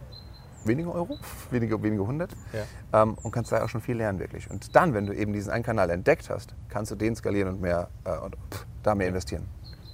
wenigen 0.66 0.90
Euro, 0.90 1.18
wenige, 1.52 1.82
wenige 1.82 2.06
hundert 2.06 2.32
Ja. 2.54 3.02
ähm, 3.04 3.16
und 3.24 3.32
kannst 3.32 3.52
da 3.52 3.64
auch 3.64 3.70
schon 3.70 3.82
viel 3.82 3.98
lernen 3.98 4.20
wirklich. 4.20 4.50
Und 4.50 4.76
dann, 4.76 4.94
wenn 4.94 5.06
du 5.08 5.14
eben 5.14 5.34
diesen 5.34 5.52
einen 5.52 5.64
Kanal 5.64 5.90
entdeckt 5.90 6.30
hast, 6.30 6.54
kannst 6.70 6.92
du 6.92 6.96
den 6.96 7.16
skalieren 7.16 7.50
und 7.56 7.62
mehr 7.62 7.90
äh, 8.06 8.18
und 8.18 8.36
pff, 8.52 8.66
da 8.84 8.94
mehr 8.96 9.08
investieren. 9.08 9.48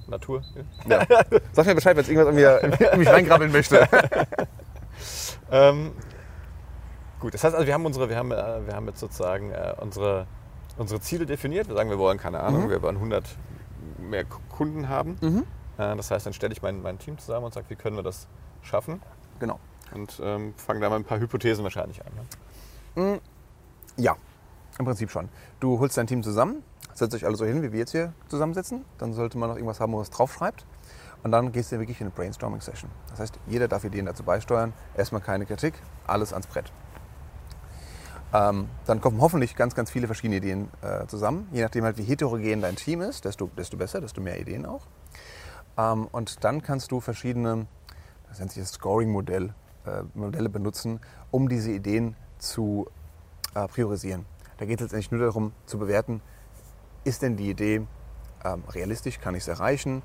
Natur. 0.08 0.44
Ja. 0.86 1.02
Ja. 1.10 1.24
Sag 1.54 1.66
mir 1.66 1.76
Bescheid, 1.76 1.96
wenn 1.96 2.04
es 2.04 2.10
irgendwas 2.10 2.28
an 2.28 2.36
mir, 2.36 2.92
in 2.92 3.00
mich 3.00 3.08
reingrabbeln 3.10 3.52
möchte. 3.52 3.88
Ähm, 5.52 5.92
gut, 7.24 7.34
das 7.34 7.44
heißt 7.44 7.56
also, 7.56 7.66
wir 7.66 7.74
haben, 7.74 7.86
unsere, 7.86 8.10
wir 8.10 8.18
haben, 8.18 8.32
äh, 8.32 8.68
wir 8.68 8.76
haben 8.76 8.86
jetzt 8.88 9.00
sozusagen 9.00 9.52
äh, 9.52 9.74
unsere, 9.80 10.28
unsere 10.78 11.00
Ziele 11.00 11.26
definiert. 11.26 11.70
Wir 11.70 11.76
sagen, 11.76 11.90
wir 11.90 11.98
wollen, 11.98 12.18
keine 12.18 12.42
Ahnung, 12.42 12.70
wir 12.70 12.82
wollen 12.82 12.98
100 12.98 13.24
mehr 13.98 14.26
Kunden 14.26 14.90
haben. 14.90 15.18
Äh, 15.78 15.96
das 15.96 16.12
heißt, 16.12 16.26
dann 16.26 16.34
stelle 16.34 16.54
ich 16.54 16.62
mein, 16.62 16.82
mein 16.82 17.00
Team 17.00 17.18
zusammen 17.18 17.46
und 17.46 17.54
sage, 17.54 17.66
wie 17.70 17.76
können 17.76 17.96
wir 17.96 18.04
das 18.04 18.28
schaffen? 18.62 19.02
Genau. 19.40 19.60
Und 19.94 20.20
ähm, 20.22 20.54
fange 20.58 20.82
da 20.82 20.90
mal 20.90 20.98
ein 20.98 21.06
paar 21.06 21.20
Hypothesen 21.20 21.64
wahrscheinlich 21.64 22.02
an. 22.06 22.12
Ne? 22.96 23.22
Ja, 23.96 24.18
im 24.78 24.86
Prinzip 24.86 25.10
schon. 25.10 25.30
Du 25.60 25.80
holst 25.80 25.98
dein 25.98 26.08
Team 26.08 26.24
zusammen, 26.24 26.62
setzt 26.94 27.16
euch 27.16 27.26
alle 27.26 27.36
so 27.38 27.46
hin, 27.46 27.62
wie 27.64 27.72
wir 27.72 27.80
jetzt 27.80 27.92
hier 27.92 28.12
zusammensitzen. 28.28 28.84
Dann 28.98 29.14
sollte 29.14 29.38
man 29.38 29.50
noch 29.50 29.56
irgendwas 29.56 29.80
haben, 29.80 29.94
wo 29.94 29.98
man 29.98 30.04
es 30.04 30.10
draufschreibt. 30.10 30.66
Und 31.24 31.32
dann 31.32 31.54
gehst 31.54 31.72
du 31.72 31.80
wirklich 31.80 32.02
in 32.02 32.08
eine 32.08 32.16
Brainstorming-Session. 32.16 32.92
Das 33.10 33.20
heißt, 33.20 33.40
jeder 33.48 33.70
darf 33.70 33.86
Ideen 33.86 34.08
dazu 34.08 34.24
beisteuern. 34.24 34.74
Erstmal 34.98 35.22
keine 35.22 35.46
Kritik, 35.46 35.74
alles 36.06 36.34
ans 36.34 36.48
Brett. 36.48 36.74
Ähm, 38.34 38.68
dann 38.86 39.00
kommen 39.00 39.22
hoffentlich 39.22 39.56
ganz, 39.56 39.76
ganz 39.76 39.92
viele 39.92 40.08
verschiedene 40.08 40.38
Ideen 40.38 40.70
äh, 40.82 41.06
zusammen. 41.06 41.48
Je 41.52 41.62
nachdem 41.62 41.84
halt, 41.84 41.98
wie 41.98 42.04
heterogen 42.04 42.62
dein 42.62 42.76
Team 42.76 43.02
ist, 43.02 43.26
desto, 43.26 43.50
desto 43.56 43.78
besser, 43.78 44.02
desto 44.02 44.22
mehr 44.22 44.40
Ideen 44.40 44.66
auch. 44.66 44.88
Ähm, 45.78 46.08
und 46.12 46.44
dann 46.44 46.64
kannst 46.64 46.92
du 46.92 47.00
verschiedene, 47.00 47.68
das 48.28 48.40
nennt 48.40 48.52
sich 48.52 48.64
das 48.64 48.72
Scoring-Modell, 48.74 49.54
äh, 49.86 50.04
Modelle 50.16 50.50
benutzen, 50.50 51.00
um 51.30 51.48
diese 51.48 51.72
Ideen 51.72 52.16
zu 52.40 52.88
äh, 53.54 53.68
priorisieren. 53.68 54.26
Da 54.58 54.66
geht 54.66 54.80
es 54.80 54.86
letztendlich 54.86 55.12
nur 55.12 55.22
darum 55.22 55.54
zu 55.66 55.78
bewerten, 55.78 56.22
ist 57.04 57.22
denn 57.22 57.38
die 57.38 57.50
Idee 57.50 57.86
ähm, 58.44 58.64
realistisch, 58.70 59.20
kann 59.20 59.36
ich 59.36 59.42
es 59.44 59.48
erreichen, 59.48 60.02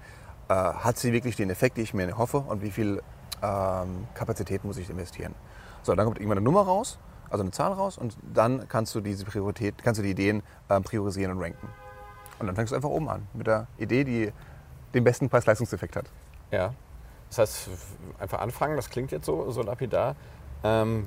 äh, 0.49 0.55
hat 0.55 0.99
sie 0.99 1.12
wirklich 1.12 1.37
den 1.37 1.49
Effekt, 1.49 1.77
den 1.77 1.85
ich 1.85 1.95
mir 1.95 2.19
hoffe 2.19 2.38
und 2.38 2.62
wie 2.62 2.71
viel 2.71 3.03
ähm, 3.43 4.07
Kapazität 4.14 4.64
muss 4.64 4.77
ich 4.77 4.91
investieren. 4.91 5.35
So, 5.83 5.95
dann 5.95 6.05
kommt 6.05 6.19
irgendwann 6.19 6.38
eine 6.38 6.45
Nummer 6.45 6.62
raus, 6.62 6.99
also 7.31 7.43
eine 7.43 7.51
Zahl 7.51 7.73
raus 7.73 7.99
und 7.99 8.17
dann 8.35 8.69
kannst 8.69 8.95
du 8.95 9.01
diese 9.01 9.25
Priorität, 9.25 9.83
kannst 9.83 9.99
du 9.99 10.03
die 10.03 10.11
Ideen 10.11 10.43
ähm, 10.71 10.83
priorisieren 10.83 11.33
und 11.33 11.43
ranken. 11.43 11.69
Und 12.38 12.47
dann 12.47 12.55
fängst 12.55 12.73
du 12.73 12.77
einfach 12.77 12.88
oben 12.88 13.09
an 13.09 13.27
mit 13.33 13.47
der 13.47 13.67
Idee, 13.79 14.05
die 14.05 14.33
den 14.95 15.05
besten 15.05 15.29
Preis-Leistungseffekt 15.29 15.97
hat. 15.97 16.07
Ja. 16.51 16.73
Das 17.29 17.38
heißt, 17.38 17.71
einfach 18.19 18.41
anfangen, 18.41 18.77
das 18.77 18.88
klingt 18.88 19.11
jetzt 19.11 19.27
so, 19.27 19.51
so 19.51 19.62
lapidar. 19.62 20.17
Ähm, 20.64 21.07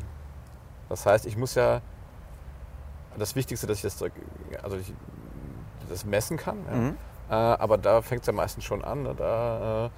das 0.90 1.06
heißt, 1.06 1.26
ich 1.26 1.38
muss 1.38 1.56
ja 1.56 1.82
das 3.18 3.36
Wichtigste, 3.36 3.66
dass 3.68 3.78
ich 3.78 3.84
das, 3.84 4.04
also 4.62 4.78
ich 4.78 4.94
das 5.90 6.06
messen 6.06 6.38
kann. 6.38 6.58
Ja. 6.70 6.76
Mhm. 6.76 6.98
Äh, 7.30 7.34
aber 7.34 7.78
da 7.78 8.02
fängt 8.02 8.22
es 8.22 8.28
ja 8.28 8.34
meistens 8.34 8.64
schon 8.64 8.84
an. 8.84 9.04
Ne? 9.04 9.16
Da, 9.16 9.86
äh, 9.86 9.90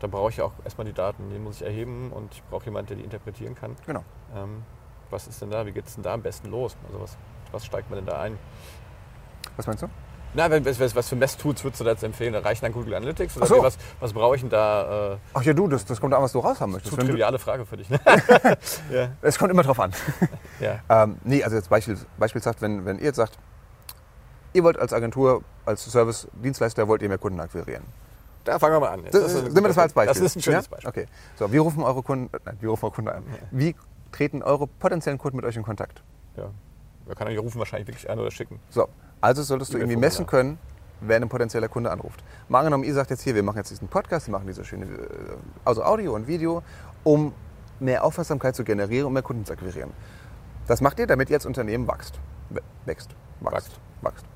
da 0.00 0.06
brauche 0.06 0.30
ich 0.30 0.36
ja 0.36 0.44
auch 0.44 0.52
erstmal 0.64 0.86
die 0.86 0.92
Daten, 0.92 1.30
die 1.30 1.38
muss 1.38 1.56
ich 1.56 1.66
erheben 1.66 2.12
und 2.12 2.32
ich 2.32 2.42
brauche 2.44 2.64
jemanden, 2.64 2.88
der 2.88 2.96
die 2.98 3.04
interpretieren 3.04 3.54
kann. 3.54 3.76
Genau. 3.86 4.04
Ähm, 4.34 4.62
was 5.10 5.26
ist 5.26 5.40
denn 5.42 5.50
da? 5.50 5.64
Wie 5.66 5.72
geht 5.72 5.86
es 5.86 5.94
denn 5.94 6.04
da 6.04 6.14
am 6.14 6.22
besten 6.22 6.50
los? 6.50 6.76
Also 6.86 7.00
was, 7.00 7.16
was 7.52 7.64
steigt 7.64 7.90
man 7.90 7.98
denn 7.98 8.06
da 8.06 8.20
ein? 8.20 8.38
Was 9.56 9.66
meinst 9.66 9.82
du? 9.82 9.88
Na, 10.34 10.50
wenn- 10.50 10.64
was, 10.64 10.94
was 10.94 11.08
für 11.08 11.16
Messtools 11.16 11.64
würdest 11.64 11.80
du 11.80 11.84
da 11.84 11.92
jetzt 11.92 12.04
empfehlen? 12.04 12.32
Da 12.32 12.40
reichen 12.40 12.64
dann 12.64 12.72
Google 12.72 12.94
Analytics? 12.94 13.36
Oder 13.36 13.44
Ach 13.44 13.48
so. 13.48 13.62
was, 13.62 13.78
was 13.98 14.12
brauche 14.12 14.36
ich 14.36 14.42
denn 14.42 14.50
da? 14.50 15.14
Äh, 15.14 15.16
Ach 15.34 15.42
ja, 15.42 15.52
du, 15.54 15.68
das, 15.68 15.84
das 15.86 16.00
kommt 16.00 16.12
an, 16.12 16.22
was 16.22 16.32
du 16.32 16.40
raus 16.40 16.60
haben 16.60 16.72
möchtest. 16.72 16.94
zu 16.94 17.00
du, 17.00 17.06
triviale 17.06 17.38
Frage 17.38 17.64
für 17.64 17.76
dich. 17.78 17.88
Ne? 17.88 17.98
ja. 18.92 19.08
es 19.22 19.38
kommt 19.38 19.50
immer 19.50 19.62
drauf 19.62 19.80
an. 19.80 19.92
ja. 20.60 20.80
Ähm, 20.88 21.16
nee, 21.24 21.42
also 21.42 21.56
jetzt 21.56 21.70
Beispiel, 21.70 21.98
beispielshaft, 22.18 22.60
wenn, 22.60 22.84
wenn 22.84 22.98
ihr 22.98 23.06
jetzt 23.06 23.16
sagt, 23.16 23.38
ihr 24.52 24.62
wollt 24.64 24.78
als 24.78 24.92
Agentur, 24.92 25.42
als 25.64 25.84
Service-Dienstleister, 25.84 26.86
wollt 26.88 27.00
ihr 27.02 27.08
mehr 27.08 27.18
Kunden 27.18 27.40
akquirieren. 27.40 27.84
Da 28.44 28.58
fangen 28.58 28.74
wir 28.74 28.80
mal 28.80 28.88
an. 28.90 29.04
jetzt. 29.04 29.14
Das, 29.14 29.32
ist 29.32 29.38
ein 29.38 29.44
nehmen 29.44 29.56
wir 29.56 29.68
das 29.68 29.76
mal 29.76 29.82
als 29.82 29.92
Beispiel. 29.92 30.14
Das 30.14 30.22
ist 30.22 30.36
ein 30.36 30.42
schönes 30.42 30.66
ja? 30.66 30.70
Beispiel. 30.70 30.88
Okay. 30.88 31.06
So, 31.38 31.50
wir 31.50 31.60
rufen 31.60 31.82
eure 31.82 32.02
Kunden, 32.02 32.30
nein, 32.44 32.56
wir 32.60 32.68
rufen 32.70 32.84
eure 32.84 32.94
Kunden 32.94 33.10
an. 33.10 33.24
Wie 33.50 33.74
treten 34.12 34.42
eure 34.42 34.66
potenziellen 34.66 35.18
Kunden 35.18 35.36
mit 35.36 35.44
euch 35.44 35.56
in 35.56 35.62
Kontakt? 35.62 36.02
Ja. 36.36 36.50
Man 37.06 37.16
kann 37.16 37.28
euch 37.28 37.38
rufen 37.38 37.58
wahrscheinlich 37.58 37.88
wirklich 37.88 38.08
an 38.10 38.18
oder 38.18 38.30
schicken. 38.30 38.60
So, 38.70 38.88
also 39.20 39.42
solltest 39.42 39.72
du 39.72 39.78
irgendwie 39.78 39.96
messen 39.96 40.26
können, 40.26 40.58
wer 41.00 41.16
ein 41.16 41.28
potenzieller 41.28 41.68
Kunde 41.68 41.90
anruft. 41.90 42.22
Mal 42.48 42.60
angenommen, 42.60 42.84
ihr 42.84 42.94
sagt 42.94 43.10
jetzt 43.10 43.22
hier, 43.22 43.34
wir 43.34 43.42
machen 43.42 43.58
jetzt 43.58 43.70
diesen 43.70 43.88
Podcast, 43.88 44.26
wir 44.26 44.32
machen 44.32 44.46
diese 44.46 44.64
schöne, 44.64 44.84
äh, 44.84 44.88
also 45.64 45.82
Audio 45.82 46.14
und 46.14 46.26
Video, 46.26 46.62
um 47.04 47.32
mehr 47.80 48.04
Aufmerksamkeit 48.04 48.56
zu 48.56 48.64
generieren, 48.64 49.06
um 49.06 49.12
mehr 49.12 49.22
Kunden 49.22 49.44
zu 49.44 49.52
akquirieren. 49.52 49.92
Das 50.66 50.80
macht 50.80 50.98
ihr, 50.98 51.06
damit 51.06 51.30
ihr 51.30 51.36
als 51.36 51.46
Unternehmen 51.46 51.88
Wächst. 51.88 52.18
Wächst. 52.84 53.14
Wächst. 53.40 53.80
Wächst. 54.02 54.26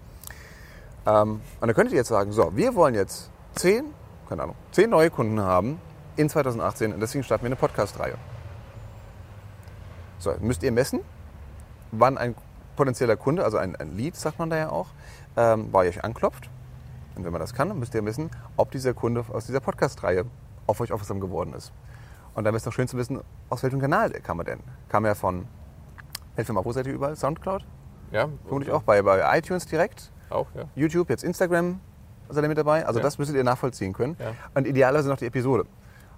Ähm, 1.04 1.40
und 1.61 1.68
dann 1.68 1.74
könntet 1.74 1.92
ihr 1.92 1.98
jetzt 1.98 2.08
sagen, 2.08 2.32
so, 2.32 2.56
wir 2.56 2.74
wollen 2.74 2.94
jetzt 2.94 3.30
zehn, 3.54 3.87
keine 4.28 4.44
Ahnung, 4.44 4.56
zehn 4.70 4.88
neue 4.88 5.11
Kunden 5.11 5.40
haben 5.40 5.80
in 6.16 6.28
2018 6.28 6.94
und 6.94 7.00
deswegen 7.00 7.24
starten 7.24 7.44
wir 7.44 7.48
eine 7.48 7.56
Podcast-Reihe. 7.56 8.14
So, 10.22 10.32
müsst 10.40 10.62
ihr 10.62 10.70
messen, 10.70 11.00
wann 11.90 12.16
ein 12.16 12.37
potenzieller 12.76 13.16
Kunde, 13.16 13.42
also 13.44 13.56
ein, 13.58 13.74
ein 13.74 13.96
Lead, 13.96 14.14
sagt 14.14 14.38
man 14.38 14.50
da 14.50 14.56
ja 14.56 14.68
auch, 14.70 14.87
ähm, 15.37 15.72
bei 15.72 15.88
euch 15.88 16.04
anklopft. 16.04 16.48
Und 17.16 17.24
wenn 17.24 17.32
man 17.32 17.40
das 17.40 17.54
kann, 17.54 17.76
müsst 17.76 17.92
ihr 17.96 18.04
wissen, 18.04 18.30
ob 18.56 18.70
dieser 18.70 18.94
Kunde 18.94 19.24
aus 19.32 19.46
dieser 19.46 19.58
Podcast-Reihe 19.58 20.24
auf 20.68 20.80
euch 20.80 20.92
aufmerksam 20.92 21.18
geworden 21.18 21.52
ist. 21.54 21.72
Und 22.37 22.44
dann 22.44 22.54
ist 22.54 22.62
es 22.62 22.66
noch 22.66 22.72
schön 22.72 22.87
zu 22.87 22.96
wissen, 22.98 23.20
aus 23.48 23.64
welchem 23.64 23.80
Kanal 23.80 24.11
kam 24.12 24.38
er 24.38 24.44
denn? 24.44 24.61
Kam 24.88 25.04
er 25.04 25.16
von, 25.16 25.48
helft 26.37 26.48
mir 26.50 26.54
mal, 26.54 26.64
wo 26.64 26.70
seid 26.70 26.87
ihr 26.87 26.92
überall? 26.92 27.16
Soundcloud? 27.16 27.66
Ja, 28.12 28.28
Vermutlich 28.44 28.72
auch 28.72 28.82
bei, 28.85 29.02
bei 29.02 29.37
iTunes 29.38 29.66
direkt, 29.66 30.12
Auch, 30.30 30.46
ja. 30.54 30.66
YouTube, 30.76 31.11
jetzt 31.11 31.24
Instagram 31.24 31.80
seid 32.28 32.44
ihr 32.44 32.48
mit 32.48 32.58
dabei. 32.58 32.87
Also 32.87 33.00
Ja. 33.00 33.02
das 33.02 33.18
müsstet 33.18 33.37
ihr 33.37 33.42
nachvollziehen 33.44 33.92
können. 33.92 34.16
Ja. 34.20 34.35
Und 34.54 34.68
idealerweise 34.68 35.08
noch 35.08 35.16
die 35.16 35.26
Episode. 35.26 35.64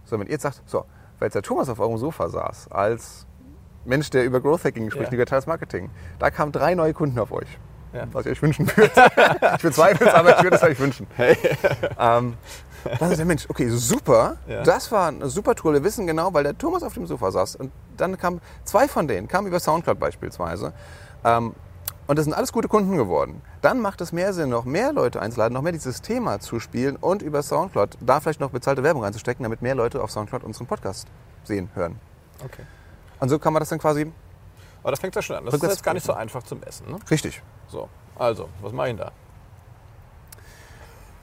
So, 0.04 0.18
wenn 0.20 0.26
ihr 0.26 0.32
jetzt 0.32 0.42
sagt, 0.42 0.60
so, 0.66 0.84
weil 1.18 1.28
jetzt 1.28 1.34
der 1.36 1.42
Thomas 1.42 1.70
auf 1.70 1.80
eurem 1.80 1.96
Sofa 1.96 2.28
saß, 2.28 2.70
als 2.70 3.26
Mensch, 3.84 4.10
der 4.10 4.24
über 4.24 4.40
Growth 4.40 4.64
Hacking 4.64 4.90
spricht, 4.90 5.06
Ja. 5.06 5.10
digitales 5.10 5.46
Marketing, 5.46 5.90
da 6.18 6.30
kamen 6.30 6.52
drei 6.52 6.74
neue 6.74 6.92
Kunden 6.94 7.18
auf 7.18 7.32
euch. 7.32 7.48
Ja. 7.92 8.06
Was 8.12 8.26
ihr 8.26 8.32
euch 8.32 8.42
wünschen 8.42 8.66
würdet. 8.76 8.92
ich 9.56 9.62
bezweifle 9.62 10.08
es, 10.08 10.14
aber 10.14 10.36
ich 10.36 10.42
würde 10.42 10.56
es 10.56 10.62
euch 10.62 10.78
wünschen. 10.80 11.06
ähm, 11.98 12.34
dann 12.84 13.08
sagt 13.08 13.18
der 13.18 13.24
Mensch, 13.26 13.46
okay, 13.48 13.68
super, 13.68 14.36
Ja. 14.48 14.62
das 14.62 14.90
war 14.90 15.08
eine 15.08 15.28
super 15.28 15.54
Tool. 15.54 15.74
Wir 15.74 15.84
wissen 15.84 16.06
genau, 16.06 16.34
weil 16.34 16.42
der 16.44 16.58
Thomas 16.58 16.82
auf 16.82 16.94
dem 16.94 17.06
Sofa 17.06 17.30
saß. 17.30 17.56
Und 17.56 17.70
dann 17.96 18.18
kamen 18.18 18.40
zwei 18.64 18.88
von 18.88 19.06
denen, 19.06 19.28
kamen 19.28 19.46
über 19.46 19.60
Soundcloud 19.60 19.98
beispielsweise. 20.00 20.72
Ähm, 21.24 21.54
und 22.06 22.18
das 22.18 22.24
sind 22.26 22.34
alles 22.34 22.52
gute 22.52 22.68
Kunden 22.68 22.96
geworden. 22.98 23.40
Dann 23.62 23.80
macht 23.80 24.00
es 24.02 24.12
mehr 24.12 24.32
Sinn, 24.34 24.50
noch 24.50 24.64
mehr 24.66 24.92
Leute 24.92 25.22
einzuladen, 25.22 25.54
noch 25.54 25.62
mehr 25.62 25.72
dieses 25.72 26.02
Thema 26.02 26.38
zu 26.40 26.60
spielen 26.60 26.96
und 26.96 27.22
über 27.22 27.42
Soundcloud 27.42 27.96
da 28.00 28.20
vielleicht 28.20 28.40
noch 28.40 28.50
bezahlte 28.50 28.82
Werbung 28.82 29.04
reinzustecken, 29.04 29.42
damit 29.44 29.62
mehr 29.62 29.74
Leute 29.74 30.02
auf 30.02 30.10
Soundcloud 30.10 30.42
unseren 30.44 30.66
Podcast 30.66 31.06
sehen, 31.44 31.70
hören. 31.74 31.98
Okay. 32.44 32.62
Und 33.20 33.28
so 33.28 33.38
kann 33.38 33.52
man 33.52 33.60
das 33.60 33.68
dann 33.68 33.78
quasi 33.78 34.10
Aber 34.82 34.90
das 34.90 35.00
fängt 35.00 35.14
ja 35.14 35.22
schon 35.22 35.36
an. 35.36 35.44
Das 35.46 35.54
ist 35.54 35.62
jetzt 35.62 35.82
gar 35.82 35.94
nicht 35.94 36.04
so 36.06 36.12
einfach 36.12 36.42
zum 36.42 36.62
Essen. 36.62 36.90
Ne? 36.90 36.98
richtig. 37.10 37.42
So, 37.68 37.88
also, 38.16 38.48
was 38.60 38.72
mache 38.72 38.88
ich 38.88 38.96
denn 38.96 39.06
da? 39.06 39.12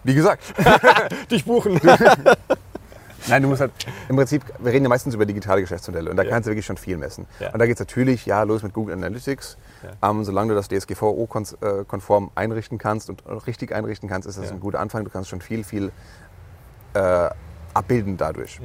Wie 0.03 0.15
gesagt, 0.15 0.41
Dich 1.31 1.45
buchen. 1.45 1.79
Nein, 3.27 3.43
du 3.43 3.49
musst 3.49 3.61
halt, 3.61 3.71
im 4.09 4.15
Prinzip, 4.15 4.43
wir 4.57 4.71
reden 4.73 4.83
ja 4.85 4.89
meistens 4.89 5.13
über 5.13 5.27
digitale 5.27 5.61
Geschäftsmodelle 5.61 6.09
und 6.09 6.17
da 6.17 6.23
Ja. 6.23 6.31
kannst 6.31 6.47
du 6.47 6.51
wirklich 6.51 6.65
schon 6.65 6.77
viel 6.77 6.97
messen. 6.97 7.27
Ja. 7.39 7.51
Und 7.53 7.59
da 7.59 7.67
geht 7.67 7.75
es 7.75 7.79
natürlich, 7.79 8.25
ja, 8.25 8.41
los 8.41 8.63
mit 8.63 8.73
Google 8.73 8.95
Analytics. 8.95 9.57
Ja. 10.01 10.09
Ähm, 10.09 10.23
solange 10.23 10.49
du 10.49 10.55
das 10.55 10.67
DSGVO-konform 10.69 12.31
einrichten 12.33 12.79
kannst 12.79 13.11
und 13.11 13.21
richtig 13.45 13.73
einrichten 13.75 14.09
kannst, 14.09 14.27
ist 14.27 14.39
das 14.39 14.45
Ja. 14.47 14.51
ein 14.53 14.59
guter 14.59 14.79
Anfang. 14.79 15.03
Du 15.05 15.11
kannst 15.11 15.29
schon 15.29 15.39
viel, 15.41 15.63
viel 15.63 15.91
äh, 16.95 17.29
abbilden 17.75 18.17
dadurch. 18.17 18.59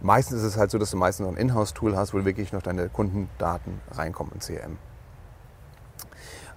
Ja. 0.00 0.06
Meistens 0.06 0.38
ist 0.38 0.44
es 0.44 0.56
halt 0.56 0.70
so, 0.70 0.78
dass 0.78 0.90
du 0.90 0.96
meistens 0.96 1.26
noch 1.26 1.32
ein 1.34 1.38
Inhouse-Tool 1.38 1.96
hast, 1.96 2.14
wo 2.14 2.24
wirklich 2.24 2.52
noch 2.52 2.62
deine 2.62 2.88
Kundendaten 2.88 3.80
reinkommen 3.92 4.32
in 4.34 4.40
CRM. 4.40 4.78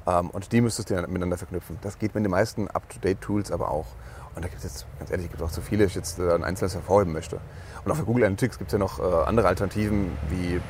Ähm, 0.07 0.29
und 0.29 0.51
die 0.51 0.61
müsstest 0.61 0.89
du 0.89 0.95
dann 0.95 1.05
miteinander 1.11 1.37
verknüpfen. 1.37 1.77
Das 1.81 1.99
geht 1.99 2.15
mit 2.15 2.23
den 2.23 2.31
meisten 2.31 2.67
Up-to-Date-Tools 2.69 3.51
aber 3.51 3.71
auch. 3.71 3.87
Und 4.35 4.43
da 4.45 4.47
gibt 4.49 4.63
es 4.63 4.63
jetzt, 4.63 4.85
ganz 4.99 5.11
ehrlich, 5.11 5.27
gibt 5.29 5.41
es 5.41 5.47
auch 5.47 5.51
zu 5.51 5.61
viele, 5.61 5.85
ich 5.85 5.95
jetzt 5.95 6.19
äh, 6.19 6.33
ein 6.33 6.43
einzelnes 6.43 6.75
hervorheben 6.75 7.13
möchte. 7.13 7.39
Und 7.83 7.91
auch 7.91 7.95
für 7.95 8.05
Google 8.05 8.23
Analytics 8.25 8.57
gibt 8.57 8.69
es 8.69 8.73
ja 8.73 8.79
noch 8.79 8.99
äh, 8.99 9.25
andere 9.25 9.47
Alternativen, 9.47 10.11
wie, 10.29 10.61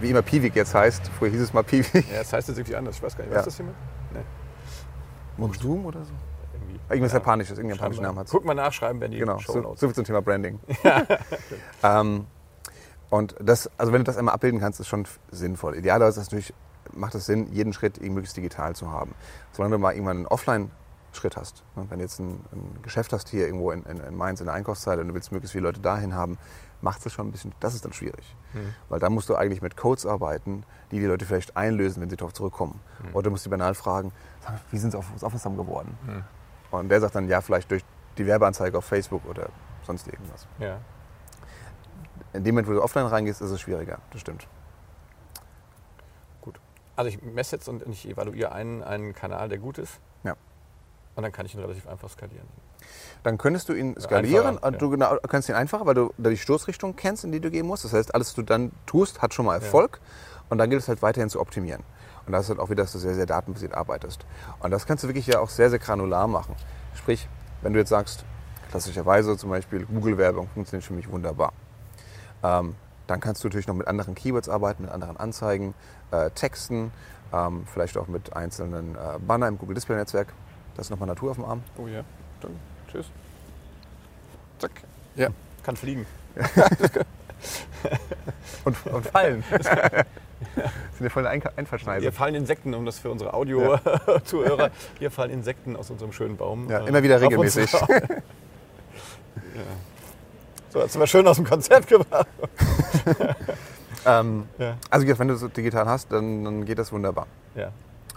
wie 0.00 0.10
immer 0.10 0.22
Piwik 0.22 0.54
jetzt 0.56 0.74
heißt. 0.74 1.08
Früher 1.18 1.30
hieß 1.30 1.40
es 1.40 1.52
mal 1.52 1.64
Piwik. 1.64 1.94
ja, 2.10 2.18
das 2.18 2.32
heißt 2.32 2.48
jetzt 2.48 2.58
irgendwie 2.58 2.76
anders. 2.76 2.96
Ich 2.96 3.02
weiß 3.02 3.16
gar 3.16 3.24
nicht, 3.24 3.32
Ja. 3.32 3.38
was 3.40 3.46
ist 3.48 3.58
das 3.58 3.66
hier 3.66 3.66
mit? 3.66 5.52
Nee, 5.52 5.58
Zoom 5.60 5.84
oder 5.86 6.02
so? 6.04 6.12
Irgendwie. 6.66 6.80
Irgendwas 6.92 7.12
Ja. 7.12 7.18
Japanisches, 7.18 7.58
irgendeinen 7.58 7.78
japanischen. 7.78 8.02
Namen 8.02 8.18
hat 8.18 8.28
Guck 8.30 8.44
mal 8.44 8.54
nachschreiben, 8.54 9.00
wenn 9.00 9.10
die 9.10 9.18
Genau, 9.18 9.38
Show 9.38 9.52
so, 9.52 9.60
Notes. 9.60 9.80
so 9.80 9.86
viel 9.88 9.94
zum 9.94 10.04
Thema 10.04 10.22
Branding. 10.22 10.58
ähm, 11.82 12.26
und 13.10 13.34
das, 13.40 13.70
also 13.78 13.92
wenn 13.92 14.00
du 14.00 14.04
das 14.04 14.16
einmal 14.16 14.34
abbilden 14.34 14.60
kannst, 14.60 14.80
ist 14.80 14.88
schon 14.88 15.06
sinnvoll. 15.30 15.76
Idealerweise 15.76 16.20
ist 16.20 16.26
natürlich, 16.26 16.52
macht 16.92 17.14
es 17.14 17.26
Sinn, 17.26 17.52
jeden 17.52 17.72
Schritt 17.72 18.00
möglichst 18.02 18.36
digital 18.36 18.74
zu 18.74 18.90
haben. 18.90 19.14
Solange 19.52 19.76
du 19.76 19.78
mal 19.78 19.92
irgendwann 19.92 20.16
einen 20.18 20.26
Offline-Schritt 20.26 21.36
hast. 21.36 21.62
ne, 21.76 21.86
Wenn 21.88 21.98
du 21.98 22.04
jetzt 22.04 22.18
ein, 22.18 22.44
ein 22.52 22.78
Geschäft 22.82 23.12
hast 23.12 23.28
hier 23.28 23.46
irgendwo 23.46 23.70
in, 23.70 23.84
in, 23.84 23.98
in 24.00 24.16
Mainz 24.16 24.40
in 24.40 24.46
der 24.46 24.54
Einkaufszeit 24.54 24.98
und 24.98 25.08
du 25.08 25.14
willst 25.14 25.30
möglichst 25.30 25.52
viele 25.52 25.64
Leute 25.68 25.80
dahin 25.80 26.14
haben, 26.14 26.36
macht 26.80 27.06
es 27.06 27.12
schon 27.12 27.28
ein 27.28 27.32
bisschen, 27.32 27.52
das 27.60 27.74
ist 27.74 27.84
dann 27.84 27.92
schwierig. 27.92 28.36
Hm. 28.52 28.74
Weil 28.88 28.98
da 29.00 29.08
musst 29.08 29.28
du 29.28 29.36
eigentlich 29.36 29.62
mit 29.62 29.76
Codes 29.76 30.04
arbeiten, 30.04 30.64
die 30.90 30.98
die 30.98 31.06
Leute 31.06 31.24
vielleicht 31.24 31.56
einlösen, 31.56 32.02
wenn 32.02 32.10
sie 32.10 32.16
darauf 32.16 32.34
zurückkommen. 32.34 32.80
Oder 33.12 33.24
du 33.24 33.30
musst 33.30 33.46
die 33.46 33.48
banal 33.50 33.74
fragen, 33.74 34.12
wie 34.70 34.78
sind 34.78 34.90
sie 34.90 34.98
auf 34.98 35.10
uns 35.12 35.24
aufmerksam 35.24 35.56
geworden? 35.56 35.96
Hm. 36.06 36.24
Und 36.70 36.88
der 36.88 37.00
sagt 37.00 37.14
dann, 37.14 37.28
ja, 37.28 37.40
vielleicht 37.40 37.70
durch 37.70 37.84
die 38.18 38.26
Werbeanzeige 38.26 38.78
auf 38.78 38.84
Facebook 38.84 39.24
oder 39.26 39.48
sonst 39.86 40.06
irgendwas. 40.06 40.46
Ja. 40.58 40.78
In 42.32 42.44
dem 42.44 42.54
Moment, 42.54 42.68
wo 42.68 42.72
du 42.72 42.82
offline 42.82 43.06
reingehst, 43.06 43.40
ist 43.40 43.50
es 43.50 43.60
schwieriger. 43.60 43.98
Das 44.10 44.20
stimmt. 44.20 44.46
Gut. 46.40 46.60
Also 46.96 47.08
ich 47.08 47.22
messe 47.22 47.56
jetzt 47.56 47.68
und 47.68 47.86
ich 47.86 48.08
evaluiere 48.08 48.52
einen, 48.52 48.82
einen 48.82 49.14
Kanal, 49.14 49.48
der 49.48 49.58
gut 49.58 49.78
ist. 49.78 50.00
Ja. 50.24 50.34
Und 51.14 51.22
dann 51.22 51.32
kann 51.32 51.46
ich 51.46 51.54
ihn 51.54 51.60
relativ 51.60 51.86
einfach 51.86 52.10
skalieren. 52.10 52.46
Dann 53.22 53.38
könntest 53.38 53.68
du 53.68 53.72
ihn 53.72 53.98
skalieren 53.98 54.58
einfacher, 54.58 54.72
du 54.72 54.90
genau, 54.90 55.16
kannst 55.28 55.48
ihn 55.48 55.54
einfacher, 55.54 55.86
weil 55.86 55.94
du 55.94 56.12
die 56.18 56.36
Stoßrichtung 56.36 56.94
kennst, 56.94 57.24
in 57.24 57.32
die 57.32 57.40
du 57.40 57.50
gehen 57.50 57.66
musst. 57.66 57.84
Das 57.84 57.92
heißt, 57.92 58.14
alles, 58.14 58.28
was 58.28 58.34
du 58.34 58.42
dann 58.42 58.72
tust, 58.84 59.22
hat 59.22 59.32
schon 59.32 59.46
mal 59.46 59.54
Erfolg. 59.54 60.00
Und 60.48 60.58
dann 60.58 60.70
gilt 60.70 60.82
es 60.82 60.88
halt 60.88 61.02
weiterhin 61.02 61.28
zu 61.30 61.40
optimieren. 61.40 61.82
Und 62.26 62.32
das 62.32 62.44
ist 62.44 62.50
halt 62.50 62.58
auch 62.58 62.70
wieder, 62.70 62.82
dass 62.82 62.92
du 62.92 62.98
sehr, 62.98 63.14
sehr 63.14 63.26
datenbasiert 63.26 63.74
arbeitest. 63.74 64.24
Und 64.60 64.70
das 64.70 64.86
kannst 64.86 65.04
du 65.04 65.08
wirklich 65.08 65.26
ja 65.26 65.40
auch 65.40 65.48
sehr, 65.48 65.70
sehr 65.70 65.78
granular 65.78 66.26
machen. 66.26 66.54
Sprich, 66.94 67.28
wenn 67.62 67.72
du 67.72 67.78
jetzt 67.78 67.90
sagst, 67.90 68.24
klassischerweise 68.70 69.36
zum 69.36 69.50
Beispiel 69.50 69.86
Google-Werbung 69.86 70.48
funktioniert 70.54 70.84
für 70.84 70.94
mich 70.94 71.10
wunderbar. 71.10 71.52
Ähm, 72.42 72.74
dann 73.06 73.20
kannst 73.20 73.44
du 73.44 73.48
natürlich 73.48 73.68
noch 73.68 73.74
mit 73.74 73.86
anderen 73.86 74.14
Keywords 74.14 74.48
arbeiten, 74.48 74.82
mit 74.82 74.92
anderen 74.92 75.16
Anzeigen, 75.16 75.74
äh, 76.10 76.30
Texten, 76.30 76.90
ähm, 77.32 77.64
vielleicht 77.72 77.96
auch 77.96 78.08
mit 78.08 78.34
einzelnen 78.34 78.96
äh, 78.96 79.18
Banner 79.20 79.46
im 79.46 79.58
Google 79.58 79.74
Display 79.74 79.96
Netzwerk. 79.96 80.28
Das 80.74 80.86
ist 80.86 80.90
nochmal 80.90 81.08
Natur 81.08 81.30
auf 81.30 81.36
dem 81.36 81.44
Arm. 81.44 81.62
Oh 81.78 81.86
ja. 81.86 82.02
Dann 82.40 82.50
tschüss. 82.90 83.06
Zack. 84.58 84.72
Ja. 85.14 85.28
Kann 85.62 85.76
fliegen. 85.76 86.06
Und, 88.64 88.86
und 88.86 89.06
fallen. 89.06 89.44
das 90.54 90.64
sind 90.98 91.04
ja 91.04 91.08
voll 91.10 91.26
Einka- 91.26 91.50
Einfallschneise. 91.56 92.02
Hier 92.02 92.12
fallen 92.12 92.34
Insekten, 92.34 92.74
um 92.74 92.84
das 92.84 92.98
für 92.98 93.10
unsere 93.10 93.32
Audio-Zuhörer, 93.34 94.70
hier 94.98 95.10
fallen 95.10 95.30
Insekten 95.30 95.76
aus 95.76 95.90
unserem 95.90 96.12
schönen 96.12 96.36
Baum. 96.36 96.68
Ja, 96.70 96.80
äh, 96.80 96.88
immer 96.88 97.02
wieder 97.02 97.20
regelmäßig. 97.20 97.72
ja. 97.72 97.80
So, 100.70 100.80
jetzt 100.80 100.92
sind 100.92 101.00
wir 101.00 101.06
schön 101.06 101.26
aus 101.26 101.36
dem 101.36 101.46
Konzept 101.46 101.88
gebracht. 101.88 102.26
Ähm, 104.04 104.44
Ja. 104.58 104.76
also 104.90 105.06
wenn 105.18 105.28
du 105.28 105.34
es 105.34 105.40
digital 105.52 105.86
hast, 105.86 106.12
dann, 106.12 106.44
dann 106.44 106.64
geht 106.64 106.78
das 106.78 106.92
wunderbar. 106.92 107.26
Ja. 107.54 107.70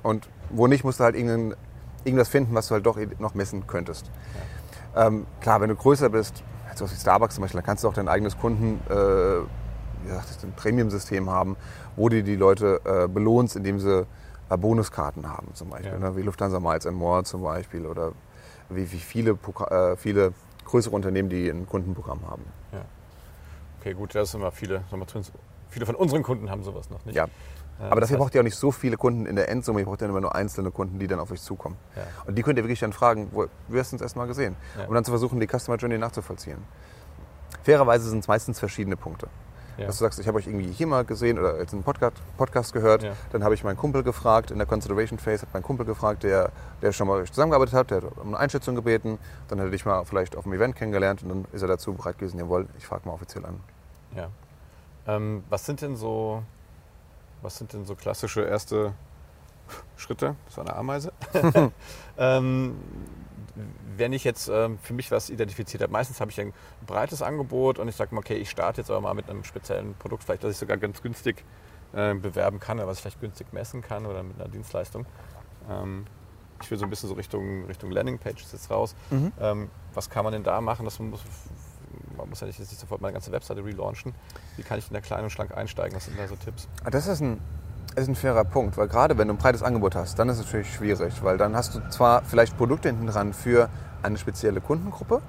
Und 0.04 0.28
wo 0.50 0.68
nicht, 0.68 0.84
musst 0.84 1.00
du 1.00 1.04
halt 1.04 1.16
irgendwas 1.16 2.30
finden, 2.30 2.54
was 2.54 2.68
du 2.68 2.76
halt 2.76 2.86
doch 2.86 2.98
noch 3.20 3.34
messen 3.34 3.66
könntest. 3.66 4.10
Ähm, 4.96 5.26
klar, 5.42 5.62
wenn 5.62 5.70
du 5.70 5.76
größer 5.76 6.10
bist, 6.10 6.44
so 6.76 6.90
wie 6.90 6.96
Starbucks 6.96 7.36
zum 7.36 7.42
Beispiel, 7.42 7.60
dann 7.60 7.66
kannst 7.66 7.84
du 7.84 7.88
auch 7.88 7.94
dein 7.94 8.08
eigenes 8.08 8.38
Kunden, 8.38 8.80
äh, 8.90 8.94
wie 10.04 10.08
gesagt, 10.08 10.44
ein 10.44 10.54
Premium-System 10.56 11.30
haben, 11.30 11.58
wo 12.00 12.10
du 12.10 12.24
die 12.24 12.36
Leute 12.36 12.80
äh, 12.86 13.08
belohnst, 13.08 13.56
indem 13.56 13.80
sie 13.80 14.08
äh, 14.50 14.58
Bonuskarten 14.58 15.28
haben 15.30 15.54
zum 15.54 15.70
Beispiel. 15.70 15.92
Ja. 15.92 16.00
Ne? 16.00 16.16
Wie 16.16 16.22
Lufthansa 16.22 16.60
Miles 16.60 16.88
and 16.88 16.98
More 16.98 17.24
zum 17.24 17.44
Beispiel 17.44 17.86
oder 17.86 18.14
wie, 18.70 18.92
wie 18.92 18.98
viele, 19.00 19.34
Poka- 19.34 19.92
äh, 19.92 19.98
viele 19.98 20.34
größere 20.66 20.96
Unternehmen, 20.96 21.30
die 21.30 21.50
ein 21.50 21.68
Kundenprogramm 21.68 22.22
haben. 22.30 22.44
ja. 22.72 22.82
Okay, 23.82 23.94
gut, 23.94 24.14
das 24.14 24.32
sind 24.32 24.42
immer 24.42 24.52
viele. 24.52 24.84
wir 24.92 25.08
zumindest 25.08 25.32
Viele 25.70 25.86
von 25.86 25.96
unseren 25.96 26.22
Kunden 26.24 26.50
haben 26.50 26.64
sowas 26.64 26.90
noch 26.90 27.06
nicht. 27.06 27.16
Ja. 27.16 27.26
Äh, 27.26 27.84
Aber 27.90 28.02
das 28.02 28.10
dafür 28.10 28.18
braucht 28.24 28.36
ihr 28.36 28.42
auch 28.42 28.44
nicht 28.44 28.58
so 28.58 28.72
viele 28.72 28.98
Kunden 28.98 29.26
in 29.26 29.36
der 29.38 29.48
Endsumme, 29.50 29.80
ihr 29.80 29.86
braucht 29.86 30.02
dann 30.02 30.10
immer 30.10 30.20
nur 30.20 30.36
einzelne 30.36 30.70
Kunden, 30.72 31.00
die 31.00 31.08
dann 31.08 31.20
auf 31.20 31.32
euch 31.32 31.42
zukommen. 31.42 31.78
Ja. 31.96 32.04
Und 32.28 32.38
die 32.38 32.44
könnt 32.44 32.58
ihr 32.58 32.64
wirklich 32.66 32.80
dann 32.82 32.92
fragen, 32.92 33.30
wo, 33.32 33.46
wie 33.70 33.80
hast 33.80 33.92
du 33.92 33.96
uns 33.96 34.02
erstmal 34.02 34.28
gesehen? 34.28 34.56
Ja. 34.78 34.86
Um 34.88 34.94
dann 34.96 35.06
zu 35.06 35.12
versuchen, 35.12 35.40
die 35.40 35.48
Customer 35.48 35.78
Journey 35.78 35.98
nachzuvollziehen. 35.98 36.58
Fairerweise 37.64 38.10
sind 38.10 38.20
es 38.20 38.28
meistens 38.28 38.60
verschiedene 38.60 38.98
Punkte. 38.98 39.28
Ja. 39.80 39.88
Dass 39.88 39.98
du 39.98 40.04
sagst, 40.04 40.20
ich 40.20 40.28
habe 40.28 40.38
euch 40.38 40.48
irgendwie 40.48 40.72
hier 40.72 40.88
mal 40.88 41.06
gesehen 41.06 41.40
oder 41.40 41.58
jetzt 41.58 41.74
einen 41.74 41.84
Podcast, 41.84 42.18
Podcast 42.38 42.74
gehört. 42.74 43.04
Ja. 43.04 43.14
Dann 43.32 43.44
habe 43.44 43.54
ich 43.54 43.64
meinen 43.64 43.78
Kumpel 43.78 44.04
gefragt, 44.04 44.52
in 44.52 44.58
der 44.58 44.68
Consideration 44.68 45.18
Phase 45.20 45.44
hat 45.44 45.54
mein 45.54 45.64
Kumpel 45.64 45.86
gefragt, 45.86 46.24
der, 46.24 46.52
der 46.82 46.92
schon 46.92 47.08
mal 47.08 47.24
zusammengearbeitet 47.26 47.74
hat, 47.74 47.92
der 47.92 47.98
hat 47.98 48.18
um 48.18 48.28
eine 48.28 48.38
Einschätzung 48.38 48.76
gebeten. 48.76 49.18
Dann 49.48 49.60
hat 49.60 49.68
er 49.68 49.72
dich 49.72 49.86
mal 49.86 50.04
vielleicht 50.04 50.36
auf 50.36 50.44
dem 50.44 50.54
Event 50.54 50.76
kennengelernt 50.76 51.24
und 51.24 51.30
dann 51.30 51.46
ist 51.54 51.62
er 51.62 51.70
dazu 51.70 51.94
bereit 51.94 52.18
gewesen, 52.18 52.40
jawohl, 52.40 52.68
ich 52.78 52.86
frage 52.86 53.08
mal 53.08 53.14
offiziell 53.14 53.46
an. 53.46 53.60
Ja. 54.16 54.30
Ähm, 55.08 55.44
was 55.50 55.66
sind 55.66 55.82
denn 55.82 55.96
so, 55.96 56.44
was 57.42 57.58
sind 57.58 57.72
denn 57.72 57.86
so 57.86 57.96
klassische 57.96 58.42
erste 58.42 58.94
Schritte? 59.96 60.36
Das 60.46 60.58
war 60.58 60.66
eine 60.66 60.76
Ameise. 60.76 61.14
ähm, 62.18 62.76
wenn 63.98 64.14
ich 64.14 64.24
jetzt 64.24 64.50
ähm, 64.50 64.78
für 64.82 64.94
mich 64.94 65.12
was 65.12 65.30
identifiziert 65.30 65.82
habe, 65.84 65.92
meistens 65.92 66.20
habe 66.22 66.32
ich 66.32 66.40
ein 66.40 66.54
breites 66.86 67.22
Angebot 67.22 67.80
und 67.80 67.88
ich 67.88 67.96
sage 67.96 68.14
mal, 68.16 68.20
okay, 68.20 68.36
ich 68.36 68.50
starte 68.50 68.82
jetzt 68.82 68.90
aber 68.90 69.02
mal 69.02 69.14
mit 69.14 69.30
einem 69.30 69.44
speziellen 69.44 69.94
Produkt, 69.96 70.24
vielleicht, 70.24 70.44
das 70.44 70.52
ich 70.52 70.58
sogar 70.58 70.78
ganz 70.78 71.02
günstig 71.02 71.44
äh, 71.94 72.14
bewerben 72.14 72.60
kann 72.60 72.78
oder 72.78 72.88
was 72.88 72.98
ich 72.98 73.02
vielleicht 73.02 73.20
günstig 73.22 73.52
messen 73.54 73.82
kann 73.82 74.06
oder 74.06 74.24
mit 74.24 74.40
einer 74.40 74.50
Dienstleistung. 74.50 75.06
Ähm, 75.70 76.06
ich 76.62 76.70
will 76.70 76.78
so 76.78 76.86
ein 76.86 76.90
bisschen 76.90 77.10
so 77.10 77.16
Richtung, 77.16 77.66
Richtung 77.66 77.90
Landingpages 77.92 78.52
jetzt 78.52 78.70
raus. 78.70 78.94
Ähm, 79.40 79.70
was 79.94 80.10
kann 80.10 80.24
man 80.26 80.34
denn 80.34 80.44
da 80.44 80.60
machen? 80.60 80.84
Das 80.86 81.00
muss, 81.00 81.22
man 82.18 82.28
muss 82.30 82.42
ja 82.42 82.48
nicht, 82.48 82.60
jetzt 82.60 82.70
nicht 82.70 82.82
sofort 82.82 83.02
meine 83.02 83.14
ganze 83.14 83.32
Webseite 83.32 83.64
relaunchen. 83.64 84.14
Wie 84.58 84.64
kann 84.64 84.78
ich 84.78 84.86
denn 84.86 84.94
da 84.94 85.00
klein 85.02 85.24
und 85.24 85.30
schlank 85.30 85.56
einsteigen? 85.56 85.96
Was 85.96 86.06
sind 86.06 86.20
da 86.20 86.28
so 86.28 86.36
Tipps? 86.36 86.68
Ah, 86.84 86.90
Das 86.90 87.08
ist 87.08 87.22
ein, 87.22 87.40
ist 87.96 88.08
ein 88.08 88.16
fairer 88.16 88.44
Punkt, 88.44 88.78
weil 88.78 88.88
gerade 88.88 89.18
wenn 89.18 89.28
du 89.28 89.34
ein 89.34 89.38
breites 89.38 89.64
Angebot 89.64 89.96
hast, 89.96 90.18
dann 90.20 90.30
ist 90.30 90.40
es 90.40 90.46
natürlich 90.46 90.74
schwierig, 90.74 91.24
weil 91.24 91.38
dann 91.38 91.56
hast 91.56 91.76
du 91.76 91.80
zwar 91.90 92.24
vielleicht 92.24 92.58
Produkte 92.58 92.90
hinten 92.90 93.08
dran 93.08 93.34
für 93.34 93.70
eine 94.04 94.18
spezielle 94.18 94.62
Kundengruppe, 94.62 95.22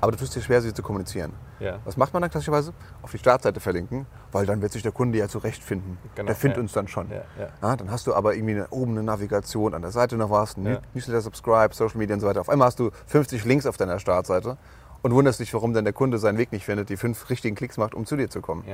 aber 0.00 0.12
du 0.12 0.18
tust 0.18 0.34
dir 0.34 0.42
schwer, 0.42 0.60
sie 0.60 0.74
zu 0.74 0.82
kommunizieren. 0.82 1.32
Ja. 1.58 1.78
Was 1.84 1.96
macht 1.96 2.12
man 2.12 2.20
dann 2.20 2.30
klassischerweise? 2.30 2.72
Auf 3.02 3.10
die 3.12 3.18
Startseite 3.18 3.60
verlinken, 3.60 4.06
weil 4.30 4.44
dann 4.44 4.60
wird 4.60 4.72
sich 4.72 4.82
der 4.82 4.92
Kunde 4.92 5.18
ja 5.18 5.28
zurechtfinden. 5.28 5.98
Genau, 6.14 6.26
der 6.26 6.36
findet 6.36 6.58
ja. 6.58 6.62
uns 6.62 6.72
dann 6.72 6.86
schon. 6.86 7.10
Ja, 7.10 7.76
dann 7.76 7.90
hast 7.90 8.06
du 8.06 8.14
aber 8.14 8.34
irgendwie 8.34 8.54
eine, 8.54 8.68
oben 8.68 8.92
eine 8.92 9.02
Navigation, 9.02 9.74
an 9.74 9.82
der 9.82 9.90
Seite 9.90 10.16
noch 10.16 10.30
was. 10.30 10.56
Newsletter, 10.56 11.22
Subscribe, 11.22 11.74
Social 11.74 11.96
Media 11.96 12.14
und 12.14 12.20
so 12.20 12.26
weiter. 12.26 12.40
Auf 12.42 12.50
einmal 12.50 12.66
hast 12.66 12.78
du 12.78 12.90
50 13.06 13.44
Links 13.44 13.64
auf 13.64 13.78
deiner 13.78 13.98
Startseite 13.98 14.58
und 15.02 15.14
wunderst 15.14 15.40
dich, 15.40 15.52
warum 15.54 15.72
dann 15.72 15.84
der 15.84 15.94
Kunde 15.94 16.18
seinen 16.18 16.36
Weg 16.36 16.52
nicht 16.52 16.64
findet, 16.64 16.90
die 16.90 16.96
fünf 16.96 17.30
richtigen 17.30 17.56
Klicks 17.56 17.78
macht, 17.78 17.94
um 17.94 18.04
zu 18.04 18.16
dir 18.16 18.28
zu 18.28 18.42
kommen. 18.42 18.64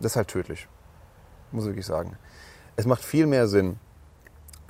Das 0.00 0.12
ist 0.12 0.16
halt 0.16 0.28
tödlich, 0.28 0.68
muss 1.50 1.64
ich 1.64 1.70
wirklich 1.70 1.86
sagen. 1.86 2.16
Es 2.74 2.86
macht 2.86 3.04
viel 3.04 3.26
mehr 3.26 3.48
Sinn, 3.48 3.78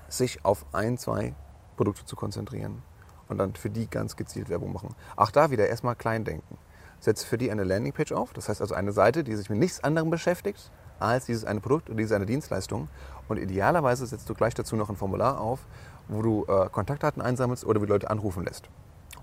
sich 0.09 0.45
auf 0.45 0.67
ein, 0.73 0.99
zwei 0.99 1.35
Produkte 1.77 2.05
zu 2.05 2.17
konzentrieren 2.17 2.83
und 3.29 3.38
dann 3.38 3.55
für 3.55 3.71
die 3.71 3.88
ganz 3.88 4.17
gezielt 4.17 4.49
Werbung 4.49 4.73
machen. 4.73 4.95
Auch 5.15 5.31
da 5.31 5.53
wieder 5.53 5.69
erstmal 5.69 5.95
klein 5.95 6.25
denken. 6.25 6.59
Setze 6.99 7.25
für 7.25 7.38
die 7.38 7.51
eine 7.53 7.62
Landingpage 7.62 8.12
auf, 8.12 8.33
das 8.33 8.49
heißt 8.49 8.61
also 8.61 8.75
eine 8.75 8.91
Seite, 8.93 9.23
die 9.23 9.37
sich 9.37 9.51
mit 9.51 9.61
nichts 9.61 9.83
anderem 9.85 10.11
beschäftigt 10.11 10.73
als 10.99 11.27
dieses 11.27 11.45
eine 11.45 11.61
Produkt 11.61 11.91
oder 11.91 11.99
diese 11.99 12.17
eine 12.17 12.27
Dienstleistung. 12.27 12.88
Und 13.29 13.38
idealerweise 13.38 14.05
setzt 14.05 14.29
du 14.29 14.35
gleich 14.35 14.55
dazu 14.55 14.75
noch 14.75 14.91
ein 14.91 14.97
Formular 14.97 15.41
auf, 15.41 15.61
wo 16.09 16.23
du 16.23 16.45
äh, 16.49 16.69
Kontaktdaten 16.71 17.23
einsammelst 17.23 17.65
oder 17.65 17.81
wie 17.83 17.87
Leute 17.87 18.11
anrufen 18.11 18.45
lässt. 18.45 18.69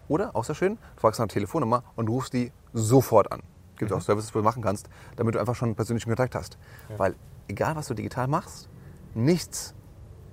Oder, 0.07 0.35
auch 0.37 0.45
sehr 0.45 0.55
schön, 0.55 0.77
du 0.95 1.01
fragst 1.01 1.19
nach 1.19 1.25
einer 1.25 1.33
Telefonnummer 1.33 1.83
und 1.97 2.09
rufst 2.09 2.31
die 2.33 2.53
sofort 2.73 3.31
an. 3.31 3.41
Gibt 3.77 3.91
auch 3.91 4.01
Services, 4.01 4.33
wo 4.33 4.39
du 4.39 4.45
machen 4.45 4.63
kannst, 4.63 4.89
damit 5.17 5.35
du 5.35 5.39
einfach 5.39 5.55
schon 5.55 5.67
einen 5.67 5.75
persönlichen 5.75 6.09
Kontakt 6.09 6.35
hast. 6.35 6.57
Weil 6.97 7.15
egal, 7.49 7.75
was 7.75 7.87
du 7.87 7.93
digital 7.93 8.27
machst, 8.27 8.69
nichts 9.13 9.73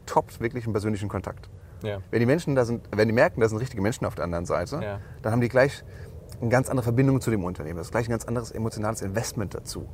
toppt 0.07 0.41
wirklich 0.41 0.65
einen 0.65 0.73
persönlichen 0.73 1.09
Kontakt. 1.09 1.49
Ja. 1.83 1.99
Wenn 2.11 2.21
die 2.21 2.27
Menschen 2.27 2.55
da 2.55 2.65
sind, 2.65 2.83
wenn 2.95 3.09
die 3.09 3.15
merken, 3.15 3.41
da 3.41 3.49
sind 3.49 3.59
richtige 3.59 3.83
Menschen 3.83 4.07
auf 4.07 4.15
der 4.15 4.25
anderen 4.25 4.47
Seite, 4.47 4.81
Ja. 4.83 5.01
dann 5.23 5.33
haben 5.33 5.41
die 5.41 5.49
gleich 5.49 5.85
eine 6.41 6.51
ganz 6.51 6.69
andere 6.69 6.85
Verbindung 6.85 7.21
zu 7.21 7.31
dem 7.31 7.45
Unternehmen. 7.45 7.79
Das 7.79 7.89
ist 7.89 7.91
gleich 7.91 8.07
ein 8.09 8.11
ganz 8.11 8.25
anderes 8.25 8.51
emotionales 8.51 9.03
Investment 9.03 9.55
dazu. 9.55 9.89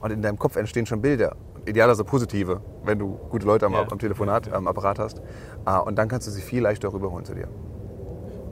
Und 0.00 0.10
in 0.10 0.20
deinem 0.22 0.38
Kopf 0.38 0.56
entstehen 0.56 0.86
schon 0.86 1.00
Bilder. 1.00 1.36
Idealerweise 1.64 2.02
positive, 2.04 2.60
wenn 2.84 2.98
du 2.98 3.16
gute 3.30 3.46
Leute 3.46 3.66
am, 3.66 3.72
Ja. 3.74 3.86
am 3.88 3.98
Telefonat, 3.98 4.52
am 4.52 4.66
Apparat 4.66 4.98
hast. 4.98 5.22
Ah, 5.64 5.78
Und 5.78 5.96
dann 5.96 6.08
kannst 6.08 6.26
du 6.26 6.30
sie 6.32 6.40
viel 6.40 6.62
leichter 6.62 6.92
rüberholen 6.92 7.24
zu 7.24 7.34
dir. 7.34 7.48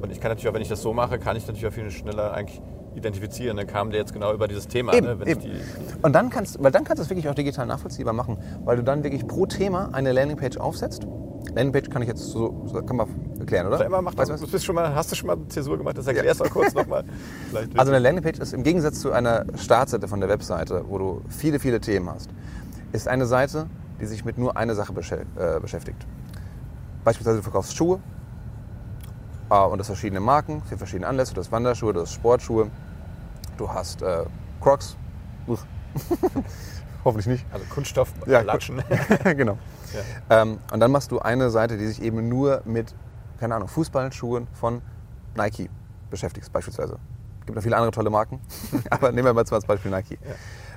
Und 0.00 0.10
ich 0.12 0.20
kann 0.20 0.30
natürlich 0.30 0.48
auch, 0.48 0.54
wenn 0.54 0.62
ich 0.62 0.68
das 0.68 0.80
so 0.80 0.92
mache, 0.92 1.18
kann 1.18 1.36
ich 1.36 1.46
natürlich 1.46 1.66
auch 1.66 1.72
viel 1.72 1.90
schneller 1.90 2.32
eigentlich 2.32 2.62
identifizieren. 2.94 3.56
Dann 3.56 3.66
kam 3.66 3.90
der 3.90 4.00
jetzt 4.00 4.12
genau 4.12 4.32
über 4.32 4.48
dieses 4.48 4.68
Thema. 4.68 4.92
Eben, 4.94 5.06
ne? 5.06 5.12
Eben. 5.26 5.28
Ich 5.28 5.38
die, 5.38 5.52
Und 6.02 6.12
dann 6.14 6.30
kannst, 6.30 6.62
weil 6.62 6.70
dann 6.70 6.84
kannst 6.84 6.98
du 7.00 7.04
es 7.04 7.10
wirklich 7.10 7.28
auch 7.28 7.34
digital 7.34 7.66
nachvollziehbar 7.66 8.12
machen, 8.12 8.38
weil 8.64 8.76
du 8.76 8.82
dann 8.82 9.04
wirklich 9.04 9.26
pro 9.26 9.46
Thema 9.46 9.90
eine 9.92 10.12
Landingpage 10.12 10.58
aufsetzt. 10.58 11.06
Landingpage 11.54 11.90
kann 11.90 12.02
ich 12.02 12.08
jetzt 12.08 12.22
so, 12.22 12.50
kann 12.86 12.96
man 12.96 13.08
erklären, 13.38 13.66
oder? 13.66 13.78
die, 13.78 13.84
immer 13.84 14.02
macht 14.02 14.18
Weißt 14.18 14.30
das, 14.30 14.40
du 14.40 14.46
du 14.46 14.58
schon 14.58 14.74
mal, 14.74 14.94
hast 14.94 15.10
du 15.10 15.16
schon 15.16 15.26
mal 15.26 15.38
Zäsur 15.48 15.78
gemacht? 15.78 15.96
Das 15.96 16.06
erklärst 16.06 16.40
du 16.40 16.44
auch 16.44 16.50
kurz 16.50 16.74
nochmal. 16.74 17.04
Also 17.76 17.92
eine 17.92 17.98
Landingpage 17.98 18.38
ist 18.38 18.52
im 18.52 18.62
Gegensatz 18.62 19.00
zu 19.00 19.12
einer 19.12 19.46
Startseite 19.56 20.06
von 20.06 20.20
der 20.20 20.28
Webseite, 20.28 20.84
wo 20.88 20.98
du 20.98 21.22
viele, 21.28 21.58
viele 21.58 21.80
Themen 21.80 22.08
hast, 22.10 22.30
ist 22.92 23.08
eine 23.08 23.26
Seite, 23.26 23.66
die 24.00 24.06
sich 24.06 24.24
mit 24.24 24.38
nur 24.38 24.56
einer 24.56 24.74
Sache 24.74 24.92
äh, 24.92 25.60
beschäftigt. 25.60 26.06
Beispielsweise 27.04 27.38
du 27.38 27.42
verkaufst 27.42 27.76
Schuhe 27.76 28.00
äh, 29.50 29.54
und 29.54 29.78
das 29.78 29.86
verschiedene 29.88 30.20
Marken 30.20 30.62
für 30.62 30.78
verschiedene 30.78 31.06
Anlässe. 31.06 31.34
Du 31.34 31.40
hast 31.40 31.52
Wanderschuhe, 31.52 31.92
du 31.92 32.00
hast 32.00 32.12
Sportschuhe, 32.12 32.70
du 33.56 33.68
hast 33.72 34.02
äh, 34.02 34.24
Crocs. 34.60 34.96
Hoffentlich 37.04 37.26
nicht. 37.26 37.46
also 37.52 37.64
Kunststoff, 37.70 38.12
Ja, 38.26 38.40
Latschen. 38.42 38.82
genau. 39.24 39.58
Ähm, 40.28 40.58
und 40.72 40.80
dann 40.80 40.90
machst 40.90 41.10
du 41.10 41.18
eine 41.18 41.50
Seite, 41.50 41.78
die 41.78 41.86
sich 41.86 42.02
eben 42.02 42.28
nur 42.28 42.62
mit, 42.64 42.94
keine 43.38 43.54
Ahnung, 43.54 43.68
Fußballschuhen 43.68 44.46
von 44.52 44.82
Nike 45.34 45.70
beschäftigt, 46.10 46.52
beispielsweise. 46.52 46.98
Es 47.40 47.46
gibt 47.46 47.56
noch 47.56 47.62
viele 47.62 47.76
andere 47.76 47.90
tolle 47.90 48.10
Marken, 48.10 48.40
aber 48.90 49.12
nehmen 49.12 49.24
wir 49.26 49.32
mal 49.32 49.46
zum 49.46 49.60
Beispiel 49.62 49.90
Nike. 49.90 50.18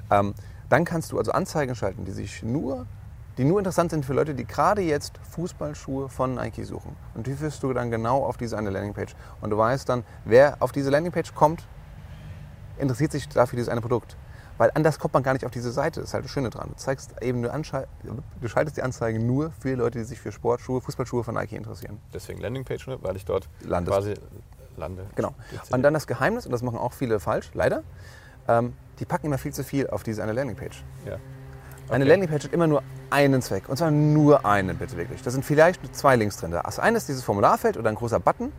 Ähm, 0.10 0.34
dann 0.70 0.86
kannst 0.86 1.12
du 1.12 1.18
also 1.20 1.34
Anzeigen 1.34 1.76
schalten, 1.76 2.06
die 2.06 2.12
sich 2.12 2.42
nur, 2.42 2.88
die 3.38 3.44
nur 3.44 3.60
interessant 3.60 3.92
sind 3.92 4.06
für 4.06 4.14
Leute, 4.14 4.36
die 4.36 4.46
gerade 4.46 4.82
jetzt 4.82 5.20
Fußballschuhe 5.32 6.10
von 6.10 6.36
Nike 6.36 6.64
suchen. 6.64 6.96
Und 7.16 7.28
die 7.28 7.34
führst 7.34 7.64
du 7.64 7.74
dann 7.74 7.92
genau 7.92 8.24
auf 8.24 8.38
diese 8.38 8.58
eine 8.58 8.70
Landingpage. 8.70 9.16
Und 9.42 9.50
du 9.50 9.58
weißt 9.58 9.90
dann, 9.90 10.04
wer 10.26 10.58
auf 10.60 10.72
diese 10.72 10.90
Landingpage 10.90 11.34
kommt, 11.34 11.68
interessiert 12.78 13.12
sich 13.12 13.28
dafür 13.30 13.58
dieses 13.58 13.70
eine 13.70 13.82
Produkt. 13.82 14.18
Weil 14.58 14.72
anders 14.76 15.00
kommt 15.00 15.16
man 15.16 15.24
gar 15.24 15.34
nicht 15.34 15.46
auf 15.46 15.52
diese 15.52 15.72
Seite. 15.72 16.00
Das 16.00 16.10
ist 16.10 16.14
halt 16.14 16.26
das 16.26 16.32
Schöne 16.32 16.52
dran. 16.52 16.70
Du 16.70 16.76
zeigst 16.76 17.12
eben 17.22 17.42
nur 17.42 17.52
du 17.52 18.48
schaltest 18.48 18.78
die 18.78 18.84
Anzeigen 18.84 19.26
nur 19.26 19.52
für 19.52 19.74
Leute, 19.76 20.00
die 20.00 20.06
sich 20.06 20.20
für 20.20 20.32
Sportschuhe, 20.32 20.80
Fußballschuhe 20.80 21.24
von 21.24 21.34
Nike 21.34 21.56
interessieren. 21.56 22.00
Deswegen 22.14 22.40
Landingpage, 22.40 22.88
ne? 22.88 23.00
weil 23.02 23.16
ich 23.16 23.26
dort 23.26 23.50
Landest. 23.62 23.98
quasi 23.98 24.14
lande. 24.78 25.06
Genau. 25.16 25.34
Und 25.72 25.82
dann 25.82 25.94
das 25.94 26.08
Geheimnis, 26.08 26.46
und 26.46 26.52
das 26.52 26.62
machen 26.62 26.78
auch 26.78 26.94
viele 26.94 27.20
falsch, 27.20 27.52
leider, 27.54 27.84
ähm, 28.48 28.74
die 29.00 29.06
packen 29.06 29.28
immer 29.28 29.38
viel 29.38 29.54
zu 29.54 29.64
viel 29.64 29.88
auf 29.88 30.04
diese 30.04 30.22
eine 30.24 30.34
Landingpage. 30.34 30.84
Ja. 31.06 31.18
Eine 31.90 32.04
Okay. 32.06 32.10
Landingpage 32.12 32.44
hat 32.46 32.54
immer 32.54 32.68
nur 32.68 32.82
einen 33.10 33.42
Zweck. 33.42 33.70
Und 33.70 33.78
zwar 33.78 33.92
nur 33.92 34.46
einen, 34.46 34.78
bitte 34.78 34.98
wirklich. 34.98 35.22
Da 35.22 35.32
sind 35.32 35.44
vielleicht 35.46 35.96
zwei 35.96 36.16
Links 36.16 36.38
drin. 36.38 36.52
Das 36.52 36.80
eine 36.80 36.98
ist 36.98 37.08
dieses 37.08 37.24
Formularfeld 37.24 37.78
oder 37.78 37.90
ein 37.90 37.96
großer 37.96 38.20
Button, 38.20 38.52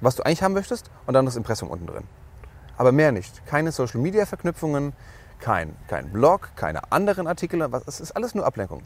was 0.00 0.16
du 0.16 0.24
eigentlich 0.24 0.42
haben 0.42 0.54
möchtest, 0.54 0.90
und 1.06 1.14
dann 1.14 1.24
das 1.24 1.36
Impressum 1.36 1.68
unten 1.70 1.86
drin. 1.86 2.04
Aber 2.76 2.92
mehr 2.92 3.12
nicht. 3.12 3.46
Keine 3.46 3.72
Social-Media-Verknüpfungen, 3.72 4.92
kein, 5.38 5.74
kein 5.88 6.10
Blog, 6.12 6.50
keine 6.56 6.92
anderen 6.92 7.26
Artikel. 7.26 7.60
Es 7.86 8.00
ist 8.00 8.12
alles 8.12 8.34
nur 8.34 8.44
Ablenkung. 8.46 8.82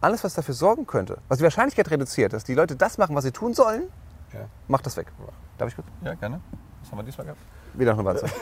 Alles, 0.00 0.22
was 0.22 0.34
dafür 0.34 0.54
sorgen 0.54 0.86
könnte, 0.86 1.18
was 1.28 1.38
die 1.38 1.44
Wahrscheinlichkeit 1.44 1.90
reduziert, 1.90 2.32
dass 2.34 2.44
die 2.44 2.54
Leute 2.54 2.76
das 2.76 2.98
machen, 2.98 3.16
was 3.16 3.24
sie 3.24 3.32
tun 3.32 3.54
sollen, 3.54 3.84
Ja. 4.32 4.40
macht 4.68 4.84
das 4.86 4.96
weg. 4.96 5.06
Darf 5.58 5.68
ich 5.68 5.74
kurz? 5.74 5.86
ja, 6.04 6.14
gerne. 6.14 6.40
Was 6.82 6.90
haben 6.90 6.98
wir 6.98 7.04
diesmal 7.04 7.24
gehabt? 7.26 7.40
Wieder 7.74 7.92
noch 7.94 7.98
eine 8.00 8.08
Wanze. 8.20 8.26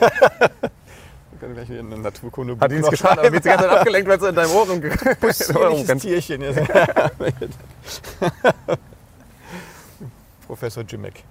Wir 1.43 1.47
können 1.47 1.55
gleich 1.55 1.67
hier 1.67 1.79
eine 1.79 1.97
Naturkunde 2.01 2.57
Hat 2.57 2.71
Ihnen 2.71 2.89
geschadet, 2.89 3.19
aber 3.19 3.33
wird 3.33 3.43
die 3.43 3.49
ganze 3.49 3.65
Zeit 3.65 3.77
abgelenkt, 3.77 4.07
weil 4.09 4.17
es 4.17 4.23
in 4.23 4.33
deinem 4.35 4.51
Ohr 4.51 4.65
Possierliches 5.19 6.01
Tierchen. 6.01 6.41
Hier. 6.41 6.53
Professor 10.47 10.83
Jimek. 10.83 11.21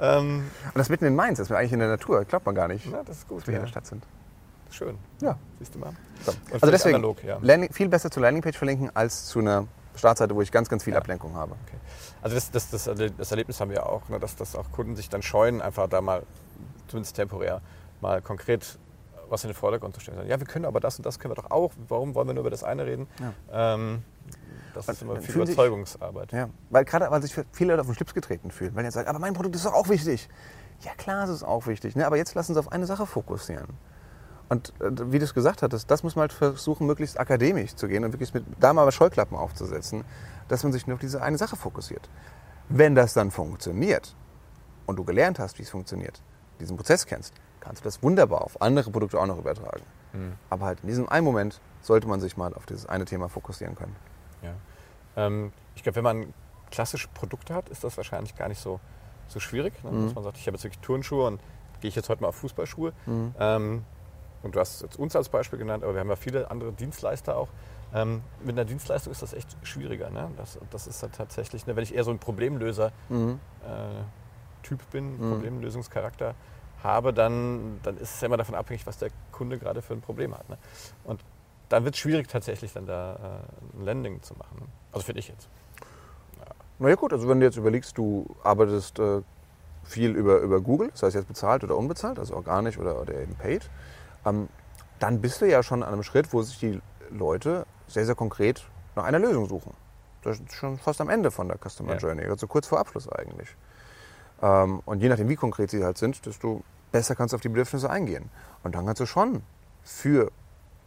ähm, 0.00 0.50
Und 0.64 0.78
das 0.78 0.88
mitten 0.88 1.04
in 1.04 1.14
Mainz, 1.14 1.36
das 1.38 1.50
ist 1.50 1.54
eigentlich 1.56 1.74
in 1.74 1.80
der 1.80 1.88
Natur, 1.88 2.24
glaubt 2.24 2.46
man 2.46 2.54
gar 2.54 2.68
nicht, 2.68 2.86
na, 2.90 3.02
das 3.04 3.18
ist 3.18 3.28
gut. 3.28 3.40
dass 3.40 3.48
wir 3.48 3.52
hier 3.52 3.54
Ja. 3.54 3.58
in 3.58 3.64
der 3.66 3.70
Stadt 3.70 3.86
sind. 3.86 4.02
Schön. 4.70 4.96
Ja. 5.20 5.36
Siehst 5.58 5.74
du 5.74 5.78
mal. 5.78 5.92
So. 6.24 6.32
Also 6.52 6.70
deswegen 6.70 6.94
analog, 6.94 7.22
ja. 7.22 7.36
Landing, 7.42 7.70
viel 7.70 7.90
besser 7.90 8.10
zur 8.10 8.22
Landingpage 8.22 8.56
verlinken 8.56 8.90
als 8.96 9.26
zu 9.26 9.40
einer 9.40 9.66
Startseite, 9.94 10.34
wo 10.34 10.40
ich 10.40 10.50
ganz, 10.50 10.70
ganz 10.70 10.84
viel 10.84 10.94
Ja. 10.94 11.00
Ablenkung 11.00 11.34
habe. 11.36 11.52
Okay. 11.66 11.76
Also 12.22 12.34
das, 12.36 12.50
das, 12.50 12.70
das, 12.70 12.84
das 13.18 13.30
Erlebnis 13.30 13.60
haben 13.60 13.70
wir 13.70 13.84
auch, 13.86 14.08
ne, 14.08 14.18
dass, 14.18 14.36
dass 14.36 14.56
auch 14.56 14.72
Kunden 14.72 14.96
sich 14.96 15.10
dann 15.10 15.20
scheuen, 15.20 15.60
einfach 15.60 15.86
da 15.90 16.00
mal, 16.00 16.22
zumindest 16.88 17.16
temporär, 17.16 17.60
mal 18.02 18.20
konkret 18.20 18.78
was 19.28 19.44
in 19.44 19.48
den 19.48 19.54
Vordergrund 19.54 19.94
zu 19.94 20.00
stellen. 20.00 20.28
Ja, 20.28 20.38
wir 20.38 20.46
können 20.46 20.66
aber 20.66 20.78
das 20.78 20.98
und 20.98 21.06
das 21.06 21.18
können 21.18 21.32
wir 21.32 21.42
doch 21.42 21.50
auch. 21.50 21.72
Warum 21.88 22.14
wollen 22.14 22.28
wir 22.28 22.34
nur 22.34 22.42
über 22.42 22.50
das 22.50 22.62
eine 22.64 22.84
reden? 22.84 23.06
Ähm, 23.50 24.02
das 24.74 24.88
ist 24.88 25.00
immer 25.00 25.14
viel 25.16 25.32
fühlen 25.32 25.46
sich- 25.46 25.54
Überzeugungsarbeit. 25.54 26.32
Ja. 26.32 26.50
Weil 26.68 26.84
gerade, 26.84 27.10
weil 27.10 27.22
sich 27.22 27.34
viele 27.52 27.72
Leute 27.72 27.80
auf 27.80 27.86
den 27.86 27.94
Schlips 27.94 28.12
getreten 28.12 28.50
fühlen. 28.50 28.74
Weil 28.74 28.84
jetzt 28.84 28.92
sagen, 28.92 29.08
aber 29.08 29.18
mein 29.18 29.32
Produkt 29.32 29.54
ist 29.56 29.64
doch 29.64 29.72
auch 29.72 29.88
wichtig. 29.88 30.28
Ja 30.80 30.92
klar, 30.98 31.24
es 31.24 31.30
ist 31.30 31.44
auch 31.44 31.66
wichtig. 31.66 31.96
Ne? 31.96 32.06
Aber 32.06 32.18
jetzt 32.18 32.34
lassen 32.34 32.52
Sie 32.52 32.60
auf 32.60 32.70
eine 32.72 32.84
Sache 32.84 33.06
fokussieren. 33.06 33.68
Und 34.50 34.74
äh, 34.82 35.10
wie 35.12 35.18
du 35.18 35.24
es 35.24 35.32
gesagt 35.32 35.62
hattest, 35.62 35.90
das 35.90 36.02
muss 36.02 36.14
man 36.14 36.22
halt 36.24 36.34
versuchen, 36.34 36.86
möglichst 36.86 37.18
akademisch 37.18 37.74
zu 37.74 37.88
gehen 37.88 38.04
und 38.04 38.12
wirklich 38.12 38.34
mit, 38.34 38.44
da 38.60 38.74
mal 38.74 38.90
Scheuklappen 38.92 39.36
aufzusetzen, 39.38 40.04
dass 40.48 40.62
man 40.62 40.74
sich 40.74 40.86
nur 40.86 40.96
auf 40.96 41.00
diese 41.00 41.22
eine 41.22 41.38
Sache 41.38 41.56
fokussiert. 41.56 42.10
Wenn 42.68 42.94
das 42.94 43.14
dann 43.14 43.30
funktioniert 43.30 44.14
und 44.84 44.96
du 44.96 45.04
gelernt 45.04 45.38
hast, 45.38 45.58
wie 45.58 45.62
es 45.62 45.70
funktioniert, 45.70 46.20
diesen 46.60 46.76
Prozess 46.76 47.06
kennst, 47.06 47.32
kannst 47.62 47.82
du 47.82 47.84
das 47.84 48.02
wunderbar 48.02 48.42
auf 48.42 48.60
andere 48.60 48.90
Produkte 48.90 49.18
auch 49.18 49.26
noch 49.26 49.38
übertragen. 49.38 49.82
Mhm. 50.12 50.32
Aber 50.50 50.66
halt 50.66 50.80
in 50.82 50.88
diesem 50.88 51.08
einen 51.08 51.24
Moment 51.24 51.60
sollte 51.80 52.06
man 52.08 52.20
sich 52.20 52.36
mal 52.36 52.52
auf 52.54 52.66
dieses 52.66 52.86
eine 52.86 53.04
Thema 53.04 53.28
fokussieren 53.28 53.74
können. 53.76 53.96
Ja. 54.42 54.52
Ähm, 55.16 55.52
ich 55.76 55.82
glaube, 55.82 55.96
wenn 55.96 56.04
man 56.04 56.34
klassische 56.70 57.08
Produkte 57.08 57.54
hat, 57.54 57.68
ist 57.68 57.84
das 57.84 57.96
wahrscheinlich 57.96 58.34
gar 58.36 58.48
nicht 58.48 58.60
so, 58.60 58.80
so 59.28 59.40
schwierig. 59.40 59.72
Ne? 59.84 59.90
Mhm. 59.90 60.04
Dass 60.06 60.14
man 60.14 60.24
sagt, 60.24 60.36
ich 60.38 60.46
habe 60.46 60.56
jetzt 60.56 60.64
wirklich 60.64 60.80
Turnschuhe 60.80 61.26
und 61.26 61.40
gehe 61.80 61.88
ich 61.88 61.94
jetzt 61.96 62.08
heute 62.08 62.22
mal 62.22 62.28
auf 62.28 62.36
Fußballschuhe. 62.36 62.92
Mhm. 63.06 63.34
Ähm, 63.38 63.84
und 64.42 64.54
du 64.56 64.60
hast 64.60 64.82
jetzt 64.82 64.98
uns 64.98 65.14
als 65.14 65.28
Beispiel 65.28 65.58
genannt, 65.58 65.84
aber 65.84 65.94
wir 65.94 66.00
haben 66.00 66.08
ja 66.08 66.16
viele 66.16 66.50
andere 66.50 66.72
Dienstleister 66.72 67.36
auch. 67.36 67.48
Ähm, 67.94 68.22
mit 68.42 68.54
einer 68.56 68.64
Dienstleistung 68.64 69.12
ist 69.12 69.22
das 69.22 69.34
echt 69.34 69.56
schwieriger. 69.62 70.10
Ne? 70.10 70.30
Das, 70.36 70.58
das 70.70 70.86
ist 70.86 71.02
halt 71.02 71.14
tatsächlich, 71.14 71.66
ne, 71.66 71.76
wenn 71.76 71.82
ich 71.82 71.94
eher 71.94 72.04
so 72.04 72.10
ein 72.10 72.18
Problemlöser 72.18 72.90
Mhm. 73.08 73.38
äh, 73.64 74.74
bin, 74.90 75.12
Mhm. 75.18 75.30
Problemlösungscharakter 75.32 76.34
habe, 76.84 77.12
dann, 77.12 77.80
dann 77.82 77.96
ist 77.96 78.14
es 78.14 78.20
ja 78.20 78.26
immer 78.26 78.36
davon 78.36 78.54
abhängig, 78.54 78.86
was 78.86 78.98
der 78.98 79.10
Kunde 79.30 79.58
gerade 79.58 79.82
für 79.82 79.94
ein 79.94 80.00
Problem 80.00 80.34
hat. 80.36 80.48
Ne? 80.48 80.58
Und 81.04 81.20
dann 81.68 81.84
wird 81.84 81.94
es 81.94 82.00
schwierig 82.00 82.28
tatsächlich 82.28 82.72
dann 82.72 82.86
da 82.86 83.14
äh, 83.14 83.78
ein 83.78 83.84
Landing 83.84 84.22
zu 84.22 84.34
machen. 84.34 84.58
Ne? 84.60 84.66
Also 84.92 85.04
finde 85.06 85.20
ich 85.20 85.28
jetzt. 85.28 85.48
Na 86.78 86.88
ja 86.88 86.96
gut, 86.96 87.12
also 87.12 87.28
wenn 87.28 87.40
du 87.40 87.46
jetzt 87.46 87.56
überlegst, 87.56 87.96
du 87.96 88.26
arbeitest 88.42 88.98
äh, 88.98 89.22
viel 89.84 90.10
über, 90.16 90.38
über 90.38 90.60
Google, 90.60 90.90
das 90.90 91.02
heißt 91.02 91.14
jetzt 91.14 91.28
bezahlt 91.28 91.64
oder 91.64 91.76
unbezahlt, 91.76 92.18
also 92.18 92.34
organisch 92.34 92.78
oder, 92.78 93.00
oder 93.00 93.14
eben 93.14 93.34
paid, 93.36 93.70
ähm, 94.24 94.48
dann 94.98 95.20
bist 95.20 95.40
du 95.40 95.48
ja 95.48 95.62
schon 95.62 95.82
an 95.82 95.92
einem 95.92 96.02
Schritt, 96.02 96.32
wo 96.32 96.42
sich 96.42 96.58
die 96.58 96.80
Leute 97.10 97.66
sehr, 97.88 98.06
sehr 98.06 98.14
konkret 98.14 98.64
nach 98.96 99.04
einer 99.04 99.18
Lösung 99.18 99.48
suchen. 99.48 99.74
Das 100.22 100.38
ist 100.38 100.52
schon 100.52 100.78
fast 100.78 101.00
am 101.00 101.08
Ende 101.08 101.30
von 101.30 101.48
der 101.48 101.58
Customer 101.58 101.92
Ja. 101.94 101.98
Journey, 101.98 102.24
also 102.26 102.46
kurz 102.46 102.66
vor 102.66 102.78
Abschluss 102.78 103.08
eigentlich. 103.08 103.56
Ähm, 104.42 104.82
und 104.84 105.00
je 105.00 105.08
nachdem, 105.08 105.28
wie 105.28 105.36
konkret 105.36 105.70
sie 105.70 105.84
halt 105.84 105.98
sind, 105.98 106.26
desto 106.26 106.62
besser 106.90 107.14
kannst 107.14 107.32
du 107.32 107.36
auf 107.36 107.40
die 107.40 107.48
Bedürfnisse 107.48 107.88
eingehen. 107.88 108.28
Und 108.62 108.74
dann 108.74 108.84
kannst 108.84 109.00
du 109.00 109.06
schon 109.06 109.42
für 109.82 110.30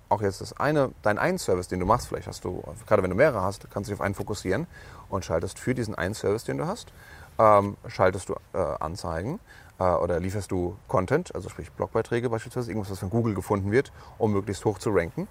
auch 0.10 0.22
jetzt 0.22 0.40
das 0.42 0.54
eine, 0.60 0.92
dein 1.02 1.18
einen 1.18 1.38
Service, 1.40 1.68
den 1.68 1.80
du 1.80 1.86
machst, 1.86 2.08
vielleicht 2.08 2.28
hast 2.28 2.44
du, 2.46 2.64
gerade 2.86 3.02
wenn 3.02 3.10
du 3.10 3.16
mehrere 3.16 3.42
hast, 3.42 3.70
kannst 3.72 3.90
du 3.90 3.94
dich 3.94 4.00
auf 4.00 4.06
einen 4.06 4.14
fokussieren 4.14 4.68
und 5.10 5.26
schaltest 5.26 5.58
für 5.58 5.74
diesen 5.74 5.96
einen 5.96 6.14
Service, 6.14 6.44
den 6.44 6.58
du 6.58 6.68
hast, 6.68 6.94
ähm, 7.40 7.76
schaltest 7.88 8.30
du 8.30 8.36
äh, 8.54 8.58
Anzeigen 8.80 9.40
äh, 9.80 9.84
oder 9.84 10.20
lieferst 10.20 10.52
du 10.52 10.78
Content, 10.88 11.34
also 11.34 11.50
sprich 11.50 11.72
Blogbeiträge 11.72 12.30
beispielsweise, 12.30 12.70
irgendwas, 12.70 12.92
was 12.92 13.00
von 13.00 13.10
Google 13.10 13.34
gefunden 13.34 13.72
wird, 13.72 13.92
um 14.18 14.32
möglichst 14.32 14.64
hoch 14.64 14.78
zu 14.78 14.92
ranken. 14.92 15.28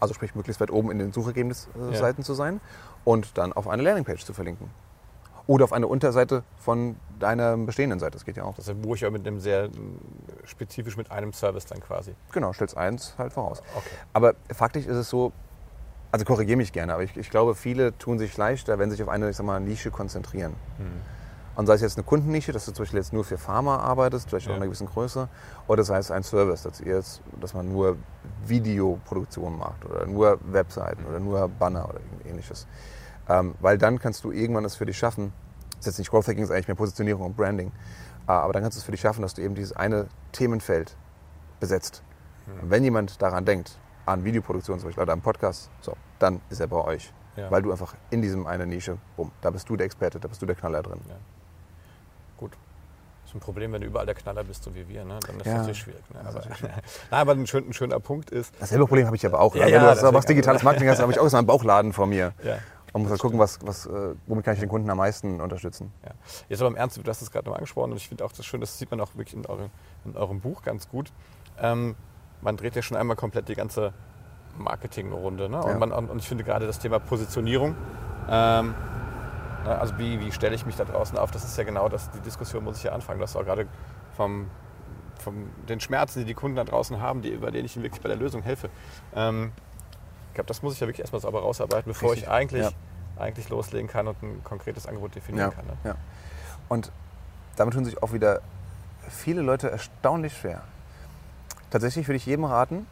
Also 0.00 0.14
sprich 0.14 0.36
möglichst 0.36 0.60
weit 0.60 0.70
oben 0.70 0.92
in 0.92 0.98
den 1.00 1.12
Suchergebnisseiten 1.12 1.92
Ja. 1.92 1.98
Seiten 1.98 2.22
zu 2.22 2.34
sein 2.34 2.60
und 3.04 3.36
dann 3.36 3.52
auf 3.52 3.66
eine 3.66 3.82
Landingpage 3.82 4.24
zu 4.24 4.32
verlinken. 4.32 4.70
Oder 5.48 5.64
auf 5.64 5.72
eine 5.72 5.86
Unterseite 5.86 6.44
von 6.58 6.96
deiner 7.18 7.56
bestehenden 7.56 7.98
Seite, 7.98 8.12
das 8.12 8.26
geht 8.26 8.36
ja 8.36 8.44
auch. 8.44 8.54
Das 8.56 8.66
buche 8.74 8.96
ich 8.96 9.00
ja 9.00 9.10
mit 9.10 9.26
einem 9.26 9.40
sehr 9.40 9.70
spezifisch 10.44 10.96
mit 10.98 11.10
einem 11.10 11.32
Service 11.32 11.64
dann 11.64 11.80
quasi. 11.80 12.14
Genau, 12.32 12.52
stellst 12.52 12.76
eins 12.76 13.14
halt 13.16 13.32
voraus. 13.32 13.62
Okay. 13.74 13.88
Aber 14.12 14.34
faktisch 14.54 14.84
ist 14.86 14.96
es 14.96 15.08
so, 15.08 15.32
also 16.12 16.26
korrigiere 16.26 16.58
mich 16.58 16.70
gerne, 16.72 16.92
aber 16.92 17.02
ich, 17.02 17.16
ich 17.16 17.30
glaube, 17.30 17.54
viele 17.54 17.96
tun 17.96 18.18
sich 18.18 18.36
leichter, 18.36 18.78
wenn 18.78 18.90
sie 18.90 18.96
sich 18.96 19.02
auf 19.02 19.08
eine 19.08 19.30
ich 19.30 19.36
sag 19.36 19.46
mal, 19.46 19.58
Nische 19.58 19.90
konzentrieren. 19.90 20.52
Und 21.56 21.66
sei 21.66 21.74
es 21.74 21.80
jetzt 21.80 21.96
eine 21.96 22.04
Kundennische, 22.04 22.52
dass 22.52 22.66
du 22.66 22.72
zum 22.72 22.84
Beispiel 22.84 23.00
jetzt 23.00 23.14
nur 23.14 23.24
für 23.24 23.38
Pharma 23.38 23.78
arbeitest, 23.78 24.28
vielleicht 24.28 24.46
auch 24.46 24.50
Ja. 24.50 24.56
in 24.56 24.62
einer 24.62 24.66
gewissen 24.66 24.86
Größe, 24.86 25.28
oder 25.66 25.82
sei 25.82 25.96
es 25.96 26.10
ein 26.10 26.22
Service, 26.24 26.62
dass, 26.62 26.80
ihr 26.82 26.96
jetzt, 26.96 27.22
dass 27.40 27.54
man 27.54 27.72
nur 27.72 27.96
Videoproduktion 28.46 29.56
macht 29.56 29.84
oder 29.86 30.04
nur 30.06 30.38
Webseiten 30.52 31.06
oder 31.06 31.20
nur 31.20 31.48
Banner 31.48 31.88
oder 31.88 32.00
ähnliches. 32.28 32.66
Ähm, 33.28 33.54
weil 33.60 33.78
dann 33.78 33.98
kannst 33.98 34.24
du 34.24 34.30
irgendwann 34.32 34.64
es 34.64 34.76
für 34.76 34.86
dich 34.86 34.96
schaffen, 34.98 35.32
das 35.70 35.80
ist 35.80 35.86
jetzt 35.86 35.98
nicht 35.98 36.10
Growth 36.10 36.26
Hacking, 36.28 36.42
ist 36.42 36.50
eigentlich 36.50 36.68
mehr 36.68 36.76
Positionierung 36.76 37.26
und 37.26 37.36
Branding, 37.36 37.72
äh, 38.26 38.32
aber 38.32 38.52
dann 38.52 38.62
kannst 38.62 38.76
du 38.76 38.80
es 38.80 38.84
für 38.84 38.92
dich 38.92 39.00
schaffen, 39.00 39.22
dass 39.22 39.34
du 39.34 39.42
eben 39.42 39.54
dieses 39.54 39.72
eine 39.74 40.08
Themenfeld 40.32 40.96
besetzt. 41.60 42.02
Und 42.62 42.70
wenn 42.70 42.82
jemand 42.82 43.20
daran 43.20 43.44
denkt, 43.44 43.78
an 44.06 44.24
Videoproduktion 44.24 44.78
zum 44.78 44.88
Beispiel 44.88 45.02
oder 45.02 45.12
an 45.12 45.20
Podcast, 45.20 45.68
so, 45.82 45.94
dann 46.18 46.40
ist 46.48 46.60
er 46.60 46.66
bei 46.66 46.82
euch. 46.82 47.12
Ja. 47.36 47.50
Weil 47.50 47.62
du 47.62 47.70
einfach 47.70 47.94
in 48.10 48.22
diesem 48.22 48.46
eine 48.46 48.66
Nische, 48.66 48.96
bumm, 49.16 49.30
da 49.42 49.50
bist 49.50 49.68
du 49.68 49.76
der 49.76 49.86
Experte, 49.86 50.18
da 50.18 50.28
bist 50.28 50.40
du 50.42 50.46
der 50.46 50.56
Knaller 50.56 50.82
drin. 50.82 50.98
Ja. 51.08 51.14
Gut. 52.38 52.52
Das 53.22 53.30
ist 53.30 53.36
ein 53.36 53.40
Problem, 53.40 53.72
wenn 53.72 53.82
du 53.82 53.86
überall 53.86 54.06
der 54.06 54.14
Knaller 54.14 54.42
bist, 54.42 54.64
so 54.64 54.74
wie 54.74 54.88
wir. 54.88 55.04
Ne? 55.04 55.18
Dann 55.26 55.36
ist 55.36 55.46
Ja. 55.46 55.52
das 55.52 55.60
natürlich 55.60 55.78
schwierig. 55.78 56.02
Ne? 56.12 56.20
Aber, 56.26 56.40
Nein, 56.62 56.80
aber 57.10 57.32
ein, 57.32 57.46
schön, 57.46 57.68
ein 57.68 57.74
schöner 57.74 58.00
Punkt 58.00 58.30
ist, 58.30 58.54
Dasselbe 58.58 58.86
Problem 58.86 59.06
habe 59.06 59.16
ich 59.16 59.26
aber 59.26 59.40
auch. 59.40 59.54
Ja, 59.54 59.66
Wenn 59.66 59.74
ja, 59.74 59.94
du 59.94 60.14
was 60.14 60.24
digitales 60.24 60.62
Marketing 60.62 60.88
hast, 60.88 61.00
habe 61.00 61.12
ich 61.12 61.20
auch 61.20 61.28
so 61.28 61.36
einen 61.36 61.46
Bauchladen 61.46 61.92
vor 61.92 62.06
mir. 62.06 62.32
Man 62.98 63.02
muss 63.04 63.10
halt 63.12 63.20
gucken, 63.20 63.38
was, 63.38 63.58
was, 63.62 63.86
äh, 63.86 64.14
womit 64.26 64.44
kann 64.44 64.54
ich 64.54 64.60
den 64.60 64.68
Kunden 64.68 64.88
am 64.90 64.98
meisten 64.98 65.40
unterstützen. 65.40 65.92
Ja. 66.04 66.12
Jetzt 66.48 66.60
aber 66.60 66.68
im 66.70 66.76
Ernst, 66.76 66.96
du 66.96 67.08
hast 67.08 67.22
es 67.22 67.30
gerade 67.30 67.48
noch 67.48 67.54
angesprochen 67.54 67.92
und 67.92 67.96
ich 67.96 68.08
finde 68.08 68.24
auch 68.24 68.32
das 68.32 68.44
schön, 68.44 68.60
das 68.60 68.78
sieht 68.78 68.90
man 68.90 69.00
auch 69.00 69.14
wirklich 69.14 69.34
in 69.34 69.46
eurem, 69.46 69.70
in 70.04 70.16
eurem 70.16 70.40
Buch 70.40 70.62
ganz 70.62 70.88
gut. 70.88 71.12
Ähm, 71.60 71.96
man 72.40 72.56
dreht 72.56 72.76
ja 72.76 72.82
schon 72.82 72.96
einmal 72.96 73.16
komplett 73.16 73.48
die 73.48 73.54
ganze 73.54 73.92
Marketingrunde. 74.56 75.48
Ne? 75.48 75.62
Und, 75.62 75.70
Ja. 75.70 75.78
man, 75.78 75.92
und 75.92 76.18
ich 76.18 76.28
finde 76.28 76.44
gerade 76.44 76.66
das 76.66 76.78
Thema 76.78 76.98
Positionierung, 76.98 77.74
ähm, 78.28 78.74
ne, 79.64 79.78
also 79.78 79.98
wie, 79.98 80.20
wie 80.20 80.32
stelle 80.32 80.54
ich 80.54 80.66
mich 80.66 80.76
da 80.76 80.84
draußen 80.84 81.16
auf, 81.18 81.30
das 81.30 81.44
ist 81.44 81.56
ja 81.56 81.64
genau 81.64 81.88
das, 81.88 82.10
die 82.10 82.20
Diskussion 82.20 82.64
muss 82.64 82.78
ich 82.78 82.84
ja 82.84 82.92
anfangen. 82.92 83.18
Du 83.18 83.24
hast 83.24 83.36
auch 83.36 83.44
gerade 83.44 83.66
vom, 84.16 84.50
vom 85.18 85.50
den 85.68 85.80
Schmerzen, 85.80 86.20
die 86.20 86.24
die 86.26 86.34
Kunden 86.34 86.56
da 86.56 86.64
draußen 86.64 87.00
haben, 87.00 87.22
die, 87.22 87.30
über 87.30 87.50
denen 87.50 87.66
ich 87.66 87.76
ihnen 87.76 87.84
wirklich 87.84 88.02
bei 88.02 88.08
der 88.08 88.18
Lösung 88.18 88.42
helfe. 88.42 88.68
Ähm, 89.14 89.52
ich 90.28 90.34
glaube, 90.34 90.48
das 90.48 90.62
muss 90.62 90.74
ich 90.74 90.80
ja 90.80 90.86
wirklich 90.86 91.00
erstmal 91.00 91.20
sauber 91.20 91.40
rausarbeiten, 91.40 91.90
bevor 91.90 92.12
Richtig, 92.12 92.28
ich 92.28 92.30
eigentlich, 92.30 92.62
ja. 92.62 92.70
Eigentlich 93.20 93.48
loslegen 93.48 93.88
kann 93.88 94.06
und 94.08 94.22
ein 94.22 94.42
konkretes 94.44 94.86
Angebot 94.86 95.14
definieren 95.14 95.50
Ja, 95.50 95.54
kann. 95.54 95.66
Ne? 95.66 95.76
ja. 95.84 95.94
Und 96.68 96.90
damit 97.56 97.74
tun 97.74 97.84
sich 97.84 98.02
auch 98.02 98.12
wieder 98.12 98.40
viele 99.08 99.42
Leute 99.42 99.70
erstaunlich 99.70 100.36
schwer. 100.36 100.62
Tatsächlich 101.70 102.06
würde 102.08 102.16
ich 102.16 102.26
jedem 102.26 102.44
raten, 102.44 102.86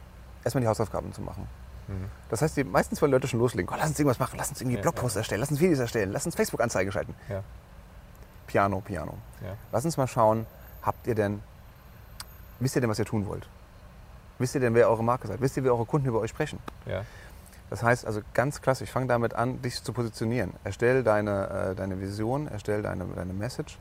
erstmal 0.44 0.62
die 0.62 0.68
Hausaufgaben 0.68 1.12
zu 1.12 1.22
machen. 1.22 1.46
Mhm. 1.88 2.10
Das 2.30 2.42
heißt, 2.42 2.56
die 2.56 2.64
meisten 2.64 2.96
zwei 2.96 3.06
Leute 3.06 3.28
schon 3.28 3.40
loslegen. 3.40 3.70
Oh, 3.72 3.76
lass 3.78 3.88
uns 3.88 3.98
irgendwas 3.98 4.18
machen, 4.18 4.36
lass 4.38 4.48
uns 4.48 4.60
irgendwie 4.60 4.76
Ja, 4.76 4.82
Blogposts 4.82 5.16
erstellen, 5.16 5.40
lass 5.40 5.50
uns 5.50 5.60
Videos 5.60 5.78
erstellen, 5.78 6.10
lass 6.12 6.26
uns 6.26 6.34
Facebook-Anzeigen 6.34 6.90
schalten. 6.92 7.14
Ja. 7.28 7.42
Piano, 8.46 8.80
Piano. 8.80 9.14
Ja. 9.42 9.54
Lass 9.72 9.84
uns 9.84 9.96
mal 9.96 10.06
schauen, 10.06 10.46
habt 10.82 11.06
ihr 11.06 11.14
denn, 11.14 11.42
wisst 12.60 12.76
ihr 12.76 12.80
denn, 12.80 12.90
was 12.90 12.98
ihr 12.98 13.04
tun 13.04 13.26
wollt? 13.26 13.48
Wisst 14.38 14.54
ihr 14.54 14.60
denn, 14.60 14.74
wer 14.74 14.88
eure 14.88 15.02
Marke 15.02 15.26
seid? 15.28 15.40
Wisst 15.40 15.56
ihr, 15.56 15.64
wie 15.64 15.70
eure 15.70 15.86
Kunden 15.86 16.08
über 16.08 16.20
euch 16.20 16.30
sprechen? 16.30 16.58
Das 17.70 17.82
heißt 17.82 18.06
also 18.06 18.20
ganz 18.34 18.62
klassisch, 18.62 18.90
fang 18.90 19.08
damit 19.08 19.34
an, 19.34 19.60
dich 19.62 19.82
zu 19.82 19.92
positionieren. 19.92 20.52
Erstell 20.64 21.02
deine, 21.02 21.70
äh, 21.70 21.74
deine 21.74 22.00
Vision, 22.00 22.46
erstell 22.46 22.82
deine, 22.82 23.04
deine 23.04 23.32
Message. 23.32 23.78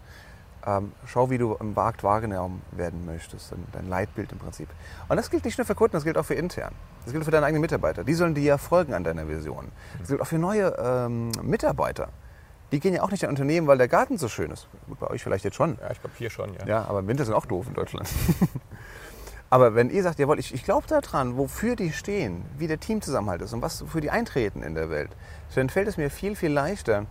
Ähm, 0.66 0.94
schau, 1.06 1.30
wie 1.30 1.38
du 1.38 1.56
im 1.60 1.76
Markt 1.76 2.04
wahrgenommen 2.04 2.64
werden 2.72 3.06
möchtest, 3.06 3.54
dein, 3.72 3.88
Leitbild 3.88 4.32
im 4.32 4.40
Prinzip. 4.40 4.68
Und 5.08 5.18
das 5.18 5.30
gilt 5.30 5.46
nicht 5.46 5.60
nur 5.60 5.66
für 5.66 5.76
Kunden, 5.76 5.94
das 5.94 6.04
gilt 6.04 6.18
auch 6.18 6.26
für 6.26 6.34
intern. 6.34 6.74
Das 7.04 7.14
gilt 7.14 7.24
für 7.24 7.30
deine 7.30 7.46
eigenen 7.46 7.62
Mitarbeiter. 7.62 8.04
Die 8.04 8.16
sollen 8.16 8.34
dir 8.34 8.44
ja 8.44 8.58
folgen 8.58 8.96
an 8.96 9.04
deiner 9.04 9.28
Vision. 9.28 9.72
Das 10.00 10.08
gilt 10.08 10.22
auch 10.22 10.28
für 10.28 10.40
neue 10.40 10.76
ähm, 10.80 11.32
Mitarbeiter. 11.44 12.10
Die 12.72 12.80
gehen 12.80 12.96
ja 12.96 13.04
auch 13.04 13.12
nicht 13.12 13.22
in 13.22 13.30
ein 13.30 13.34
Unternehmen, 13.34 13.68
weil 13.68 13.78
der 13.78 13.88
Garten 13.88 14.18
so 14.18 14.28
schön 14.28 14.50
ist. 14.50 14.68
Gut, 14.88 15.00
bei 15.00 15.08
euch 15.08 15.22
vielleicht 15.22 15.46
jetzt 15.46 15.56
schon. 15.56 15.78
Ja, 15.80 15.92
ich 15.92 16.02
glaube 16.02 16.16
hier 16.18 16.32
schon, 16.32 16.52
ja. 16.56 16.66
Ja, 16.66 16.86
aber 16.86 17.00
im 17.00 17.08
Winter 17.08 17.26
sind 17.26 17.36
auch 17.36 17.46
doof 17.46 17.68
in 17.68 17.76
Deutschland. 17.76 18.10
aber 19.56 19.74
wenn 19.74 19.90
ihr 19.90 20.04
sagt, 20.04 20.20
jawohl, 20.20 20.38
ich, 20.38 20.54
ich 20.54 20.66
glaube 20.66 20.86
daran, 20.86 21.38
wofür 21.38 21.78
die 21.78 21.94
stehen, 21.94 22.44
wie 22.58 22.68
der 22.68 22.78
Teamzusammenhalt 22.78 23.42
ist 23.42 23.54
und 23.54 23.62
was 23.62 23.86
für 23.88 24.02
die 24.02 24.10
eintreten 24.12 24.62
in 24.64 24.76
der 24.76 24.90
Welt, 24.90 25.12
dann 25.56 25.70
fällt 25.70 25.88
es 25.88 25.96
mir 25.96 26.10
viel, 26.10 26.36
viel 26.36 26.52
leichter, 26.52 27.06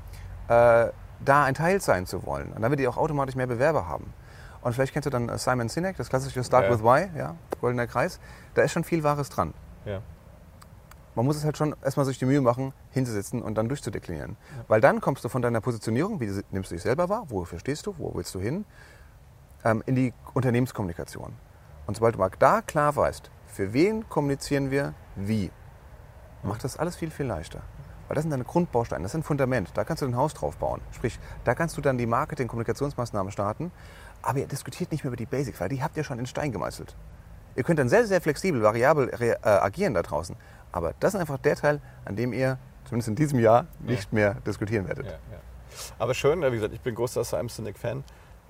äh, 0.48 0.88
da 1.24 1.44
ein 1.44 1.54
Teil 1.54 1.80
sein 1.80 2.04
zu 2.04 2.26
wollen. 2.26 2.48
Und 2.48 2.56
dann 2.56 2.64
werdet 2.70 2.80
ihr 2.80 2.90
auch 2.90 2.98
automatisch 2.98 3.34
mehr 3.34 3.46
Bewerber 3.46 3.88
haben. 3.88 4.12
Und 4.60 4.74
vielleicht 4.74 4.92
kennst 4.92 5.06
du 5.06 5.10
dann 5.10 5.30
äh, 5.30 5.38
Simon 5.38 5.70
Sinek, 5.70 5.96
das 5.96 6.10
klassische 6.10 6.44
Start 6.44 6.64
Ja. 6.66 6.70
with 6.70 6.82
Why, 6.82 7.08
ja, 7.18 7.34
goldener 7.62 7.86
Kreis. 7.86 8.20
Da 8.52 8.60
ist 8.60 8.72
schon 8.72 8.84
viel 8.84 9.02
Wahres 9.02 9.30
dran. 9.30 9.54
ja. 9.86 10.02
Man 11.16 11.24
muss 11.24 11.36
es 11.36 11.44
halt 11.44 11.56
schon 11.56 11.74
erstmal 11.82 12.04
sich 12.06 12.18
die 12.18 12.26
Mühe 12.26 12.40
machen, 12.42 12.74
hinzusitzen 12.90 13.40
und 13.40 13.54
dann 13.54 13.68
durchzudeklinieren. 13.68 14.36
Weil 14.68 14.80
dann 14.82 15.00
kommst 15.00 15.24
du 15.24 15.28
von 15.30 15.40
deiner 15.40 15.60
Positionierung, 15.62 16.18
wie 16.20 16.26
nimmst 16.50 16.72
du 16.72 16.74
dich 16.74 16.82
selber 16.82 17.08
wahr, 17.08 17.24
wofür 17.28 17.58
stehst 17.60 17.86
du, 17.86 17.94
wo 17.96 18.12
willst 18.14 18.34
du 18.34 18.40
hin, 18.40 18.64
ähm, 19.64 19.82
in 19.86 19.94
die 19.94 20.12
Unternehmenskommunikation. 20.34 21.32
Und 21.86 21.96
sobald 21.96 22.14
du 22.14 22.18
mal 22.18 22.30
da 22.38 22.62
klar 22.62 22.96
weißt, 22.96 23.30
für 23.46 23.72
wen 23.72 24.08
kommunizieren 24.08 24.70
wir, 24.70 24.94
wie, 25.16 25.50
macht 26.42 26.64
das 26.64 26.76
alles 26.76 26.96
viel, 26.96 27.10
viel 27.10 27.26
leichter. 27.26 27.62
Weil 28.08 28.16
das 28.16 28.22
sind 28.22 28.30
deine 28.30 28.44
Grundbausteine, 28.44 29.02
das 29.02 29.12
ist 29.12 29.20
ein 29.20 29.22
Fundament. 29.22 29.70
Da 29.74 29.84
kannst 29.84 30.02
du 30.02 30.06
ein 30.06 30.16
Haus 30.16 30.34
drauf 30.34 30.56
bauen. 30.56 30.80
Sprich, 30.92 31.18
da 31.44 31.54
kannst 31.54 31.76
du 31.76 31.80
dann 31.80 31.96
die 31.96 32.06
Marketing-Kommunikationsmaßnahmen 32.06 33.32
starten. 33.32 33.72
Aber 34.22 34.38
ihr 34.38 34.46
diskutiert 34.46 34.92
nicht 34.92 35.04
mehr 35.04 35.08
über 35.08 35.16
die 35.16 35.26
Basics, 35.26 35.60
weil 35.60 35.68
die 35.68 35.82
habt 35.82 35.96
ihr 35.96 36.04
schon 36.04 36.18
in 36.18 36.26
Stein 36.26 36.52
gemeißelt. 36.52 36.94
Ihr 37.56 37.62
könnt 37.62 37.78
dann 37.78 37.88
sehr, 37.88 38.06
sehr 38.06 38.20
flexibel, 38.20 38.62
variabel 38.62 39.10
äh, 39.20 39.36
agieren 39.44 39.94
da 39.94 40.02
draußen. 40.02 40.36
Aber 40.72 40.94
das 41.00 41.14
ist 41.14 41.20
einfach 41.20 41.38
der 41.38 41.56
Teil, 41.56 41.80
an 42.04 42.16
dem 42.16 42.32
ihr, 42.32 42.58
zumindest 42.84 43.08
in 43.08 43.14
diesem 43.14 43.38
Jahr, 43.38 43.66
nicht 43.80 44.12
mehr 44.12 44.34
diskutieren 44.46 44.88
werdet. 44.88 45.06
Ja, 45.06 45.12
ja. 45.12 45.38
Aber 45.98 46.14
schön, 46.14 46.42
wie 46.42 46.50
gesagt, 46.50 46.74
ich 46.74 46.80
bin 46.80 46.94
großer 46.94 47.24
Simon 47.24 47.48
Sinek-Fan. 47.48 48.04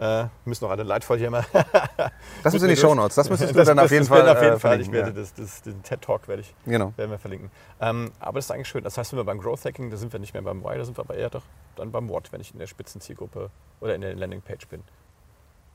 Äh, 0.04 0.28
müssen 0.44 0.64
noch 0.64 0.70
alle 0.70 0.82
Leitfolie 0.82 1.30
mal. 1.30 1.44
Das 2.42 2.52
müssen 2.52 2.66
in 2.66 2.74
die 2.74 2.76
Shownotes. 2.76 3.14
Das 3.14 3.30
müsstest 3.30 3.52
du 3.54 3.56
Das- 3.56 3.68
dann 3.68 3.78
das- 3.78 3.86
auf 3.86 3.90
jeden 3.90 4.04
Fall 4.04 4.28
Auf 4.28 4.42
jeden 4.42 4.60
Fall. 4.60 4.78
Ich 4.80 4.92
werde 4.92 5.14
das, 5.14 5.32
das, 5.32 5.62
den 5.62 5.82
TED-Talk 5.82 6.28
werde 6.28 6.42
ich, 6.42 6.54
ja. 6.66 6.72
Genau. 6.72 6.92
werden 6.96 7.10
wir 7.10 7.18
verlinken. 7.18 7.50
Ähm, 7.80 8.12
aber 8.20 8.38
das 8.38 8.44
ist 8.46 8.50
eigentlich 8.50 8.68
schön. 8.68 8.84
Das 8.84 8.98
heißt, 8.98 9.12
wenn 9.12 9.18
wir 9.20 9.24
beim 9.24 9.38
Growth 9.40 9.64
Hacking, 9.64 9.90
da 9.90 9.96
sind 9.96 10.12
wir 10.12 10.20
nicht 10.20 10.34
mehr 10.34 10.42
beim 10.42 10.62
Why, 10.62 10.76
da 10.76 10.84
sind 10.84 10.98
wir 10.98 11.04
aber 11.04 11.14
eher 11.14 11.30
doch 11.30 11.42
dann 11.76 11.90
beim 11.90 12.08
What, 12.10 12.32
wenn 12.32 12.40
ich 12.42 12.52
in 12.52 12.58
der 12.58 12.66
Spitzenzielgruppe 12.66 13.48
oder 13.80 13.94
in 13.94 14.02
der 14.02 14.14
Landingpage 14.14 14.68
bin. 14.68 14.82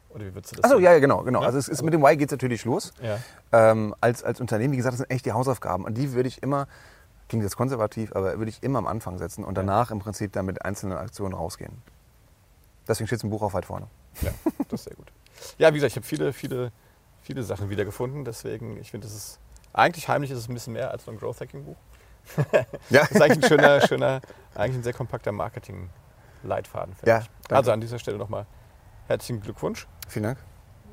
Oder 0.09 0.25
wie 0.25 0.35
würdest 0.35 0.51
du 0.51 0.61
das 0.61 0.65
Achso, 0.71 0.79
ja, 0.79 0.91
ja, 0.93 0.99
genau. 0.99 1.23
genau. 1.23 1.39
Ja? 1.41 1.47
Also 1.47 1.57
es 1.57 1.67
ist, 1.67 1.81
mit 1.81 1.93
dem 1.95 2.03
Why 2.03 2.15
geht 2.15 2.29
es 2.29 2.31
natürlich 2.31 2.65
los. 2.65 2.93
Ja. 3.01 3.17
Ähm, 3.51 3.95
als, 3.99 4.23
als 4.23 4.39
Unternehmen, 4.41 4.73
wie 4.73 4.77
gesagt, 4.77 4.93
das 4.93 4.99
sind 4.99 5.09
echt 5.09 5.25
die 5.25 5.31
Hausaufgaben. 5.33 5.85
Und 5.85 5.95
die 5.97 6.13
würde 6.13 6.27
ich 6.29 6.43
immer, 6.43 6.67
klingt 7.29 7.43
jetzt 7.43 7.57
konservativ, 7.57 8.15
aber 8.15 8.37
würde 8.37 8.49
ich 8.49 8.61
immer 8.61 8.77
am 8.79 8.87
Anfang 8.87 9.17
setzen 9.17 9.43
und 9.43 9.55
danach 9.57 9.89
im 9.89 9.97
Prinzip 9.99 10.33
dann 10.33 10.45
mit 10.45 10.63
einzelnen 10.65 10.97
Aktionen 10.99 11.33
rausgehen. 11.33 11.81
Deswegen 12.87 13.07
steht 13.07 13.17
es 13.19 13.23
im 13.23 13.29
Buch 13.31 13.41
auch 13.41 13.53
weit 13.53 13.65
vorne. 13.65 13.87
Ja, 14.21 14.31
das 14.69 14.81
ist 14.81 14.83
sehr 14.85 14.95
gut. 14.95 15.11
Ja, 15.57 15.69
wie 15.69 15.75
gesagt, 15.75 15.91
ich 15.91 15.95
habe 15.95 16.05
viele, 16.05 16.33
viele, 16.33 16.71
viele 17.21 17.43
Sachen 17.43 17.69
wiedergefunden. 17.69 18.25
Deswegen, 18.25 18.77
ich 18.77 18.91
finde, 18.91 19.07
das 19.07 19.15
ist 19.15 19.39
eigentlich 19.73 20.07
heimlich 20.07 20.31
ist 20.31 20.39
es 20.39 20.49
ein 20.49 20.53
bisschen 20.53 20.73
mehr 20.73 20.91
als 20.91 21.05
so 21.05 21.11
ein 21.11 21.17
Growth 21.17 21.41
Hacking 21.41 21.63
Buch. 21.65 21.77
Ja, 22.89 23.01
Das 23.01 23.11
ist 23.11 23.21
eigentlich 23.21 23.43
ein 23.43 23.47
schöner, 23.47 23.81
schöner, 23.87 24.21
eigentlich 24.55 24.77
ein 24.77 24.83
sehr 24.83 24.93
kompakter 24.93 25.31
Marketing-Leitfaden. 25.31 26.95
Ja, 27.05 27.19
danke. 27.19 27.55
Also 27.55 27.71
an 27.71 27.81
dieser 27.81 27.99
Stelle 27.99 28.17
nochmal 28.17 28.45
herzlichen 29.07 29.41
Glückwunsch. 29.41 29.87
vielen 30.07 30.23
Dank. 30.23 30.37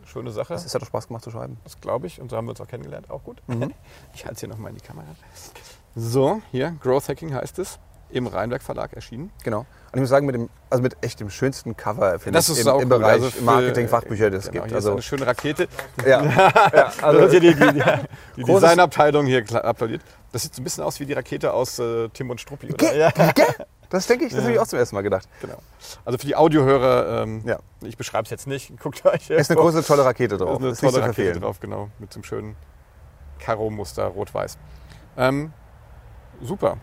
Schöne 0.04 0.30
Sache. 0.30 0.54
Es 0.54 0.72
hat 0.72 0.80
doch 0.80 0.86
Spaß 0.86 1.08
gemacht 1.08 1.24
zu 1.24 1.32
schreiben. 1.32 1.58
Das 1.64 1.80
glaube 1.80 2.06
ich. 2.06 2.20
Und 2.20 2.30
so 2.30 2.36
haben 2.36 2.46
wir 2.46 2.50
uns 2.50 2.60
auch 2.60 2.68
kennengelernt. 2.68 3.10
Auch 3.10 3.24
gut. 3.24 3.42
Mhm. 3.48 3.74
Ich 4.14 4.24
halte 4.24 4.34
es 4.34 4.40
hier 4.40 4.48
nochmal 4.48 4.70
in 4.70 4.76
die 4.78 4.84
Kamera. 4.84 5.06
So, 5.96 6.40
hier, 6.52 6.70
Growth 6.80 7.08
Hacking 7.08 7.34
heißt 7.34 7.58
es. 7.58 7.78
Im 8.10 8.26
Rheinberg 8.28 8.62
Verlag 8.62 8.92
erschienen. 8.92 9.32
Genau. 9.42 9.60
Und 9.60 9.66
ich 9.94 10.00
muss 10.00 10.08
sagen, 10.10 10.26
mit 10.26 10.34
dem, 10.36 10.48
also 10.70 10.80
mit 10.82 10.96
echt 11.02 11.18
dem 11.18 11.28
schönsten 11.28 11.76
Cover 11.76 12.18
finde 12.20 12.38
Das 12.38 12.48
ich 12.48 12.58
ist 12.60 12.66
im, 12.66 12.80
im 12.82 12.88
Bereich 12.88 13.14
Also 13.14 13.30
für- 13.30 13.42
Marketing-Fachbücher, 13.42 14.30
das 14.30 14.50
genau, 14.50 14.62
gibt. 14.64 14.74
Also, 14.76 14.92
eine 14.92 15.02
schöne 15.02 15.26
Rakete. 15.26 15.66
ja, 16.06 16.22
ja, 16.72 16.92
Also 17.02 17.20
also, 17.20 17.40
die, 17.40 17.54
die, 17.54 17.82
die, 18.36 18.44
Designabteilung 18.44 19.26
hier 19.26 19.44
applaudiert. 19.64 20.02
Das 20.32 20.42
sieht 20.42 20.54
so 20.54 20.60
ein 20.60 20.64
bisschen 20.64 20.84
aus 20.84 21.00
wie 21.00 21.06
die 21.06 21.14
Rakete 21.14 21.52
aus 21.52 21.78
äh, 21.80 22.08
Tim 22.10 22.30
und 22.30 22.40
Struppi. 22.40 22.68
Oder? 22.68 22.76
Ge- 22.76 22.98
Ja, 22.98 23.10
das 23.90 24.06
denke 24.06 24.26
ich, 24.26 24.32
das 24.32 24.42
habe 24.42 24.52
ich 24.52 24.58
auch 24.58 24.66
zum 24.66 24.78
ersten 24.78 24.94
Mal 24.94 25.02
gedacht. 25.02 25.28
genau. 25.40 25.58
Also 26.04 26.18
für 26.18 26.26
die 26.26 26.36
Audiohörer, 26.36 27.22
ähm, 27.22 27.42
Ja. 27.44 27.58
ich 27.82 27.96
beschreibe 27.96 28.24
es 28.24 28.30
jetzt 28.30 28.46
nicht, 28.46 28.78
guckt 28.80 29.04
euch. 29.04 29.30
Ist 29.30 29.50
eine 29.50 29.58
große, 29.60 29.82
tolle 29.84 30.04
Rakete 30.04 30.36
drauf. 30.36 30.56
ist 30.58 30.62
eine 30.62 30.68
Ist 30.70 30.80
tolle 30.80 30.92
Rakete 31.00 31.14
verfehlen. 31.14 31.40
drauf, 31.40 31.58
genau. 31.60 31.88
Mit 31.98 32.12
so 32.12 32.18
einem 32.18 32.24
schönen 32.24 32.56
Karo-Muster, 33.40 34.04
rot-weiß. 34.06 34.58
Ähm, 35.16 35.52
super. 36.42 36.76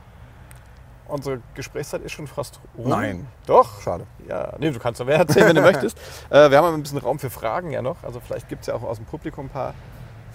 Unsere 1.13 1.41
Gesprächszeit 1.53 2.01
ist 2.01 2.11
schon 2.13 2.25
fast 2.25 2.59
rum. 2.75 2.89
Nein. 2.89 3.27
Doch. 3.45 3.81
Schade. 3.83 4.07
Ja, 4.27 4.53
nee, 4.57 4.71
du 4.71 4.79
kannst 4.79 5.03
mehr 5.05 5.17
erzählen, 5.17 5.49
wenn 5.49 5.55
du 5.55 5.61
möchtest. 5.71 5.95
Äh, 6.31 6.49
wir 6.49 6.57
haben 6.57 6.65
aber 6.65 6.75
ein 6.75 6.81
bisschen 6.81 6.97
Raum 6.97 7.19
für 7.19 7.29
Fragen 7.29 7.69
ja 7.69 7.83
noch. 7.83 7.97
Also 8.01 8.19
vielleicht 8.19 8.49
gibt 8.49 8.61
es 8.61 8.67
ja 8.67 8.73
auch 8.73 8.81
aus 8.81 8.97
dem 8.97 9.05
Publikum 9.05 9.45
ein 9.45 9.49
paar 9.49 9.75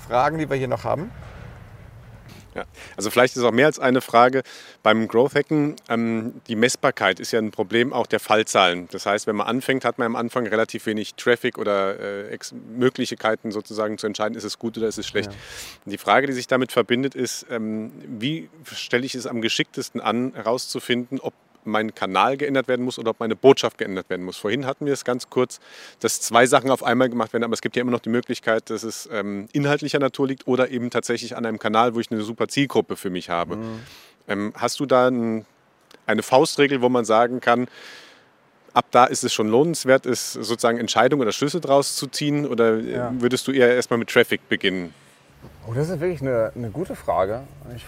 Fragen, 0.07 0.39
die 0.39 0.49
wir 0.49 0.57
hier 0.57 0.69
noch 0.69 0.85
haben. 0.85 1.11
Ja. 2.59 2.65
Also 2.97 3.11
vielleicht 3.11 3.37
ist 3.37 3.43
auch 3.43 3.53
mehr 3.53 3.67
als 3.67 3.79
eine 3.79 4.01
Frage 4.01 4.43
beim 4.83 5.07
Growth 5.07 5.35
Hacken. 5.35 5.77
Ähm, 5.89 6.41
die 6.49 6.57
Messbarkeit 6.57 7.21
ist 7.21 7.33
ja 7.33 7.39
ein 7.39 7.51
Problem 7.51 7.93
auch 7.93 8.07
der 8.07 8.21
Fallzahlen. 8.21 8.89
Das 8.91 9.07
heißt, 9.07 9.27
wenn 9.27 9.37
man 9.37 9.47
anfängt, 9.47 9.85
hat 9.85 9.99
man 9.99 10.07
am 10.07 10.17
Anfang 10.17 10.47
relativ 10.47 10.87
wenig 10.87 11.15
Traffic 11.15 11.59
oder 11.59 12.31
äh, 12.31 12.39
Möglichkeiten 12.77 13.53
sozusagen 13.53 13.99
zu 13.99 14.07
entscheiden, 14.07 14.37
ist 14.37 14.45
es 14.45 14.59
gut 14.59 14.77
oder 14.77 14.89
ist 14.89 14.99
es 14.99 15.07
schlecht. 15.07 15.31
Und 15.85 15.93
Die 15.93 15.99
Frage, 15.99 16.27
die 16.27 16.33
sich 16.33 16.47
damit 16.47 16.73
verbindet, 16.73 17.15
ist, 17.15 17.47
ähm, 17.51 17.93
wie 18.07 18.49
stelle 18.73 19.07
ich 19.07 19.15
es 19.15 19.27
am 19.27 19.41
geschicktesten 19.41 20.01
an, 20.01 20.33
herauszufinden, 20.35 21.21
ob 21.21 21.35
mein 21.69 21.95
Kanal 21.95 22.37
geändert 22.37 22.67
werden 22.69 22.85
muss 22.85 22.99
oder 22.99 23.11
ob 23.11 23.21
meine 23.21 23.37
Botschaft 23.37 23.79
geändert 23.79 24.11
werden 24.11 24.25
muss. 24.25 24.37
Vorhin 24.37 24.67
hatten 24.67 24.87
wir 24.87 24.93
es 24.93 25.05
ganz 25.05 25.31
kurz, 25.31 25.61
dass 26.01 26.21
zwei 26.21 26.47
Sachen 26.47 26.71
auf 26.71 26.83
einmal 26.83 27.09
gemacht 27.09 27.33
werden, 27.33 27.45
aber 27.45 27.55
es 27.55 27.61
gibt 27.61 27.77
ja 27.77 27.83
immer 27.83 27.93
noch 27.93 28.01
die 28.01 28.09
Möglichkeit, 28.11 28.71
dass 28.71 28.83
es 28.83 29.09
ähm, 29.13 29.49
inhaltlicher 29.53 29.99
Natur 29.99 30.27
liegt 30.27 30.47
oder 30.47 30.71
eben 30.71 30.91
tatsächlich 30.91 31.37
an 31.37 31.47
einem 31.47 31.59
Kanal, 31.59 31.95
wo 31.95 32.01
ich 32.01 32.11
eine 32.11 32.23
super 32.23 32.49
Zielgruppe 32.49 32.97
für 32.97 33.11
mich 33.11 33.31
habe. 33.31 33.59
Ähm, 34.27 34.53
hast 34.57 34.81
du 34.81 34.87
da 34.87 35.09
ein, 35.09 35.47
eine 36.07 36.23
Faustregel, 36.23 36.83
wo 36.83 36.89
man 36.89 37.05
sagen 37.05 37.41
kann, 37.41 37.69
ab 38.75 38.87
da 38.91 39.05
ist 39.07 39.25
es 39.25 39.33
schon 39.33 39.49
lohnenswert, 39.49 40.07
ist 40.07 40.33
sozusagen 40.33 40.79
Entscheidungen 40.79 41.23
oder 41.23 41.33
Schlüsse 41.33 41.61
draus 41.61 41.97
zu 41.97 42.07
ziehen 42.07 42.47
oder 42.47 42.75
äh, 42.79 42.93
Ja. 42.93 43.13
würdest 43.19 43.47
du 43.49 43.53
eher 43.53 43.75
erstmal 43.75 43.99
mit 43.99 44.09
Traffic 44.11 44.49
beginnen? 44.49 44.95
Oh, 45.67 45.73
das 45.75 45.89
ist 45.89 46.01
wirklich 46.01 46.21
eine, 46.21 46.53
eine 46.55 46.71
gute 46.71 46.95
Frage. 46.97 47.43
Ich 47.77 47.85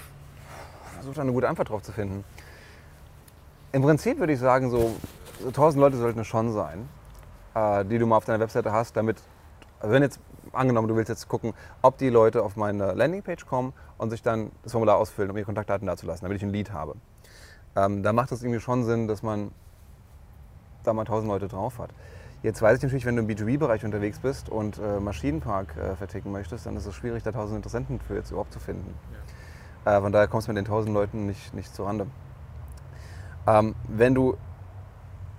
versuche 0.94 1.14
da 1.14 1.22
eine 1.22 1.32
gute 1.32 1.48
Antwort 1.48 1.68
drauf 1.70 1.82
zu 1.82 1.92
finden. 1.92 2.24
Im 3.72 3.82
Prinzip 3.82 4.18
würde 4.18 4.32
ich 4.32 4.40
sagen, 4.40 4.68
so, 4.68 4.96
so 5.40 5.48
1000 5.48 5.80
Leute 5.80 5.96
sollten 5.96 6.18
es 6.18 6.26
schon 6.26 6.52
sein, 6.52 6.88
äh, 7.54 7.84
die 7.84 7.98
du 7.98 8.06
mal 8.06 8.16
auf 8.16 8.24
deiner 8.24 8.40
Webseite 8.40 8.72
hast, 8.72 8.96
damit, 8.96 9.18
also 9.78 9.94
wenn 9.94 10.02
jetzt, 10.02 10.18
angenommen, 10.52 10.88
du 10.88 10.96
willst 10.96 11.08
jetzt 11.08 11.28
gucken, 11.28 11.54
ob 11.80 11.96
die 11.98 12.08
Leute 12.08 12.42
auf 12.42 12.56
meine 12.56 12.94
Landingpage 12.94 13.46
kommen 13.46 13.72
und 13.96 14.10
sich 14.10 14.22
dann 14.22 14.50
das 14.64 14.72
Formular 14.72 14.96
ausfüllen, 14.96 15.30
um 15.30 15.36
ihre 15.36 15.46
Kontaktdaten 15.46 15.86
dazulassen, 15.86 16.24
damit 16.24 16.38
ich 16.38 16.42
ein 16.42 16.50
Lead 16.50 16.72
habe. 16.72 16.96
Ähm, 17.76 18.02
da 18.02 18.12
macht 18.12 18.32
es 18.32 18.42
irgendwie 18.42 18.58
schon 18.58 18.82
Sinn, 18.82 19.06
dass 19.06 19.22
man 19.22 19.52
da 20.82 20.92
mal 20.92 21.02
1000 21.02 21.30
Leute 21.30 21.46
drauf 21.46 21.78
hat. 21.78 21.90
Jetzt 22.42 22.60
weiß 22.62 22.78
ich 22.78 22.82
natürlich, 22.82 23.04
wenn 23.04 23.14
du 23.14 23.22
im 23.22 23.28
B2B-Bereich 23.28 23.84
unterwegs 23.84 24.18
bist 24.18 24.48
und 24.48 24.78
äh, 24.78 24.98
Maschinenpark 24.98 25.76
äh, 25.76 25.94
verticken 25.94 26.32
möchtest, 26.32 26.66
dann 26.66 26.76
ist 26.76 26.86
es 26.86 26.94
schwierig, 26.96 27.22
da 27.22 27.30
1000 27.30 27.58
Interessenten 27.58 28.00
für 28.00 28.16
jetzt 28.16 28.32
überhaupt 28.32 28.52
zu 28.52 28.58
finden. 28.58 28.94
Äh, 29.84 30.00
von 30.00 30.10
daher 30.10 30.26
kommst 30.26 30.48
du 30.48 30.52
mit 30.52 30.56
den 30.56 30.66
1000 30.66 30.92
Leuten 30.92 31.26
nicht, 31.26 31.54
nicht 31.54 31.72
zurande. 31.72 32.06
Ähm, 33.46 33.74
wenn 33.88 34.14
du, 34.14 34.36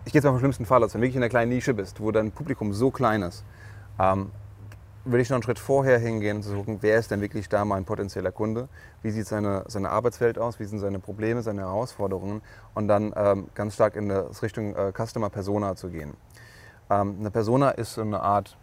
ich 0.05 0.11
gehe 0.11 0.19
jetzt 0.19 0.25
mal 0.25 0.31
vom 0.31 0.39
schlimmsten 0.39 0.65
Fall 0.65 0.83
aus, 0.83 0.93
wenn 0.93 1.01
du 1.01 1.05
wirklich 1.05 1.15
in 1.15 1.23
einer 1.23 1.29
kleinen 1.29 1.51
Nische 1.51 1.73
bist, 1.73 1.99
wo 1.99 2.11
dein 2.11 2.31
Publikum 2.31 2.73
so 2.73 2.91
klein 2.91 3.21
ist, 3.21 3.43
ähm, 3.99 4.31
würde 5.03 5.21
ich 5.21 5.29
noch 5.29 5.35
einen 5.35 5.43
Schritt 5.43 5.59
vorher 5.59 5.97
hingehen, 5.97 6.43
zu 6.43 6.53
gucken, 6.53 6.77
wer 6.81 6.97
ist 6.97 7.09
denn 7.09 7.21
wirklich 7.21 7.49
da 7.49 7.65
mein 7.65 7.85
potenzieller 7.85 8.31
Kunde, 8.31 8.67
wie 9.01 9.11
sieht 9.11 9.25
seine, 9.25 9.63
seine 9.67 9.89
Arbeitswelt 9.89 10.37
aus, 10.37 10.59
wie 10.59 10.65
sind 10.65 10.79
seine 10.79 10.99
Probleme, 10.99 11.41
seine 11.41 11.61
Herausforderungen 11.61 12.41
und 12.75 12.87
dann 12.87 13.13
ähm, 13.15 13.47
ganz 13.55 13.73
stark 13.73 13.95
in 13.95 14.09
das 14.09 14.43
Richtung 14.43 14.75
äh, 14.75 14.91
Customer 14.91 15.29
Persona 15.29 15.75
zu 15.75 15.89
gehen. 15.89 16.13
Ähm, 16.89 17.17
eine 17.19 17.31
Persona 17.31 17.71
ist 17.71 17.93
so 17.93 18.01
eine 18.01 18.21
Art, 18.21 18.57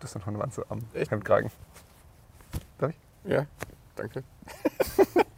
das 0.00 0.14
ist 0.14 0.26
eine 0.26 0.38
Wanze 0.38 0.64
am 0.68 0.80
Echt? 0.92 1.10
Hemdkragen. 1.10 1.50
Darf 2.78 2.90
ich? 2.90 3.30
Ja, 3.30 3.46
danke. 3.94 4.22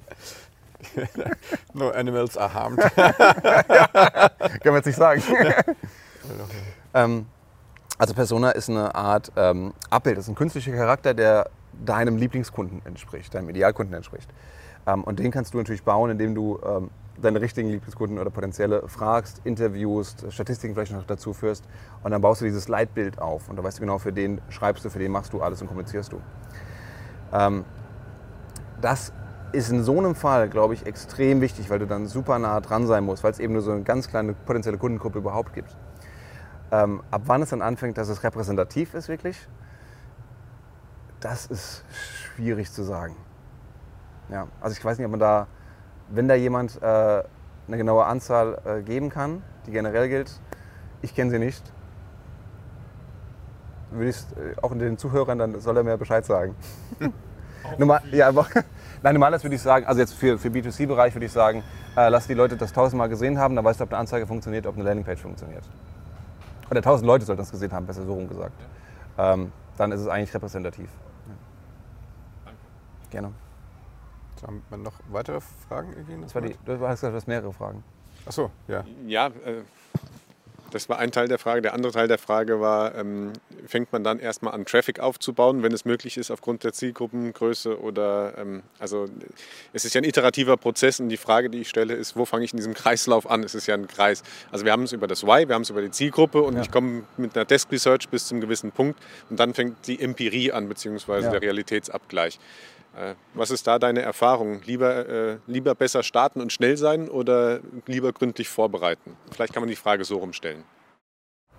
no 1.74 1.90
animals 1.90 2.36
are 2.36 2.52
harmed. 2.52 2.78
Kann 2.94 4.58
man 4.64 4.76
jetzt 4.76 4.86
nicht 4.86 4.96
sagen. 4.96 5.22
ähm, 6.94 7.26
also 7.98 8.14
Persona 8.14 8.50
ist 8.50 8.70
eine 8.70 8.94
Art 8.94 9.32
ähm, 9.36 9.72
Abbild, 9.90 10.18
das 10.18 10.26
ist 10.26 10.30
ein 10.30 10.34
künstlicher 10.34 10.72
Charakter, 10.72 11.14
der 11.14 11.50
deinem 11.84 12.16
Lieblingskunden 12.16 12.82
entspricht, 12.84 13.34
deinem 13.34 13.48
Idealkunden 13.50 13.94
entspricht. 13.94 14.28
Ähm, 14.86 15.04
und 15.04 15.18
den 15.18 15.30
kannst 15.30 15.54
du 15.54 15.58
natürlich 15.58 15.82
bauen, 15.82 16.10
indem 16.10 16.34
du 16.34 16.58
ähm, 16.64 16.90
deine 17.20 17.40
richtigen 17.40 17.68
Lieblingskunden 17.68 18.18
oder 18.18 18.30
potenzielle 18.30 18.88
fragst, 18.88 19.40
interviewst, 19.44 20.24
Statistiken 20.30 20.74
vielleicht 20.74 20.92
noch 20.92 21.04
dazu 21.04 21.32
führst 21.32 21.64
und 22.02 22.10
dann 22.10 22.20
baust 22.20 22.40
du 22.40 22.44
dieses 22.44 22.68
Leitbild 22.68 23.20
auf 23.20 23.48
und 23.48 23.56
da 23.56 23.64
weißt 23.64 23.78
du 23.78 23.80
genau, 23.80 23.98
für 23.98 24.12
den 24.12 24.40
schreibst 24.50 24.84
du, 24.84 24.90
für 24.90 24.98
den 24.98 25.10
machst 25.10 25.32
du 25.32 25.42
alles 25.42 25.60
und 25.60 25.68
kommunizierst 25.68 26.12
du. 26.12 26.20
Ähm, 27.32 27.64
das 28.80 29.12
ist 29.52 29.70
in 29.70 29.82
so 29.82 29.98
einem 29.98 30.14
Fall, 30.14 30.48
glaube 30.48 30.74
ich, 30.74 30.86
extrem 30.86 31.40
wichtig, 31.40 31.70
weil 31.70 31.78
du 31.78 31.86
dann 31.86 32.06
super 32.06 32.38
nah 32.38 32.60
dran 32.60 32.86
sein 32.86 33.04
musst, 33.04 33.24
weil 33.24 33.32
es 33.32 33.38
eben 33.38 33.54
nur 33.54 33.62
so 33.62 33.70
eine 33.70 33.82
ganz 33.82 34.08
kleine 34.08 34.34
potenzielle 34.34 34.78
Kundengruppe 34.78 35.18
überhaupt 35.18 35.54
gibt. 35.54 35.76
Ähm, 36.70 37.02
ab 37.10 37.22
wann 37.26 37.42
es 37.42 37.50
dann 37.50 37.62
anfängt, 37.62 37.96
dass 37.96 38.08
es 38.08 38.22
repräsentativ 38.22 38.94
ist 38.94 39.08
wirklich, 39.08 39.48
das 41.20 41.46
ist 41.46 41.84
schwierig 42.34 42.70
zu 42.70 42.82
sagen. 42.82 43.16
Ja, 44.28 44.48
also 44.60 44.76
ich 44.76 44.84
weiß 44.84 44.98
nicht, 44.98 45.06
ob 45.06 45.12
man 45.12 45.20
da, 45.20 45.46
wenn 46.08 46.28
da 46.28 46.34
jemand 46.34 46.80
äh, 46.82 46.86
eine 46.86 47.76
genaue 47.76 48.04
Anzahl 48.04 48.60
äh, 48.64 48.82
geben 48.82 49.08
kann, 49.08 49.42
die 49.66 49.70
generell 49.70 50.08
gilt, 50.08 50.30
ich 51.00 51.14
kenne 51.14 51.30
sie 51.30 51.38
nicht, 51.38 51.62
würde 53.90 54.10
ich 54.10 54.16
äh, 54.16 54.60
auch 54.60 54.74
den 54.74 54.98
Zuhörern, 54.98 55.38
dann 55.38 55.60
soll 55.60 55.76
er 55.78 55.84
mir 55.84 55.96
Bescheid 55.96 56.24
sagen. 56.26 56.54
Normal, 57.78 58.02
ja, 58.12 58.28
aber, 58.28 58.46
nein, 59.02 59.14
normalerweise 59.14 59.44
würde 59.44 59.56
ich 59.56 59.62
sagen, 59.62 59.86
also 59.86 60.00
jetzt 60.00 60.14
für, 60.14 60.38
für 60.38 60.48
B2C-Bereich 60.48 61.14
würde 61.14 61.26
ich 61.26 61.32
sagen, 61.32 61.62
äh, 61.96 62.08
lass 62.08 62.26
die 62.26 62.34
Leute 62.34 62.56
das 62.56 62.72
tausendmal 62.72 63.08
gesehen 63.08 63.38
haben, 63.38 63.56
dann 63.56 63.64
weißt 63.64 63.80
du, 63.80 63.84
ob 63.84 63.90
eine 63.90 63.98
Anzeige 63.98 64.26
funktioniert, 64.26 64.66
ob 64.66 64.74
eine 64.74 64.84
Landingpage 64.84 65.20
funktioniert. 65.20 65.64
Oder 66.70 66.82
tausend 66.82 67.06
Leute 67.06 67.24
sollten 67.24 67.40
das 67.40 67.50
gesehen 67.50 67.72
haben, 67.72 67.86
besser 67.86 68.04
so 68.04 68.12
rum 68.12 68.28
gesagt. 68.28 68.52
Ähm, 69.16 69.52
dann 69.76 69.92
ist 69.92 70.00
es 70.00 70.08
eigentlich 70.08 70.34
repräsentativ. 70.34 70.90
Ja. 71.26 72.52
Gerne. 73.10 73.32
Haben 74.46 74.62
wir 74.68 74.78
noch 74.78 74.92
weitere 75.10 75.40
Fragen? 75.68 75.92
Irgendwie 75.94 76.22
Das 76.22 76.34
war 76.34 76.42
die, 76.42 76.56
du 76.64 76.72
hast 76.86 77.00
gesagt, 77.00 77.12
du 77.12 77.16
hast 77.16 77.26
mehrere 77.26 77.52
Fragen. 77.52 77.82
Achso, 78.26 78.50
ja. 78.68 78.84
Ja, 79.06 79.26
äh, 79.28 79.62
das 80.70 80.88
war 80.88 80.98
ein 80.98 81.10
Teil 81.12 81.28
der 81.28 81.38
Frage. 81.38 81.62
Der 81.62 81.74
andere 81.74 81.92
Teil 81.92 82.08
der 82.08 82.18
Frage 82.18 82.60
war, 82.60 82.94
ähm, 82.94 83.32
fängt 83.66 83.92
man 83.92 84.04
dann 84.04 84.18
erstmal 84.18 84.54
an, 84.54 84.64
Traffic 84.64 85.00
aufzubauen, 85.00 85.62
wenn 85.62 85.72
es 85.72 85.84
möglich 85.84 86.16
ist, 86.18 86.30
aufgrund 86.30 86.64
der 86.64 86.72
Zielgruppengröße 86.72 87.80
oder, 87.80 88.34
ähm, 88.38 88.62
also 88.78 89.06
es 89.72 89.84
ist 89.84 89.94
ja 89.94 90.00
ein 90.00 90.04
iterativer 90.04 90.56
Prozess 90.56 91.00
und 91.00 91.08
die 91.08 91.16
Frage, 91.16 91.50
die 91.50 91.60
ich 91.60 91.68
stelle, 91.68 91.94
ist, 91.94 92.16
wo 92.16 92.24
fange 92.24 92.44
ich 92.44 92.52
in 92.52 92.58
diesem 92.58 92.74
Kreislauf 92.74 93.28
an? 93.30 93.42
Es 93.44 93.54
ist 93.54 93.66
ja 93.66 93.74
ein 93.74 93.86
Kreis. 93.88 94.22
Also 94.50 94.64
wir 94.64 94.72
haben 94.72 94.82
es 94.84 94.92
über 94.92 95.06
das 95.06 95.24
Why, 95.24 95.48
wir 95.48 95.54
haben 95.54 95.62
es 95.62 95.70
über 95.70 95.82
die 95.82 95.90
Zielgruppe 95.90 96.42
und 96.42 96.56
Ja. 96.56 96.62
ich 96.62 96.70
komme 96.70 97.04
mit 97.16 97.34
einer 97.36 97.44
Desk 97.44 97.70
Research 97.72 98.08
bis 98.08 98.26
zum 98.26 98.40
gewissen 98.40 98.70
Punkt 98.72 98.98
und 99.30 99.38
dann 99.40 99.54
fängt 99.54 99.86
die 99.86 100.00
Empirie 100.00 100.52
an, 100.52 100.68
beziehungsweise 100.68 101.26
Ja. 101.26 101.32
der 101.32 101.42
Realitätsabgleich. 101.42 102.38
Äh, 102.96 103.14
Was 103.34 103.50
ist 103.50 103.66
da 103.66 103.78
deine 103.78 104.02
Erfahrung? 104.02 104.60
Lieber, 104.64 105.08
äh, 105.08 105.36
lieber 105.46 105.74
besser 105.74 106.02
starten 106.02 106.40
und 106.40 106.52
schnell 106.52 106.76
sein 106.76 107.08
oder 107.08 107.60
lieber 107.86 108.12
gründlich 108.12 108.48
vorbereiten? 108.48 109.16
Vielleicht 109.30 109.52
kann 109.52 109.62
man 109.62 109.68
die 109.68 109.76
Frage 109.76 110.04
so 110.04 110.18
rumstellen. 110.18 110.64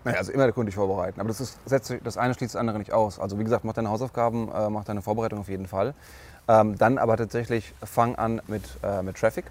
Naja, 0.04 0.18
also 0.18 0.32
immer 0.32 0.50
dich 0.50 0.76
vorbereiten. 0.76 1.20
Aber 1.20 1.28
das, 1.28 1.42
ist, 1.42 1.60
setzt, 1.66 1.94
das 2.04 2.18
eine 2.18 2.34
schließt 2.34 2.56
das 2.56 2.60
andere 2.60 2.80
nicht 2.80 2.94
aus. 2.94 3.20
Also 3.20 3.38
wie 3.38 3.44
gesagt, 3.44 3.66
mach 3.66 3.74
deine 3.74 3.90
Hausaufgaben, 3.90 4.50
äh, 4.50 4.70
mach 4.70 4.86
deine 4.86 5.02
Vorbereitung 5.02 5.40
auf 5.40 5.50
jeden 5.50 5.68
Fall. 5.68 5.94
Ähm, 6.48 6.78
dann 6.78 6.98
aber 6.98 7.18
tatsächlich 7.18 7.74
fang 7.84 8.16
an 8.16 8.42
mit, 8.48 8.64
äh, 8.82 9.04
mit 9.04 9.18
Traffic. 9.18 9.46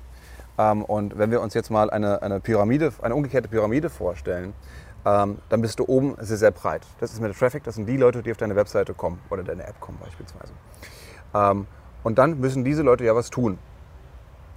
Ähm, 0.58 0.84
und 0.84 1.18
wenn 1.18 1.30
wir 1.30 1.40
uns 1.40 1.54
jetzt 1.54 1.70
mal 1.70 1.90
eine, 1.90 2.22
eine 2.22 2.40
Pyramide, 2.40 2.92
eine 3.02 3.14
umgekehrte 3.14 3.48
Pyramide 3.48 3.90
vorstellen, 3.90 4.54
ähm, 5.04 5.38
dann 5.48 5.60
bist 5.60 5.78
du 5.78 5.84
oben 5.86 6.16
sehr, 6.20 6.38
sehr 6.38 6.50
breit. 6.50 6.82
Das 6.98 7.12
ist 7.12 7.20
mit 7.20 7.30
der 7.30 7.38
Traffic, 7.38 7.62
das 7.64 7.76
sind 7.76 7.86
die 7.86 7.96
Leute, 7.96 8.22
die 8.22 8.30
auf 8.30 8.36
deine 8.36 8.56
Webseite 8.56 8.94
kommen 8.94 9.20
oder 9.30 9.42
deine 9.44 9.64
App 9.64 9.78
kommen 9.80 9.98
beispielsweise. 10.02 10.52
Ähm, 11.34 11.66
und 12.02 12.18
dann 12.18 12.40
müssen 12.40 12.64
diese 12.64 12.82
Leute 12.82 13.04
ja 13.04 13.14
was 13.14 13.30
tun. 13.30 13.58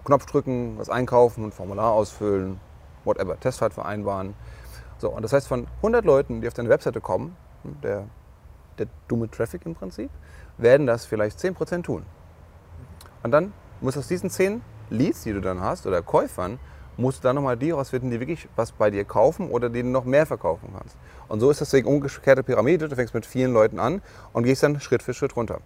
Knopf 0.06 0.26
drücken, 0.26 0.78
was 0.78 0.90
einkaufen, 0.90 1.46
ein 1.46 1.52
Formular 1.52 1.92
ausfüllen, 1.92 2.60
whatever, 3.04 3.40
Testfahrt 3.40 3.74
vereinbaren. 3.74 4.34
So, 4.98 5.10
und 5.10 5.22
das 5.24 5.34
heißt, 5.34 5.48
von 5.48 5.68
100 5.78 6.06
Leuten, 6.06 6.42
die 6.42 6.48
auf 6.48 6.54
deine 6.54 6.70
Webseite 6.70 7.02
kommen, 7.02 7.36
hm, 7.64 7.82
der, 7.82 8.04
der 8.78 8.88
dumme 9.08 9.30
Traffic 9.30 9.66
im 9.66 9.76
Prinzip, 9.76 10.10
werden 10.58 10.88
das 10.88 11.06
vielleicht 11.06 11.40
10% 11.40 11.84
tun. 11.84 12.06
Und 13.24 13.32
dann 13.32 13.54
muss 13.82 13.98
aus 13.98 14.08
diesen 14.08 14.30
10 14.30 14.62
Leads, 14.90 15.24
die 15.24 15.34
du 15.34 15.42
dann 15.42 15.62
hast, 15.62 15.86
oder 15.88 16.02
Käufern, 16.02 16.60
musst 16.98 17.20
du 17.20 17.24
dann 17.24 17.36
nochmal 17.36 17.58
die 17.58 17.72
rausfinden, 17.72 18.12
die 18.12 18.20
wirklich 18.20 18.48
was 18.56 18.72
bei 18.72 18.92
dir 18.92 19.06
kaufen 19.06 19.50
oder 19.50 19.70
denen 19.70 19.92
noch 19.92 20.06
mehr 20.06 20.26
verkaufen 20.26 20.70
kannst. 20.78 20.96
Und 21.28 21.40
so 21.40 21.50
ist 21.50 21.62
das 21.62 21.70
deswegen 21.70 21.88
umgekehrte 21.88 22.44
Pyramide. 22.44 22.90
Du 22.90 22.96
fängst 22.96 23.14
mit 23.14 23.26
vielen 23.26 23.54
Leuten 23.54 23.80
an 23.80 24.02
und 24.34 24.44
gehst 24.44 24.64
dann 24.64 24.80
Schritt 24.80 25.02
für 25.02 25.14
Schritt 25.14 25.36
runter. 25.36 25.62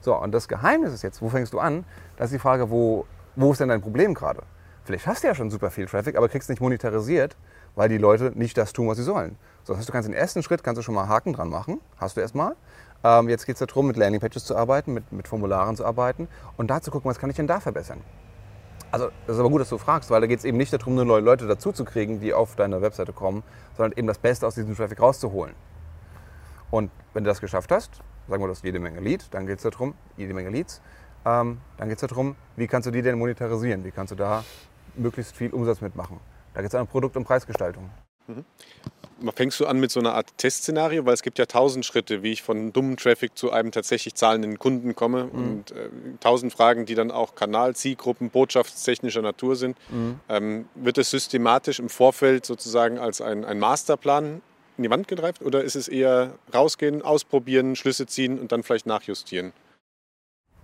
So, 0.00 0.16
und 0.16 0.32
das 0.32 0.48
Geheimnis 0.48 0.92
ist 0.92 1.02
jetzt, 1.02 1.20
wo 1.20 1.28
fängst 1.28 1.52
du 1.52 1.58
an? 1.58 1.84
Das 2.16 2.26
ist 2.26 2.34
die 2.34 2.38
Frage, 2.38 2.70
wo, 2.70 3.06
wo 3.36 3.52
ist 3.52 3.60
denn 3.60 3.68
dein 3.68 3.82
Problem 3.82 4.14
gerade? 4.14 4.42
Vielleicht 4.84 5.06
hast 5.06 5.22
du 5.22 5.28
ja 5.28 5.34
schon 5.34 5.50
super 5.50 5.70
viel 5.70 5.86
Traffic, 5.86 6.16
aber 6.16 6.28
kriegst 6.28 6.48
nicht 6.48 6.60
monetarisiert, 6.60 7.36
weil 7.74 7.88
die 7.88 7.98
Leute 7.98 8.32
nicht 8.34 8.56
das 8.56 8.72
tun, 8.72 8.88
was 8.88 8.96
sie 8.96 9.04
sollen. 9.04 9.36
So, 9.62 9.72
das 9.72 9.80
heißt, 9.80 9.88
du 9.88 9.92
kannst 9.92 10.08
den 10.08 10.14
ersten 10.14 10.42
Schritt 10.42 10.64
kannst 10.64 10.78
du 10.78 10.82
schon 10.82 10.94
mal 10.94 11.06
Haken 11.06 11.34
dran 11.34 11.48
machen, 11.48 11.80
hast 11.98 12.16
du 12.16 12.20
erstmal. 12.22 12.56
Ähm, 13.04 13.28
jetzt 13.28 13.46
geht 13.46 13.60
es 13.60 13.66
darum, 13.66 13.86
mit 13.86 13.96
Landingpages 13.96 14.44
zu 14.44 14.56
arbeiten, 14.56 14.94
mit, 14.94 15.12
mit 15.12 15.28
Formularen 15.28 15.76
zu 15.76 15.84
arbeiten 15.84 16.28
und 16.56 16.68
da 16.68 16.80
zu 16.80 16.90
gucken, 16.90 17.10
was 17.10 17.18
kann 17.18 17.30
ich 17.30 17.36
denn 17.36 17.46
da 17.46 17.60
verbessern. 17.60 18.00
Also, 18.90 19.10
das 19.26 19.36
ist 19.36 19.40
aber 19.40 19.50
gut, 19.50 19.60
dass 19.60 19.68
du 19.68 19.78
fragst, 19.78 20.10
weil 20.10 20.20
da 20.20 20.26
geht 20.26 20.40
es 20.40 20.44
eben 20.44 20.58
nicht 20.58 20.72
darum, 20.72 20.96
nur 20.96 21.04
neue 21.04 21.20
Leute 21.20 21.46
dazu 21.46 21.70
zu 21.70 21.84
kriegen, 21.84 22.20
die 22.20 22.34
auf 22.34 22.56
deine 22.56 22.82
Webseite 22.82 23.12
kommen, 23.12 23.44
sondern 23.76 23.96
eben 23.96 24.08
das 24.08 24.18
Beste 24.18 24.46
aus 24.46 24.56
diesem 24.56 24.74
Traffic 24.74 25.00
rauszuholen. 25.00 25.54
Und 26.70 26.90
wenn 27.14 27.22
du 27.22 27.28
das 27.30 27.40
geschafft 27.40 27.70
hast, 27.70 28.00
sagen 28.30 28.42
wir, 28.42 28.46
du 28.46 28.52
hast 28.52 28.64
jede 28.64 28.78
Menge 28.78 29.00
Lead, 29.00 29.26
dann 29.32 29.46
geht 29.46 29.58
es 29.58 29.62
darum, 29.64 29.94
jede 30.16 30.32
Menge 30.32 30.50
Leads, 30.50 30.80
ähm, 31.26 31.58
dann 31.76 31.88
geht 31.88 32.00
es 32.02 32.08
darum, 32.08 32.36
wie 32.56 32.66
kannst 32.66 32.86
du 32.86 32.90
die 32.90 33.02
denn 33.02 33.18
monetarisieren? 33.18 33.84
Wie 33.84 33.90
kannst 33.90 34.12
du 34.12 34.16
da 34.16 34.44
möglichst 34.96 35.36
viel 35.36 35.52
Umsatz 35.52 35.80
mitmachen? 35.80 36.18
Da 36.54 36.62
geht 36.62 36.70
es 36.70 36.74
an 36.74 36.86
Produkt- 36.86 37.16
und 37.16 37.24
Preisgestaltung. 37.24 37.90
Mhm. 38.26 38.44
Fängst 39.34 39.60
du 39.60 39.66
an 39.66 39.78
mit 39.78 39.90
so 39.90 40.00
einer 40.00 40.14
Art 40.14 40.38
Testszenario, 40.38 41.04
weil 41.04 41.12
es 41.12 41.22
gibt 41.22 41.38
ja 41.38 41.44
tausend 41.44 41.84
Schritte, 41.84 42.22
wie 42.22 42.32
ich 42.32 42.42
von 42.42 42.72
dummen 42.72 42.96
Traffic 42.96 43.36
zu 43.36 43.50
einem 43.50 43.70
tatsächlich 43.70 44.14
zahlenden 44.14 44.58
Kunden 44.58 44.94
komme 44.94 45.24
mhm. 45.24 45.30
und 45.32 45.72
äh, 45.72 45.90
tausend 46.20 46.54
Fragen, 46.54 46.86
die 46.86 46.94
dann 46.94 47.10
auch 47.10 47.34
Kanal, 47.34 47.76
Zielgruppen, 47.76 48.30
botschaftstechnischer 48.30 49.20
Natur 49.20 49.56
sind. 49.56 49.76
Mhm. 49.90 50.20
Ähm, 50.30 50.68
wird 50.74 50.96
es 50.96 51.10
systematisch 51.10 51.80
im 51.80 51.90
Vorfeld 51.90 52.46
sozusagen 52.46 52.98
als 52.98 53.20
ein, 53.20 53.44
ein 53.44 53.58
Masterplan 53.58 54.40
in 54.80 54.84
die 54.84 54.90
Wand 54.90 55.08
gedreift 55.08 55.42
oder 55.42 55.62
ist 55.62 55.76
es 55.76 55.88
eher 55.88 56.32
rausgehen, 56.54 57.02
ausprobieren, 57.02 57.76
Schlüsse 57.76 58.06
ziehen 58.06 58.38
und 58.38 58.50
dann 58.50 58.62
vielleicht 58.62 58.86
nachjustieren? 58.86 59.52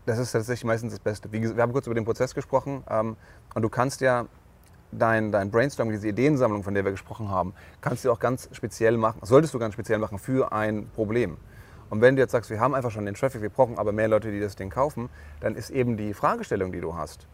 Das 0.07 0.19
ist 0.19 0.33
tatsächlich 0.33 0.65
meistens 0.65 0.93
das 0.93 1.01
Beste. 1.01 1.31
wir 1.31 1.63
haben 1.63 1.73
kurz 1.73 1.87
über 1.87 1.95
den 1.95 2.07
Prozess 2.07 2.35
gesprochen 2.35 2.83
ähm, 2.89 3.17
und 3.55 3.63
du 3.63 3.69
kannst 3.69 4.01
ja 4.01 4.27
dein, 4.91 5.33
dein 5.33 5.51
Brainstorming, 5.51 5.95
diese 5.95 6.09
Ideensammlung, 6.09 6.63
von 6.63 6.73
der 6.73 6.85
wir 6.85 6.93
gesprochen 6.93 7.29
haben, 7.29 7.53
kannst 7.83 8.05
du 8.05 8.11
auch 8.11 8.19
ganz 8.19 8.49
speziell 8.53 8.97
machen, 8.97 9.21
solltest 9.23 9.53
du 9.53 9.59
ganz 9.59 9.75
speziell 9.75 9.99
machen 9.99 10.19
für 10.19 10.51
ein 10.53 10.89
Problem. 10.95 11.37
Und 11.91 12.01
wenn 12.01 12.17
du 12.17 12.23
jetzt 12.23 12.33
sagst, 12.33 12.49
wir 12.49 12.59
haben 12.59 12.75
einfach 12.75 12.91
schon 12.91 13.05
den 13.05 13.15
Traffic, 13.15 13.43
wir 13.43 13.51
brauchen 13.51 13.79
aber 13.79 13.93
mehr 13.93 14.09
Leute, 14.09 14.31
die 14.31 14.41
das 14.41 14.57
Ding 14.57 14.71
kaufen, 14.71 15.11
dann 15.41 15.55
ist 15.55 15.69
eben 15.69 15.99
die 15.99 16.15
Fragestellung, 16.15 16.73
die 16.73 16.81
du 16.81 16.95
hast, 16.95 17.27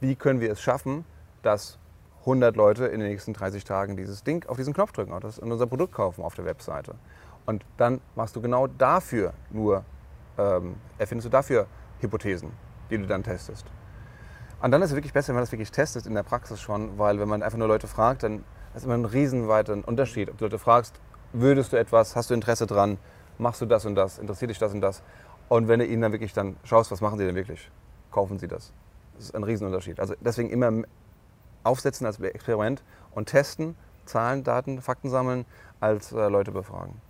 wie 0.00 0.16
können 0.16 0.40
wir 0.40 0.50
es 0.50 0.60
schaffen, 0.60 1.04
dass 1.42 1.78
100 2.26 2.56
Leute 2.56 2.86
in 2.86 2.98
den 2.98 3.08
nächsten 3.08 3.32
30 3.32 3.62
Tagen 3.62 3.96
dieses 3.96 4.24
Ding 4.24 4.44
auf 4.48 4.56
diesen 4.56 4.74
Knopf 4.74 4.90
drücken 4.90 5.12
und 5.12 5.24
unser 5.24 5.66
Produkt 5.66 5.94
kaufen 5.94 6.22
auf 6.22 6.34
der 6.34 6.44
Webseite. 6.44 6.96
Und 7.46 7.64
dann 7.76 8.00
machst 8.16 8.34
du 8.34 8.40
genau 8.40 8.66
dafür 8.66 9.32
nur, 9.50 9.84
ähm, 10.36 10.74
erfindest 10.98 11.26
du 11.26 11.30
dafür 11.30 11.66
Hypothesen, 12.00 12.50
die 12.90 12.98
du 12.98 13.06
dann 13.06 13.22
testest. 13.22 13.66
Und 14.60 14.72
dann 14.72 14.82
ist 14.82 14.90
es 14.90 14.96
wirklich 14.96 15.12
besser, 15.12 15.28
wenn 15.28 15.36
man 15.36 15.42
das 15.42 15.52
wirklich 15.52 15.70
testet 15.70 16.06
in 16.06 16.14
der 16.14 16.24
Praxis 16.24 16.60
schon, 16.60 16.98
weil 16.98 17.20
wenn 17.20 17.28
man 17.28 17.44
einfach 17.44 17.58
nur 17.58 17.68
Leute 17.68 17.86
fragt, 17.86 18.24
dann 18.24 18.44
ist 18.74 18.84
immer 18.84 18.94
ein 18.94 19.04
riesenweiter 19.04 19.78
Unterschied. 19.86 20.28
Ob 20.28 20.38
du 20.38 20.46
Leute 20.46 20.58
fragst, 20.58 20.98
würdest 21.32 21.72
du 21.72 21.76
etwas, 21.76 22.16
hast 22.16 22.30
du 22.30 22.34
Interesse 22.34 22.66
dran, 22.66 22.98
machst 23.38 23.60
du 23.60 23.66
das 23.66 23.86
und 23.86 23.94
das, 23.94 24.18
interessiert 24.18 24.50
dich 24.50 24.58
das 24.58 24.72
und 24.72 24.80
das. 24.80 25.02
Und 25.48 25.68
wenn 25.68 25.78
du 25.78 25.86
ihnen 25.86 26.02
dann 26.02 26.12
wirklich 26.12 26.32
dann 26.32 26.56
schaust, 26.64 26.90
was 26.90 27.00
machen 27.00 27.18
sie 27.18 27.24
denn 27.24 27.36
wirklich, 27.36 27.70
kaufen 28.10 28.38
sie 28.38 28.48
das. 28.48 28.72
Das 29.14 29.26
ist 29.26 29.34
ein 29.34 29.44
Riesenunterschied. 29.44 30.00
Also 30.00 30.14
deswegen 30.20 30.50
immer 30.50 30.72
aufsetzen 31.66 32.06
als 32.06 32.20
Experiment 32.20 32.82
und 33.12 33.28
testen, 33.28 33.76
Zahlen, 34.04 34.44
Daten, 34.44 34.80
Fakten 34.80 35.10
sammeln, 35.10 35.44
als 35.80 36.12
äh, 36.12 36.28
Leute 36.28 36.52
befragen. 36.52 37.00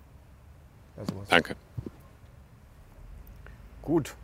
Ja, 0.97 1.05
Danke. 1.29 1.57
Gut. 3.83 4.15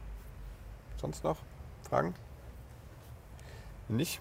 Sonst 1.01 1.23
noch 1.23 1.37
Fragen? 1.89 2.15
nicht. 3.93 4.21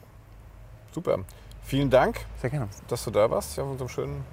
Super. 0.92 1.20
Vielen 1.64 1.90
Dank, 1.90 2.26
Sehr 2.42 2.50
gerne. 2.50 2.68
dass 2.88 3.04
du 3.04 3.12
da 3.12 3.30
warst, 3.30 3.58
auf 3.60 3.70
unserem 3.70 3.90
schönen 3.90 4.26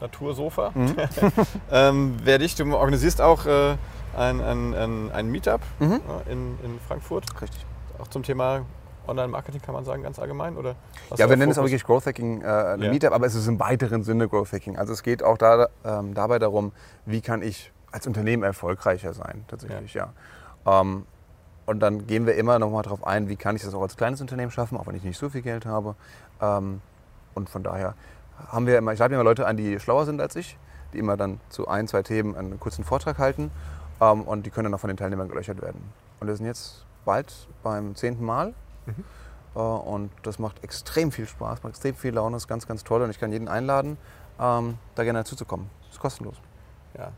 Natursofa. 0.00 0.70
Mhm. 0.74 0.96
ähm, 1.70 2.16
wer 2.22 2.38
dich, 2.38 2.54
du 2.54 2.64
organisierst 2.74 3.20
auch 3.20 3.44
äh, 3.44 3.76
ein, 4.16 4.40
ein, 4.40 4.74
ein, 4.74 5.12
ein 5.12 5.28
Meetup 5.28 5.60
mhm. 5.78 6.00
äh, 6.26 6.32
in, 6.32 6.58
in 6.64 6.80
Frankfurt. 6.86 7.24
Richtig. 7.40 7.66
Auch 7.98 8.08
zum 8.08 8.22
Thema 8.22 8.64
Online-Marketing 9.06 9.60
kann 9.62 9.74
man 9.74 9.84
sagen, 9.84 10.02
ganz 10.02 10.18
allgemein? 10.18 10.56
Oder 10.56 10.74
ja, 11.16 11.28
wir 11.28 11.36
nennen 11.36 11.52
es 11.52 11.58
auch 11.58 11.64
wirklich 11.64 11.84
Growth 11.84 12.06
Hacking 12.06 12.42
äh, 12.42 12.44
ja. 12.44 12.76
Meetup, 12.76 13.12
aber 13.12 13.26
es 13.26 13.34
ist 13.34 13.46
im 13.46 13.58
weiteren 13.58 14.02
Sinne 14.04 14.28
Growth 14.28 14.52
Hacking. 14.52 14.76
Also 14.76 14.92
es 14.92 15.02
geht 15.02 15.22
auch 15.22 15.38
da, 15.38 15.68
ähm, 15.84 16.14
dabei 16.14 16.38
darum, 16.38 16.72
wie 17.06 17.20
kann 17.20 17.42
ich 17.42 17.72
als 17.90 18.06
Unternehmen 18.06 18.42
erfolgreicher 18.42 19.12
sein, 19.12 19.44
tatsächlich, 19.48 19.94
ja. 19.94 20.12
ja. 20.64 20.80
Ähm, 20.80 21.06
und 21.66 21.80
dann 21.80 22.06
gehen 22.06 22.26
wir 22.26 22.34
immer 22.34 22.58
noch 22.58 22.70
mal 22.70 22.82
darauf 22.82 23.06
ein, 23.06 23.28
wie 23.28 23.36
kann 23.36 23.54
ich 23.56 23.62
das 23.62 23.74
auch 23.74 23.82
als 23.82 23.96
kleines 23.96 24.20
Unternehmen 24.20 24.50
schaffen, 24.50 24.76
auch 24.76 24.86
wenn 24.86 24.96
ich 24.96 25.04
nicht 25.04 25.18
so 25.18 25.28
viel 25.28 25.42
Geld 25.42 25.66
habe. 25.66 25.94
Ähm, 26.40 26.80
und 27.34 27.48
von 27.48 27.62
daher 27.62 27.94
haben 28.48 28.66
wir 28.66 28.78
immer, 28.78 28.92
ich 28.92 28.98
lade 28.98 29.14
immer 29.14 29.24
Leute 29.24 29.46
ein, 29.46 29.56
die 29.56 29.78
schlauer 29.78 30.04
sind 30.04 30.20
als 30.20 30.34
ich, 30.36 30.56
die 30.92 30.98
immer 30.98 31.16
dann 31.16 31.40
zu 31.48 31.68
ein, 31.68 31.86
zwei 31.86 32.02
Themen 32.02 32.36
einen 32.36 32.58
kurzen 32.58 32.84
Vortrag 32.84 33.18
halten 33.18 33.50
ähm, 34.00 34.22
und 34.22 34.44
die 34.44 34.50
können 34.50 34.64
dann 34.64 34.74
auch 34.74 34.80
von 34.80 34.88
den 34.88 34.96
Teilnehmern 34.96 35.28
gelöchert 35.28 35.62
werden. 35.62 35.80
Und 36.20 36.26
wir 36.26 36.36
sind 36.36 36.46
jetzt 36.46 36.84
bald 37.04 37.32
beim 37.62 37.94
zehnten 37.94 38.24
Mal 38.24 38.54
mhm. 38.86 39.04
Äh, 39.54 39.58
und 39.58 40.10
das 40.22 40.38
macht 40.38 40.62
extrem 40.64 41.12
viel 41.12 41.26
Spaß, 41.26 41.62
macht 41.62 41.72
extrem 41.72 41.94
viel 41.94 42.14
Laune, 42.14 42.36
ist 42.36 42.48
ganz, 42.48 42.66
ganz 42.66 42.84
toll 42.84 43.02
und 43.02 43.10
ich 43.10 43.18
kann 43.18 43.32
jeden 43.32 43.48
einladen, 43.48 43.98
ähm, 44.40 44.78
da 44.94 45.04
gerne 45.04 45.20
dazuzukommen. 45.20 45.68
Ist 45.90 46.00
kostenlos. 46.00 46.36
Ja, 46.96 47.12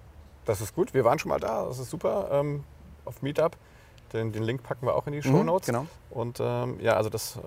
das 0.44 0.60
ist 0.60 0.74
gut. 0.74 0.94
Wir 0.94 1.04
waren 1.04 1.18
schon 1.18 1.28
mal 1.28 1.40
da, 1.40 1.64
das 1.64 1.78
ist 1.78 1.90
super 1.90 2.28
ähm, 2.32 2.64
auf 3.04 3.22
Meetup. 3.22 3.56
Den, 4.12 4.32
den, 4.32 4.44
Link 4.44 4.62
packen 4.62 4.86
wir 4.86 4.94
auch 4.94 5.06
in 5.06 5.14
die 5.14 5.22
Show 5.22 5.42
Notes. 5.42 5.68
Mhm, 5.68 5.72
genau. 5.72 5.86
Und 6.10 6.38
ähm, 6.40 6.78
ja, 6.80 6.94
also 6.94 7.10
das. 7.10 7.36
Äh, 7.36 7.40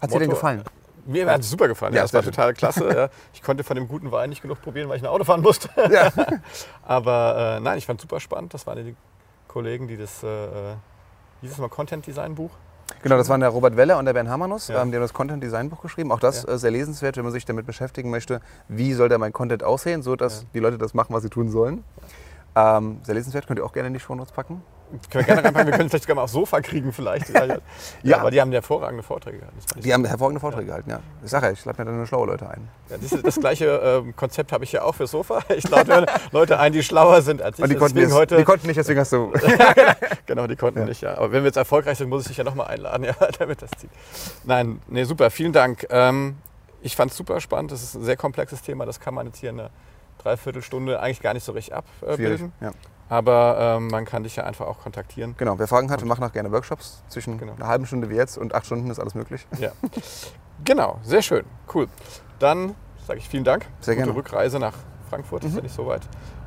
hat 0.00 0.12
dir 0.12 0.18
denn 0.18 0.30
gefallen? 0.30 0.64
Mir 1.04 1.30
hat 1.30 1.40
es 1.40 1.50
super 1.50 1.68
gefallen. 1.68 1.94
Ja, 1.94 2.02
das 2.02 2.12
war 2.12 2.22
total 2.22 2.54
klasse. 2.54 3.10
ich 3.32 3.42
konnte 3.42 3.64
von 3.64 3.76
dem 3.76 3.88
guten 3.88 4.10
Wein 4.10 4.30
nicht 4.30 4.42
genug 4.42 4.60
probieren, 4.60 4.88
weil 4.88 4.96
ich 4.96 5.02
ein 5.02 5.08
Auto 5.08 5.24
fahren 5.24 5.40
musste. 5.40 5.68
Ja. 5.90 6.12
Aber 6.82 7.56
äh, 7.56 7.60
nein, 7.60 7.78
ich 7.78 7.86
fand 7.86 8.00
es 8.00 8.02
super 8.02 8.20
spannend. 8.20 8.52
Das 8.52 8.66
waren 8.66 8.84
die 8.84 8.96
Kollegen, 9.46 9.88
die 9.88 9.96
das, 9.96 10.22
äh, 10.22 10.48
dieses 11.40 11.58
Mal 11.58 11.68
Content 11.68 12.06
Design 12.06 12.34
Buch. 12.34 12.50
Genau, 13.02 13.16
das 13.16 13.28
waren 13.28 13.40
der 13.40 13.50
Robert 13.50 13.76
Weller 13.76 13.98
und 13.98 14.06
der 14.06 14.12
Ben 14.12 14.28
Hammernuss, 14.28 14.68
ja. 14.68 14.82
ähm, 14.82 14.90
die 14.90 14.96
haben 14.96 15.02
das 15.02 15.12
Content 15.12 15.42
Design 15.42 15.70
Buch 15.70 15.82
geschrieben. 15.82 16.10
Auch 16.10 16.20
das 16.20 16.44
ja. 16.44 16.54
äh, 16.54 16.58
sehr 16.58 16.70
lesenswert, 16.70 17.16
wenn 17.16 17.24
man 17.24 17.32
sich 17.32 17.44
damit 17.44 17.66
beschäftigen 17.66 18.10
möchte, 18.10 18.40
wie 18.68 18.92
soll 18.92 19.08
da 19.08 19.18
mein 19.18 19.32
Content 19.32 19.62
aussehen, 19.62 20.02
so 20.02 20.16
dass 20.16 20.42
ja. 20.42 20.48
die 20.54 20.58
Leute 20.60 20.78
das 20.78 20.94
machen, 20.94 21.14
was 21.14 21.22
sie 21.22 21.30
tun 21.30 21.50
sollen. 21.50 21.84
Ähm, 22.56 23.00
sehr 23.02 23.14
lesenswert, 23.14 23.46
könnt 23.46 23.60
ihr 23.60 23.64
auch 23.64 23.72
gerne 23.72 23.88
in 23.88 23.94
die 23.94 24.00
Show 24.00 24.14
Notes 24.14 24.32
packen. 24.32 24.62
Können 24.88 25.02
wir 25.12 25.22
gerne 25.22 25.44
reinpacken. 25.44 25.70
Wir 25.70 25.76
können 25.76 25.90
vielleicht 25.90 26.04
sogar 26.04 26.16
mal 26.16 26.22
aufs 26.22 26.32
Sofa 26.32 26.60
kriegen 26.60 26.92
vielleicht. 26.92 27.28
ja, 27.34 27.58
ja, 28.02 28.18
aber 28.18 28.30
die 28.30 28.40
haben 28.40 28.50
hervorragende 28.52 29.02
Vorträge 29.02 29.38
gehalten. 29.38 29.58
Die 29.76 29.92
haben 29.92 30.04
hervorragende 30.04 30.40
Vorträge 30.40 30.66
gehalten, 30.66 30.90
ja. 30.90 31.00
Ich 31.22 31.30
sage 31.30 31.46
ja, 31.46 31.52
ich 31.52 31.64
lade 31.64 31.78
mir 31.80 31.84
dann 31.84 31.96
nur 31.96 32.06
schlaue 32.06 32.26
Leute 32.26 32.48
ein. 32.48 32.68
Ja, 32.88 32.96
das, 32.98 33.22
das 33.22 33.36
gleiche 33.36 34.04
äh, 34.06 34.12
Konzept 34.12 34.52
habe 34.52 34.64
ich 34.64 34.72
ja 34.72 34.82
auch 34.82 34.94
für 34.94 35.06
Sofa. 35.06 35.42
Ich 35.54 35.68
lade 35.68 36.06
Leute 36.32 36.58
ein, 36.58 36.72
die 36.72 36.82
schlauer 36.82 37.22
sind 37.22 37.42
als 37.42 37.58
ich. 37.58 37.64
Und 37.64 37.70
die, 37.70 37.76
konnten, 37.76 37.98
jetzt, 37.98 38.14
heute, 38.14 38.36
die 38.36 38.44
konnten 38.44 38.66
nicht, 38.66 38.76
deswegen 38.76 39.00
hast 39.00 39.12
du... 39.12 39.32
genau, 40.26 40.46
die 40.46 40.56
konnten 40.56 40.84
nicht, 40.84 41.02
ja. 41.02 41.16
Aber 41.16 41.32
wenn 41.32 41.42
wir 41.42 41.48
jetzt 41.48 41.56
erfolgreich 41.56 41.98
sind, 41.98 42.08
muss 42.08 42.22
ich 42.22 42.28
dich 42.28 42.36
ja 42.38 42.44
nochmal 42.44 42.68
einladen, 42.68 43.04
ja, 43.04 43.14
damit 43.38 43.62
das 43.62 43.70
zieht. 43.78 43.90
Nein, 44.44 44.80
nee, 44.88 45.04
super, 45.04 45.30
vielen 45.30 45.52
Dank. 45.52 45.86
Ähm, 45.90 46.36
ich 46.80 46.96
fand 46.96 47.10
es 47.10 47.16
super 47.16 47.40
spannend. 47.40 47.72
Das 47.72 47.82
ist 47.82 47.94
ein 47.94 48.04
sehr 48.04 48.16
komplexes 48.16 48.62
Thema. 48.62 48.86
Das 48.86 49.00
kann 49.00 49.14
man 49.14 49.26
jetzt 49.26 49.38
hier 49.38 49.50
in 49.50 49.60
einer 49.60 49.70
Dreiviertelstunde 50.18 51.00
eigentlich 51.00 51.20
gar 51.20 51.34
nicht 51.34 51.44
so 51.44 51.52
richtig 51.52 51.74
abbilden. 51.74 52.52
Ja. 52.60 52.72
Aber 53.08 53.56
ähm, 53.58 53.88
man 53.88 54.04
kann 54.04 54.22
dich 54.22 54.36
ja 54.36 54.44
einfach 54.44 54.66
auch 54.66 54.80
kontaktieren. 54.80 55.34
Genau, 55.38 55.58
wer 55.58 55.66
Fragen 55.66 55.90
hat, 55.90 56.00
wir 56.00 56.08
machen 56.08 56.24
auch 56.24 56.32
gerne 56.32 56.52
Workshops. 56.52 57.02
Zwischen 57.08 57.38
genau. 57.38 57.54
einer 57.54 57.66
halben 57.66 57.86
Stunde 57.86 58.10
wie 58.10 58.14
jetzt 58.14 58.36
und 58.36 58.54
acht 58.54 58.66
Stunden 58.66 58.90
ist 58.90 58.98
alles 58.98 59.14
möglich. 59.14 59.46
Ja. 59.58 59.70
genau, 60.64 60.98
sehr 61.02 61.22
schön. 61.22 61.44
Cool. 61.72 61.88
Dann 62.38 62.74
sage 63.06 63.18
ich 63.18 63.28
vielen 63.28 63.44
Dank. 63.44 63.66
Sehr 63.80 63.94
Gute 63.94 64.06
gerne. 64.06 64.18
Rückreise 64.18 64.58
nach 64.58 64.74
Frankfurt, 65.08 65.44
ist 65.44 65.56
ja 65.56 65.62
nicht 65.62 65.74
so 65.74 65.86
weit. 65.86 66.02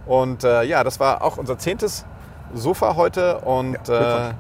Und 0.06 0.44
äh, 0.44 0.64
ja, 0.64 0.84
das 0.84 1.00
war 1.00 1.24
auch 1.24 1.38
unser 1.38 1.58
zehntes 1.58 2.06
Sofa 2.54 2.96
heute. 2.96 3.40
Und 3.40 3.88
Ja, 3.88 4.30
äh, 4.30 4.34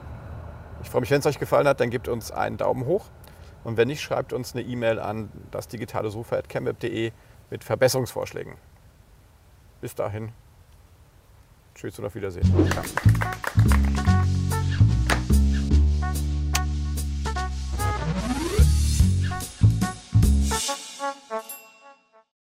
ich 0.84 0.90
freue 0.90 1.02
mich, 1.02 1.12
wenn 1.12 1.20
es 1.20 1.26
euch 1.26 1.40
gefallen 1.40 1.68
hat, 1.68 1.80
dann 1.80 1.90
gebt 1.90 2.08
uns 2.08 2.32
einen 2.32 2.58
Daumen 2.58 2.86
hoch. 2.86 3.06
Und 3.64 3.78
wenn 3.78 3.88
nicht, 3.88 4.02
schreibt 4.02 4.34
uns 4.34 4.54
eine 4.54 4.64
E-Mail 4.64 5.00
an 5.00 5.30
das 5.52 5.68
digitale 5.68 6.10
Sofa.chemweb.de 6.10 7.12
mit 7.50 7.64
Verbesserungsvorschlägen. 7.64 8.56
Bis 9.82 9.94
dahin. 9.94 10.32
Tschüss 11.82 11.98
und 11.98 12.06
auf 12.06 12.14
Wiedersehen. 12.14 12.46
Ja. 12.76 12.84